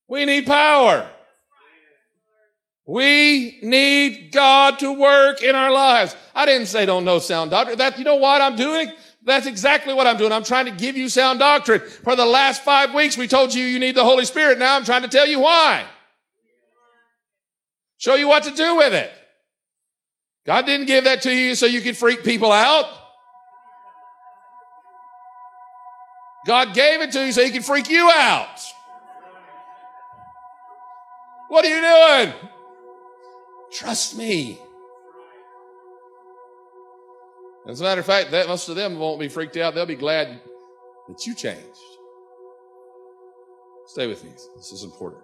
We 0.08 0.24
need 0.24 0.46
power. 0.46 1.08
We 2.86 3.60
need 3.62 4.32
God 4.32 4.80
to 4.80 4.92
work 4.92 5.42
in 5.42 5.54
our 5.54 5.70
lives. 5.70 6.16
I 6.34 6.46
didn't 6.46 6.66
say 6.66 6.84
don't 6.84 7.04
know 7.04 7.20
sound 7.20 7.52
doctrine. 7.52 7.78
That, 7.78 7.98
you 7.98 8.04
know 8.04 8.16
what 8.16 8.40
I'm 8.40 8.56
doing? 8.56 8.90
That's 9.24 9.46
exactly 9.46 9.94
what 9.94 10.06
I'm 10.08 10.16
doing. 10.16 10.32
I'm 10.32 10.42
trying 10.42 10.64
to 10.64 10.72
give 10.72 10.96
you 10.96 11.08
sound 11.08 11.38
doctrine. 11.38 11.80
For 11.80 12.16
the 12.16 12.26
last 12.26 12.64
five 12.64 12.92
weeks, 12.92 13.16
we 13.16 13.28
told 13.28 13.54
you 13.54 13.64
you 13.64 13.78
need 13.78 13.94
the 13.94 14.04
Holy 14.04 14.24
Spirit. 14.24 14.58
Now 14.58 14.74
I'm 14.74 14.84
trying 14.84 15.02
to 15.02 15.08
tell 15.08 15.26
you 15.26 15.40
why. 15.40 15.84
Show 17.98 18.16
you 18.16 18.26
what 18.26 18.42
to 18.44 18.50
do 18.50 18.76
with 18.76 18.92
it. 18.94 19.12
God 20.44 20.66
didn't 20.66 20.86
give 20.86 21.04
that 21.04 21.22
to 21.22 21.32
you 21.32 21.54
so 21.54 21.66
you 21.66 21.80
could 21.80 21.96
freak 21.96 22.24
people 22.24 22.50
out. 22.50 22.86
God 26.44 26.74
gave 26.74 27.00
it 27.00 27.12
to 27.12 27.24
you 27.24 27.30
so 27.30 27.44
he 27.44 27.50
could 27.52 27.64
freak 27.64 27.88
you 27.88 28.10
out. 28.12 28.60
What 31.48 31.64
are 31.64 31.68
you 31.68 31.80
doing? 31.80 32.50
Trust 33.72 34.16
me. 34.16 34.58
As 37.66 37.80
a 37.80 37.84
matter 37.84 38.00
of 38.00 38.06
fact, 38.06 38.32
that 38.32 38.48
most 38.48 38.68
of 38.68 38.76
them 38.76 38.98
won't 38.98 39.20
be 39.20 39.28
freaked 39.28 39.56
out. 39.56 39.74
They'll 39.74 39.86
be 39.86 39.94
glad 39.94 40.40
that 41.08 41.26
you 41.26 41.34
changed. 41.34 41.62
Stay 43.86 44.06
with 44.06 44.24
me. 44.24 44.30
This 44.56 44.72
is 44.72 44.84
important. 44.84 45.22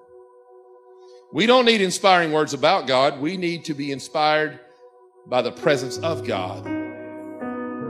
We 1.32 1.46
don't 1.46 1.64
need 1.64 1.80
inspiring 1.80 2.32
words 2.32 2.54
about 2.54 2.86
God. 2.86 3.20
We 3.20 3.36
need 3.36 3.64
to 3.66 3.74
be 3.74 3.92
inspired 3.92 4.60
by 5.26 5.42
the 5.42 5.52
presence 5.52 5.98
of 5.98 6.26
God 6.26 6.66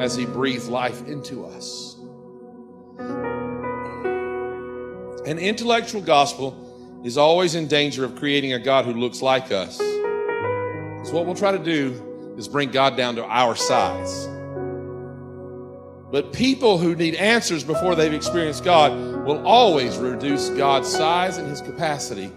as 0.00 0.16
He 0.16 0.26
breathes 0.26 0.68
life 0.68 1.06
into 1.06 1.44
us. 1.44 1.96
An 5.26 5.38
intellectual 5.38 6.00
gospel 6.00 7.02
is 7.04 7.18
always 7.18 7.54
in 7.54 7.68
danger 7.68 8.04
of 8.04 8.16
creating 8.16 8.54
a 8.54 8.59
God 8.59 8.86
who 8.86 8.92
looks 8.92 9.20
like 9.20 9.52
us. 9.52 9.78
Because 11.09 11.20
what 11.20 11.24
we'll 11.24 11.36
try 11.36 11.52
to 11.52 11.59
do 11.59 12.34
is 12.36 12.48
bring 12.48 12.70
God 12.70 12.94
down 12.94 13.16
to 13.16 13.24
our 13.24 13.56
size. 13.56 14.26
But 16.12 16.34
people 16.34 16.76
who 16.76 16.94
need 16.94 17.14
answers 17.14 17.64
before 17.64 17.94
they've 17.94 18.12
experienced 18.12 18.62
God 18.62 18.92
will 19.24 19.46
always 19.46 19.96
reduce 19.96 20.50
God's 20.50 20.86
size 20.86 21.38
and 21.38 21.48
his 21.48 21.62
capacity. 21.62 22.30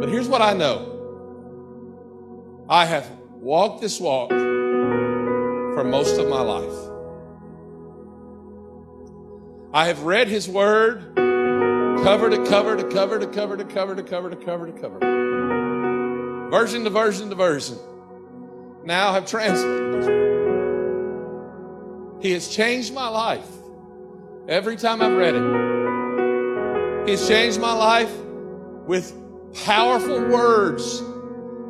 But 0.00 0.08
here's 0.08 0.26
what 0.26 0.40
I 0.40 0.54
know 0.54 2.64
I 2.66 2.86
have 2.86 3.06
walked 3.34 3.82
this 3.82 4.00
walk 4.00 4.30
for 4.30 5.84
most 5.84 6.18
of 6.18 6.30
my 6.30 6.40
life. 6.40 6.88
I 9.74 9.88
have 9.88 10.04
read 10.04 10.28
his 10.28 10.48
word 10.48 11.14
cover 11.14 12.30
to 12.30 12.42
cover 12.46 12.78
to 12.78 12.84
cover 12.84 13.18
to 13.18 13.26
cover 13.26 13.58
to 13.58 13.64
cover 13.64 13.94
to 13.96 14.02
cover 14.02 14.30
to 14.30 14.36
cover 14.36 14.66
to 14.66 14.80
cover. 14.80 15.69
Version 16.50 16.82
to 16.82 16.90
version 16.90 17.28
to 17.28 17.36
version. 17.36 17.78
Now 18.84 19.12
have 19.12 19.24
translated. 19.26 20.18
He 22.20 22.32
has 22.32 22.48
changed 22.48 22.92
my 22.92 23.08
life 23.08 23.46
every 24.48 24.76
time 24.76 25.00
I've 25.00 25.16
read 25.16 25.36
it. 25.36 27.08
He's 27.08 27.28
changed 27.28 27.60
my 27.60 27.72
life 27.72 28.12
with 28.84 29.14
powerful 29.64 30.20
words. 30.26 31.00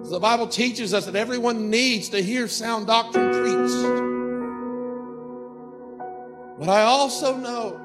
The 0.08 0.18
Bible 0.18 0.46
teaches 0.48 0.94
us 0.94 1.04
that 1.04 1.14
everyone 1.14 1.68
needs 1.68 2.08
to 2.08 2.22
hear 2.22 2.48
sound 2.48 2.86
doctrine 2.86 3.30
preached. 3.32 3.84
But 6.58 6.70
I 6.70 6.82
also 6.82 7.36
know 7.36 7.78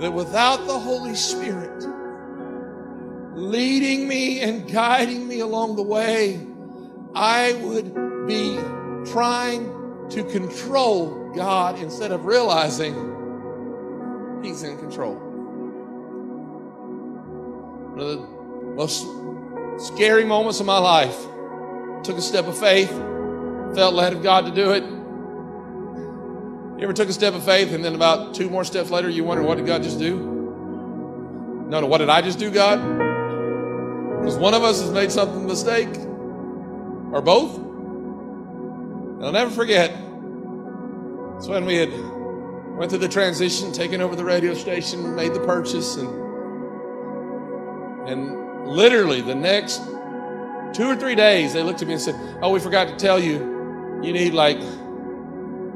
that 0.00 0.10
without 0.10 0.66
the 0.66 0.78
Holy 0.78 1.14
Spirit 1.14 1.84
leading 3.38 4.08
me 4.08 4.40
and 4.40 4.70
guiding 4.70 5.26
me 5.26 5.40
along 5.40 5.76
the 5.76 5.82
way, 5.82 6.40
I 7.14 7.52
would 7.54 8.26
be 8.26 8.58
trying 9.10 10.08
to 10.10 10.24
control 10.24 11.32
God 11.34 11.78
instead 11.78 12.10
of 12.12 12.24
realizing 12.24 13.14
He's 14.42 14.62
in 14.62 14.78
control. 14.78 15.14
One 17.94 18.00
of 18.00 18.06
the 18.06 18.38
most 18.74 19.06
scary 19.78 20.24
moments 20.24 20.60
of 20.60 20.66
my 20.66 20.78
life. 20.78 21.16
Took 22.04 22.16
a 22.16 22.22
step 22.22 22.46
of 22.46 22.56
faith, 22.56 22.90
felt 23.74 23.94
led 23.94 24.12
of 24.12 24.22
God 24.22 24.46
to 24.46 24.52
do 24.52 24.70
it. 24.72 24.84
You 26.78 26.84
ever 26.84 26.92
took 26.92 27.08
a 27.08 27.12
step 27.12 27.34
of 27.34 27.44
faith 27.44 27.72
and 27.72 27.84
then 27.84 27.94
about 27.96 28.34
two 28.34 28.48
more 28.48 28.64
steps 28.64 28.90
later 28.90 29.08
you 29.08 29.24
wonder, 29.24 29.42
what 29.42 29.56
did 29.56 29.66
God 29.66 29.82
just 29.82 29.98
do? 29.98 30.16
No, 31.68 31.80
no, 31.80 31.86
what 31.86 31.98
did 31.98 32.08
I 32.08 32.22
just 32.22 32.38
do, 32.38 32.52
God? 32.52 33.07
Because 34.18 34.36
one 34.36 34.54
of 34.54 34.62
us 34.62 34.80
has 34.80 34.90
made 34.90 35.10
something 35.10 35.46
mistake, 35.46 35.96
or 37.12 37.22
both. 37.22 37.56
And 37.56 39.24
I'll 39.24 39.32
never 39.32 39.50
forget. 39.50 39.90
It's 41.36 41.48
when 41.48 41.64
we 41.64 41.76
had 41.76 41.90
went 42.76 42.90
through 42.90 43.00
the 43.00 43.08
transition, 43.08 43.72
taken 43.72 44.00
over 44.00 44.14
the 44.14 44.24
radio 44.24 44.54
station, 44.54 45.14
made 45.14 45.34
the 45.34 45.40
purchase, 45.40 45.96
and 45.96 46.08
and 48.08 48.66
literally 48.66 49.20
the 49.20 49.34
next 49.34 49.78
two 50.72 50.86
or 50.86 50.96
three 50.96 51.14
days, 51.14 51.52
they 51.52 51.62
looked 51.62 51.82
at 51.82 51.88
me 51.88 51.94
and 51.94 52.02
said, 52.02 52.14
"Oh, 52.42 52.52
we 52.52 52.60
forgot 52.60 52.88
to 52.88 52.96
tell 52.96 53.18
you, 53.18 54.00
you 54.02 54.12
need 54.12 54.34
like 54.34 54.58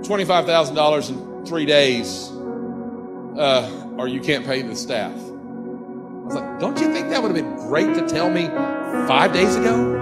twenty-five 0.04 0.46
thousand 0.46 0.74
dollars 0.74 1.10
in 1.10 1.44
three 1.46 1.66
days, 1.66 2.30
uh, 3.36 3.94
or 3.96 4.08
you 4.08 4.20
can't 4.20 4.44
pay 4.44 4.62
the 4.62 4.76
staff." 4.76 5.14
Like, 6.34 6.58
"Don't 6.58 6.78
you 6.78 6.92
think 6.92 7.10
that 7.10 7.22
would 7.22 7.34
have 7.34 7.44
been 7.44 7.56
great 7.68 7.94
to 7.94 8.06
tell 8.08 8.30
me 8.30 8.48
five 9.06 9.32
days 9.32 9.56
ago?" 9.56 10.00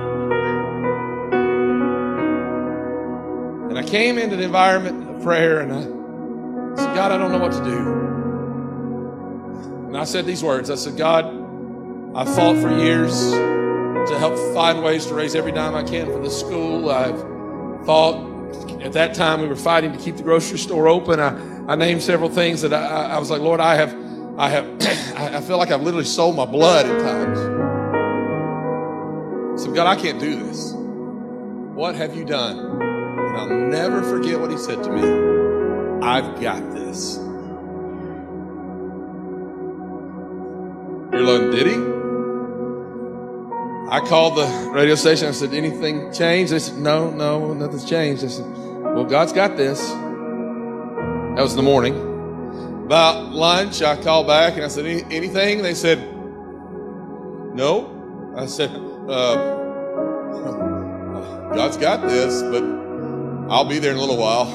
And 3.70 3.78
I 3.78 3.84
came 3.84 4.18
into 4.18 4.36
the 4.36 4.42
environment 4.42 5.08
of 5.08 5.22
prayer 5.22 5.60
and 5.60 5.72
I 5.72 5.82
said, 6.76 6.94
God, 6.94 7.12
I 7.12 7.18
don't 7.18 7.30
know 7.30 7.38
what 7.38 7.52
to 7.52 7.62
do. 7.62 7.78
And 9.86 9.96
I 9.96 10.02
said 10.04 10.26
these 10.26 10.42
words 10.42 10.70
I 10.70 10.74
said, 10.74 10.96
God, 10.96 11.26
I 12.14 12.24
fought 12.24 12.56
for 12.56 12.70
years 12.76 13.30
to 13.30 14.18
help 14.18 14.36
find 14.54 14.82
ways 14.82 15.06
to 15.06 15.14
raise 15.14 15.36
every 15.36 15.52
dime 15.52 15.76
I 15.76 15.84
can 15.84 16.06
for 16.06 16.18
the 16.18 16.30
school. 16.30 16.90
I've 16.90 17.20
fought, 17.86 18.16
at 18.82 18.92
that 18.94 19.14
time, 19.14 19.40
we 19.40 19.46
were 19.46 19.54
fighting 19.54 19.92
to 19.92 19.98
keep 19.98 20.16
the 20.16 20.24
grocery 20.24 20.58
store 20.58 20.88
open. 20.88 21.20
I, 21.20 21.38
I 21.72 21.76
named 21.76 22.02
several 22.02 22.28
things 22.28 22.62
that 22.62 22.72
I, 22.74 23.10
I 23.10 23.18
was 23.18 23.30
like, 23.30 23.40
Lord, 23.40 23.60
I 23.60 23.76
have, 23.76 23.92
I 24.38 24.48
have, 24.48 24.66
I 25.16 25.40
feel 25.40 25.58
like 25.58 25.70
I've 25.70 25.82
literally 25.82 26.04
sold 26.04 26.36
my 26.36 26.46
blood 26.46 26.86
at 26.86 27.00
times. 27.00 27.38
Said, 29.62 29.74
God, 29.74 29.86
I 29.86 29.96
can't 30.00 30.18
do 30.18 30.42
this. 30.44 30.72
What 30.72 31.94
have 31.94 32.16
you 32.16 32.24
done? 32.24 32.58
And 32.58 33.36
I'll 33.36 33.48
never 33.48 34.02
forget 34.02 34.40
what 34.40 34.50
he 34.50 34.56
said 34.56 34.82
to 34.84 34.90
me. 34.90 35.02
I've 36.06 36.40
got 36.40 36.72
this. 36.72 37.16
You're 41.12 41.22
like, 41.22 41.50
did 41.52 41.66
he? 41.66 41.90
I 43.90 44.00
called 44.06 44.36
the 44.36 44.70
radio 44.72 44.94
station. 44.94 45.28
I 45.28 45.32
said, 45.32 45.52
anything 45.52 46.12
changed? 46.12 46.52
They 46.52 46.58
said, 46.58 46.78
no, 46.78 47.10
no, 47.10 47.52
nothing's 47.52 47.84
changed. 47.84 48.24
I 48.24 48.28
said, 48.28 48.46
well, 48.46 49.04
God's 49.04 49.32
got 49.32 49.56
this. 49.56 49.80
That 49.90 51.42
was 51.42 51.52
in 51.52 51.56
the 51.56 51.62
morning. 51.62 52.09
About 52.90 53.30
lunch, 53.30 53.82
I 53.82 53.94
called 54.02 54.26
back 54.26 54.54
and 54.54 54.64
I 54.64 54.66
said, 54.66 54.84
Any, 54.84 55.04
anything? 55.14 55.62
They 55.62 55.74
said, 55.74 56.00
no. 57.54 58.34
I 58.36 58.46
said, 58.46 58.70
uh, 59.08 59.36
God's 61.54 61.76
got 61.76 62.08
this, 62.08 62.42
but 62.42 62.64
I'll 63.48 63.64
be 63.64 63.78
there 63.78 63.92
in 63.92 63.96
a 63.96 64.00
little 64.00 64.16
while. 64.16 64.52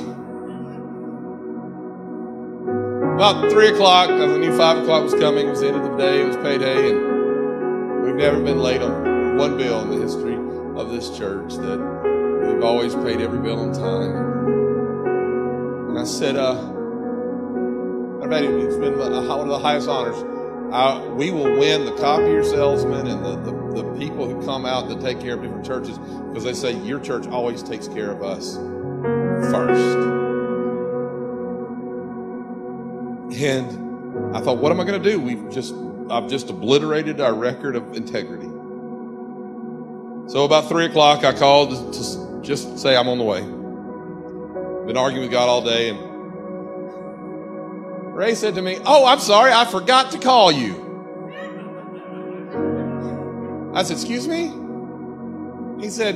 About 3.15 3.49
three 3.53 3.69
o'clock, 3.69 4.09
I 4.09 4.37
knew 4.37 4.57
five 4.57 4.79
o'clock 4.79 5.05
was 5.05 5.13
coming. 5.13 5.47
It 5.47 5.51
was 5.51 5.61
the 5.61 5.69
end 5.69 5.77
of 5.77 5.89
the 5.89 5.95
day. 5.95 6.21
It 6.21 6.27
was 6.27 6.35
payday, 6.35 6.91
and 6.91 8.03
we've 8.03 8.15
never 8.15 8.43
been 8.43 8.59
late 8.59 8.81
on 8.81 9.37
one 9.37 9.57
bill 9.57 9.81
in 9.83 9.91
the 9.91 9.99
history 10.05 10.35
of 10.77 10.89
this 10.89 11.17
church. 11.17 11.53
That 11.53 11.79
we've 12.45 12.65
always 12.65 12.95
paid 12.95 13.21
every 13.21 13.39
bill 13.39 13.61
on 13.61 13.71
time. 13.71 14.13
And 15.91 15.97
I 15.97 16.03
said, 16.03 16.35
uh, 16.35 16.74
"I 18.25 18.27
bet 18.27 18.43
it's 18.43 18.75
been 18.77 18.97
one 18.97 19.13
of 19.13 19.47
the 19.47 19.59
highest 19.59 19.87
honors. 19.87 20.17
We 21.15 21.29
will 21.29 21.59
win 21.59 21.85
the 21.85 21.91
copier 21.91 22.43
salesmen 22.43 23.05
and 23.05 23.23
the, 23.23 23.35
the, 23.35 23.83
the 23.83 23.99
people 23.99 24.27
who 24.27 24.43
come 24.43 24.65
out 24.65 24.89
that 24.89 24.99
take 24.99 25.19
care 25.19 25.35
of 25.35 25.43
different 25.43 25.63
churches 25.63 25.99
because 25.99 26.43
they 26.43 26.53
say 26.53 26.71
your 26.71 26.99
church 26.99 27.27
always 27.27 27.61
takes 27.61 27.87
care 27.87 28.09
of 28.09 28.23
us 28.23 28.55
first. 29.51 29.97
And 33.39 34.35
I 34.35 34.41
thought, 34.41 34.57
what 34.57 34.71
am 34.71 34.79
I 34.79 34.85
going 34.85 34.99
to 35.01 35.11
do? 35.11 35.19
We've 35.19 35.47
just, 35.51 35.75
I've 36.09 36.27
just 36.27 36.49
obliterated 36.49 37.21
our 37.21 37.35
record 37.35 37.75
of 37.75 37.95
integrity. 37.95 38.47
So 40.31 40.45
about 40.45 40.67
three 40.67 40.85
o'clock, 40.85 41.23
I 41.23 41.31
called 41.31 41.93
to, 41.93 41.99
to 41.99 42.41
just 42.41 42.79
say 42.79 42.97
I'm 42.97 43.07
on 43.07 43.19
the 43.19 43.23
way. 43.23 43.41
Been 44.87 44.97
arguing 44.97 45.27
with 45.27 45.31
God 45.31 45.47
all 45.47 45.61
day, 45.61 45.89
and 45.89 46.14
Ray 48.15 48.33
said 48.33 48.55
to 48.55 48.61
me, 48.61 48.79
Oh, 48.85 49.05
I'm 49.05 49.19
sorry, 49.19 49.51
I 49.51 49.65
forgot 49.65 50.11
to 50.11 50.17
call 50.17 50.49
you. 50.49 50.73
I 53.75 53.83
said, 53.83 53.97
Excuse 53.97 54.25
me? 54.25 54.53
He 55.83 55.89
said, 55.89 56.15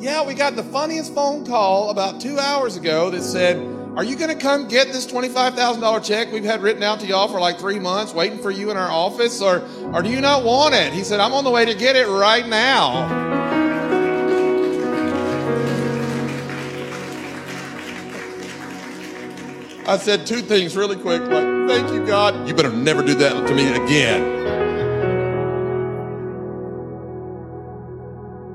Yeah, 0.00 0.26
we 0.26 0.34
got 0.34 0.56
the 0.56 0.64
funniest 0.64 1.14
phone 1.14 1.46
call 1.46 1.90
about 1.90 2.20
two 2.20 2.40
hours 2.40 2.76
ago 2.76 3.10
that 3.10 3.22
said, 3.22 3.56
Are 3.96 4.02
you 4.02 4.16
going 4.16 4.36
to 4.36 4.42
come 4.42 4.66
get 4.66 4.88
this 4.88 5.06
$25,000 5.06 6.04
check 6.04 6.32
we've 6.32 6.42
had 6.42 6.60
written 6.60 6.82
out 6.82 6.98
to 7.00 7.06
y'all 7.06 7.28
for 7.28 7.38
like 7.38 7.60
three 7.60 7.78
months, 7.78 8.12
waiting 8.12 8.40
for 8.40 8.50
you 8.50 8.72
in 8.72 8.76
our 8.76 8.90
office? 8.90 9.40
Or, 9.40 9.62
or 9.92 10.02
do 10.02 10.10
you 10.10 10.20
not 10.20 10.42
want 10.42 10.74
it? 10.74 10.92
He 10.92 11.04
said, 11.04 11.20
I'm 11.20 11.34
on 11.34 11.44
the 11.44 11.50
way 11.50 11.64
to 11.64 11.74
get 11.74 11.94
it 11.94 12.08
right 12.08 12.48
now. 12.48 13.67
I 19.88 19.96
said 19.96 20.26
two 20.26 20.42
things 20.42 20.76
really 20.76 20.96
quick, 20.96 21.22
like, 21.22 21.66
thank 21.66 21.90
you, 21.90 22.06
God. 22.06 22.46
You 22.46 22.52
better 22.52 22.70
never 22.70 23.02
do 23.02 23.14
that 23.14 23.48
to 23.48 23.54
me 23.54 23.72
again. 23.72 24.20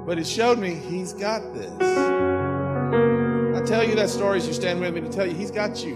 But 0.06 0.20
it 0.20 0.28
showed 0.28 0.60
me 0.60 0.76
he's 0.76 1.12
got 1.12 1.42
this. 1.56 1.72
I 1.82 3.66
tell 3.66 3.84
you 3.84 3.96
that 3.96 4.12
story 4.12 4.38
as 4.38 4.46
you 4.46 4.54
stand 4.54 4.80
with 4.80 4.94
me 4.94 5.02
to 5.02 5.10
tell 5.10 5.26
you 5.26 5.34
he's 5.34 5.50
got 5.50 5.84
you. 5.84 5.96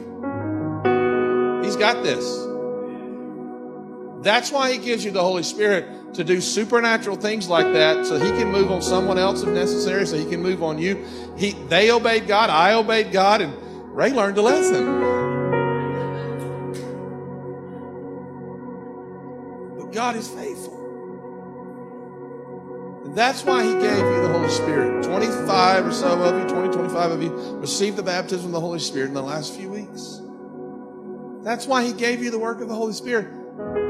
He's 1.63 1.75
got 1.75 2.03
this. 2.03 2.25
That's 4.23 4.51
why 4.51 4.71
he 4.71 4.79
gives 4.79 5.05
you 5.05 5.11
the 5.11 5.21
Holy 5.21 5.43
Spirit 5.43 6.15
to 6.15 6.23
do 6.23 6.41
supernatural 6.41 7.15
things 7.15 7.47
like 7.47 7.71
that 7.73 8.07
so 8.07 8.17
he 8.17 8.31
can 8.31 8.51
move 8.51 8.71
on 8.71 8.81
someone 8.81 9.19
else 9.19 9.43
if 9.43 9.49
necessary, 9.49 10.07
so 10.07 10.17
he 10.17 10.25
can 10.25 10.41
move 10.41 10.63
on 10.63 10.79
you. 10.79 11.05
He, 11.37 11.51
they 11.69 11.91
obeyed 11.91 12.25
God, 12.25 12.49
I 12.49 12.73
obeyed 12.73 13.11
God, 13.11 13.41
and 13.41 13.53
Ray 13.97 14.11
learned 14.11 14.37
a 14.37 14.43
lesson. 14.43 14.85
But 19.75 19.91
God 19.91 20.15
is 20.15 20.27
faithful. 20.27 20.77
And 23.05 23.17
that's 23.17 23.43
why 23.43 23.63
he 23.63 23.73
gave 23.73 23.97
you 23.97 24.21
the 24.21 24.29
Holy 24.29 24.49
Spirit. 24.49 25.03
25 25.03 25.87
or 25.87 25.91
so 25.91 26.09
of 26.21 26.39
you, 26.39 26.47
20, 26.47 26.73
25 26.75 27.11
of 27.11 27.23
you 27.23 27.31
received 27.55 27.97
the 27.97 28.03
baptism 28.03 28.45
of 28.45 28.51
the 28.51 28.59
Holy 28.59 28.77
Spirit 28.77 29.07
in 29.07 29.15
the 29.15 29.23
last 29.23 29.55
few 29.55 29.71
weeks. 29.71 30.21
That's 31.43 31.65
why 31.65 31.83
he 31.83 31.91
gave 31.91 32.21
you 32.21 32.29
the 32.29 32.37
work 32.37 32.61
of 32.61 32.67
the 32.67 32.75
Holy 32.75 32.93
Spirit 32.93 33.27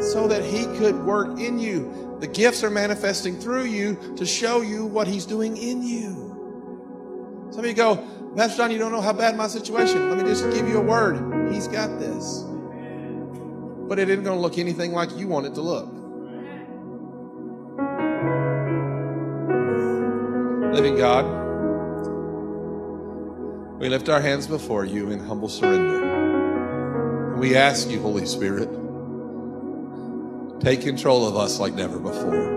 so 0.01 0.25
that 0.29 0.41
he 0.41 0.63
could 0.77 1.03
work 1.03 1.37
in 1.37 1.59
you. 1.59 2.15
The 2.21 2.27
gifts 2.27 2.63
are 2.63 2.69
manifesting 2.69 3.41
through 3.41 3.65
you 3.65 4.15
to 4.15 4.25
show 4.25 4.61
you 4.61 4.85
what 4.85 5.05
he's 5.05 5.25
doing 5.25 5.57
in 5.57 5.83
you. 5.83 6.27
Some 7.51 7.59
of 7.59 7.65
you 7.65 7.73
go, 7.73 8.07
Pastor 8.35 8.57
John, 8.57 8.71
you 8.71 8.77
don't 8.77 8.91
know 8.91 9.01
how 9.01 9.13
bad 9.13 9.35
my 9.35 9.47
situation. 9.47 10.09
Let 10.09 10.17
me 10.17 10.23
just 10.23 10.43
give 10.51 10.67
you 10.67 10.77
a 10.77 10.81
word. 10.81 11.51
He's 11.51 11.67
got 11.67 11.99
this. 11.99 12.43
But 13.87 13.99
it 13.99 14.09
isn't 14.09 14.23
going 14.23 14.37
to 14.37 14.41
look 14.41 14.57
anything 14.57 14.91
like 14.91 15.15
you 15.15 15.27
want 15.27 15.45
it 15.45 15.55
to 15.55 15.61
look. 15.61 15.85
Living 20.73 20.97
God, 20.97 21.25
we 23.79 23.89
lift 23.89 24.09
our 24.09 24.21
hands 24.21 24.45
before 24.45 24.85
you 24.85 25.09
in 25.09 25.19
humble 25.19 25.49
surrender. 25.49 27.31
And 27.31 27.39
we 27.39 27.55
ask 27.55 27.89
you, 27.89 28.01
Holy 28.01 28.25
Spirit, 28.25 28.69
take 30.59 30.81
control 30.81 31.27
of 31.27 31.35
us 31.35 31.59
like 31.59 31.73
never 31.73 31.97
before. 31.97 32.56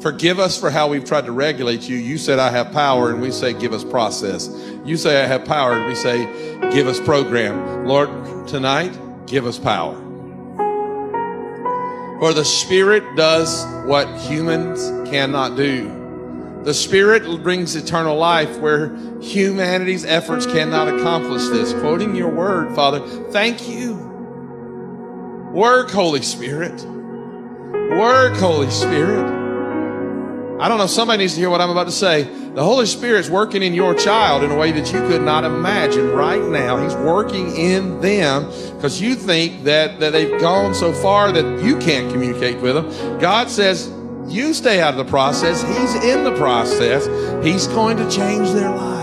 Forgive 0.00 0.38
us 0.38 0.58
for 0.58 0.70
how 0.70 0.88
we've 0.88 1.04
tried 1.04 1.24
to 1.24 1.32
regulate 1.32 1.88
you. 1.88 1.96
You 1.96 2.18
said, 2.18 2.38
I 2.38 2.50
have 2.50 2.72
power, 2.72 3.10
and 3.10 3.20
we 3.20 3.32
say, 3.32 3.52
give 3.52 3.72
us 3.72 3.82
process. 3.82 4.48
You 4.84 4.96
say, 4.96 5.22
I 5.22 5.26
have 5.26 5.44
power, 5.44 5.72
and 5.72 5.86
we 5.86 5.96
say, 5.96 6.24
give 6.70 6.86
us 6.86 7.00
program. 7.00 7.84
Lord, 7.84 8.46
tonight, 8.46 8.96
give 9.26 9.44
us 9.44 9.58
power. 9.58 9.96
For 12.20 12.32
the 12.32 12.44
Spirit 12.44 13.16
does 13.16 13.64
what 13.86 14.08
humans 14.20 14.80
cannot 15.08 15.56
do. 15.56 15.94
The 16.64 16.74
Spirit 16.74 17.42
brings 17.42 17.74
eternal 17.74 18.16
life 18.16 18.58
where 18.58 18.96
humanity's 19.20 20.04
efforts 20.04 20.46
cannot 20.46 20.88
accomplish 20.88 21.42
this. 21.48 21.72
Quoting 21.74 22.14
your 22.14 22.28
word, 22.28 22.74
Father, 22.74 23.00
thank 23.30 23.68
you. 23.68 23.94
Work, 25.52 25.90
Holy 25.90 26.22
Spirit. 26.22 26.84
Work, 27.96 28.36
Holy 28.36 28.70
Spirit. 28.70 29.37
I 30.60 30.68
don't 30.68 30.78
know, 30.78 30.86
somebody 30.86 31.22
needs 31.22 31.34
to 31.34 31.40
hear 31.40 31.50
what 31.50 31.60
I'm 31.60 31.70
about 31.70 31.84
to 31.84 31.92
say. 31.92 32.24
The 32.24 32.64
Holy 32.64 32.86
Spirit's 32.86 33.30
working 33.30 33.62
in 33.62 33.74
your 33.74 33.94
child 33.94 34.42
in 34.42 34.50
a 34.50 34.56
way 34.56 34.72
that 34.72 34.92
you 34.92 34.98
could 35.06 35.22
not 35.22 35.44
imagine 35.44 36.10
right 36.10 36.42
now. 36.42 36.82
He's 36.82 36.96
working 36.96 37.54
in 37.56 38.00
them 38.00 38.46
because 38.74 39.00
you 39.00 39.14
think 39.14 39.64
that, 39.64 40.00
that 40.00 40.10
they've 40.10 40.40
gone 40.40 40.74
so 40.74 40.92
far 40.92 41.30
that 41.30 41.62
you 41.62 41.78
can't 41.78 42.10
communicate 42.10 42.60
with 42.60 42.74
them. 42.74 43.18
God 43.20 43.48
says, 43.48 43.88
you 44.26 44.52
stay 44.52 44.80
out 44.80 44.94
of 44.94 44.98
the 44.98 45.10
process. 45.10 45.62
He's 45.62 46.04
in 46.04 46.24
the 46.24 46.36
process. 46.36 47.06
He's 47.44 47.68
going 47.68 47.96
to 47.96 48.10
change 48.10 48.50
their 48.50 48.70
life. 48.70 48.97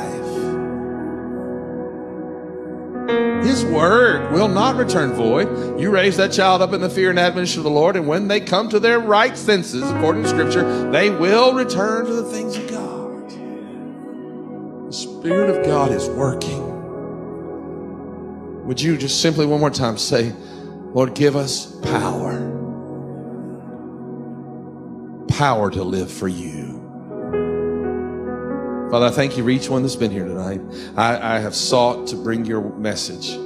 Word 3.76 4.32
will 4.32 4.48
not 4.48 4.78
return 4.78 5.14
void. 5.14 5.80
You 5.80 5.92
raise 5.92 6.18
that 6.18 6.32
child 6.32 6.62
up 6.62 6.74
in 6.74 6.82
the 6.82 6.90
fear 6.90 7.10
and 7.10 7.20
admonition 7.20 7.60
of 7.60 7.66
the 7.66 7.70
Lord, 7.70 7.96
and 7.96 8.08
when 8.08 8.28
they 8.28 8.40
come 8.40 8.70
to 8.70 8.80
their 8.80 9.00
right 9.00 9.38
senses, 9.38 9.84
according 9.84 10.24
to 10.24 10.30
Scripture, 10.30 10.90
they 10.92 11.10
will 11.10 11.54
return 11.54 12.06
to 12.06 12.14
the 12.14 12.24
things 12.24 12.58
of 12.58 12.70
God. 12.70 13.30
The 14.88 14.94
Spirit 14.94 15.50
of 15.56 15.66
God 15.66 15.92
is 15.92 16.10
working. 16.10 16.64
Would 18.66 18.82
you 18.82 18.98
just 18.98 19.22
simply 19.22 19.46
one 19.46 19.60
more 19.60 19.70
time 19.70 19.98
say, 19.98 20.34
Lord, 20.94 21.14
give 21.14 21.36
us 21.36 21.76
power. 21.82 22.52
Power 25.28 25.70
to 25.70 25.84
live 25.84 26.10
for 26.10 26.28
you. 26.28 26.82
Father, 28.90 29.08
I 29.08 29.12
thank 29.12 29.36
you 29.36 29.44
for 29.44 29.50
each 29.50 29.68
one 29.70 29.82
that's 29.82 29.96
been 29.96 30.12
here 30.12 30.26
tonight. 30.26 30.62
I, 30.96 31.36
I 31.36 31.40
have 31.40 31.54
sought 31.54 32.08
to 32.08 32.16
bring 32.16 32.46
your 32.46 32.62
message. 32.78 33.45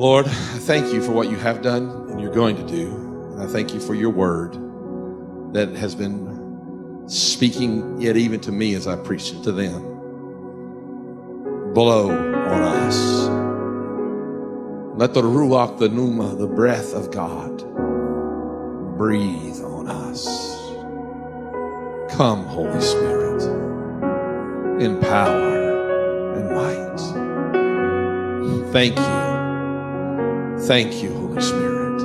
Lord, 0.00 0.26
I 0.28 0.30
thank 0.30 0.94
you 0.94 1.02
for 1.02 1.12
what 1.12 1.28
you 1.28 1.36
have 1.36 1.60
done 1.60 2.08
and 2.08 2.18
you're 2.18 2.32
going 2.32 2.56
to 2.56 2.66
do. 2.66 2.90
And 3.32 3.42
I 3.42 3.46
thank 3.46 3.74
you 3.74 3.80
for 3.80 3.94
your 3.94 4.08
word 4.08 4.54
that 5.52 5.76
has 5.76 5.94
been 5.94 7.04
speaking 7.06 8.00
yet 8.00 8.16
even 8.16 8.40
to 8.40 8.50
me 8.50 8.72
as 8.72 8.86
I 8.86 8.96
preach 8.96 9.30
it 9.30 9.42
to 9.42 9.52
them. 9.52 9.82
Blow 11.74 12.12
on 12.12 12.62
us. 12.62 13.28
Let 14.98 15.12
the 15.12 15.20
Ruach, 15.20 15.78
the 15.78 15.90
Pneuma, 15.90 16.34
the 16.34 16.46
breath 16.46 16.94
of 16.94 17.10
God 17.10 17.58
breathe 18.96 19.60
on 19.62 19.86
us. 19.86 20.24
Come, 22.16 22.46
Holy 22.46 22.80
Spirit, 22.80 23.42
in 24.80 24.98
power 24.98 26.38
and 26.38 26.54
might. 26.54 26.96
Thank 28.72 28.98
you. 28.98 29.29
Thank 30.66 31.02
you, 31.02 31.12
Holy 31.14 31.40
Spirit. 31.40 31.98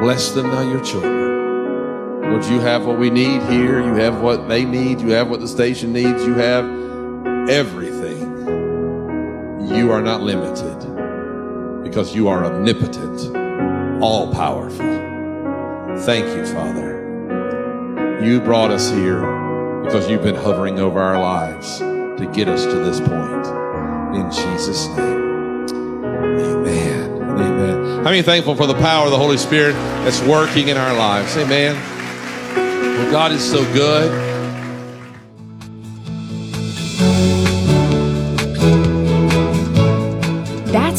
Bless 0.00 0.30
them 0.32 0.46
now, 0.46 0.62
your 0.62 0.82
children. 0.82 2.30
Lord, 2.30 2.44
you 2.46 2.60
have 2.60 2.86
what 2.86 2.98
we 2.98 3.10
need 3.10 3.42
here. 3.42 3.80
You 3.80 3.94
have 3.94 4.20
what 4.20 4.48
they 4.48 4.64
need. 4.64 5.00
You 5.00 5.10
have 5.10 5.28
what 5.28 5.40
the 5.40 5.48
station 5.48 5.92
needs. 5.92 6.24
You 6.24 6.34
have 6.34 6.64
everything. 7.48 8.20
You 9.68 9.92
are 9.92 10.02
not 10.02 10.22
limited 10.22 10.78
because 11.82 12.14
you 12.14 12.28
are 12.28 12.44
omnipotent, 12.44 13.36
all 14.02 14.32
powerful. 14.32 14.86
Thank 16.04 16.26
you, 16.36 16.46
Father. 16.46 18.20
You 18.22 18.40
brought 18.40 18.70
us 18.70 18.90
here 18.90 19.20
because 19.84 20.08
you've 20.08 20.22
been 20.22 20.34
hovering 20.34 20.78
over 20.78 21.00
our 21.00 21.20
lives 21.20 21.78
to 21.78 22.30
get 22.34 22.48
us 22.48 22.64
to 22.64 22.74
this 22.74 23.00
point. 23.00 23.46
In 24.16 24.30
Jesus' 24.30 24.88
name. 24.96 25.25
How 28.06 28.12
many 28.12 28.22
thankful 28.22 28.54
for 28.54 28.68
the 28.68 28.74
power 28.74 29.06
of 29.06 29.10
the 29.10 29.18
Holy 29.18 29.36
Spirit 29.36 29.72
that's 29.72 30.22
working 30.22 30.68
in 30.68 30.76
our 30.76 30.96
lives? 30.96 31.36
Amen. 31.36 31.74
God 33.10 33.32
is 33.32 33.42
so 33.42 33.64
good. 33.72 34.25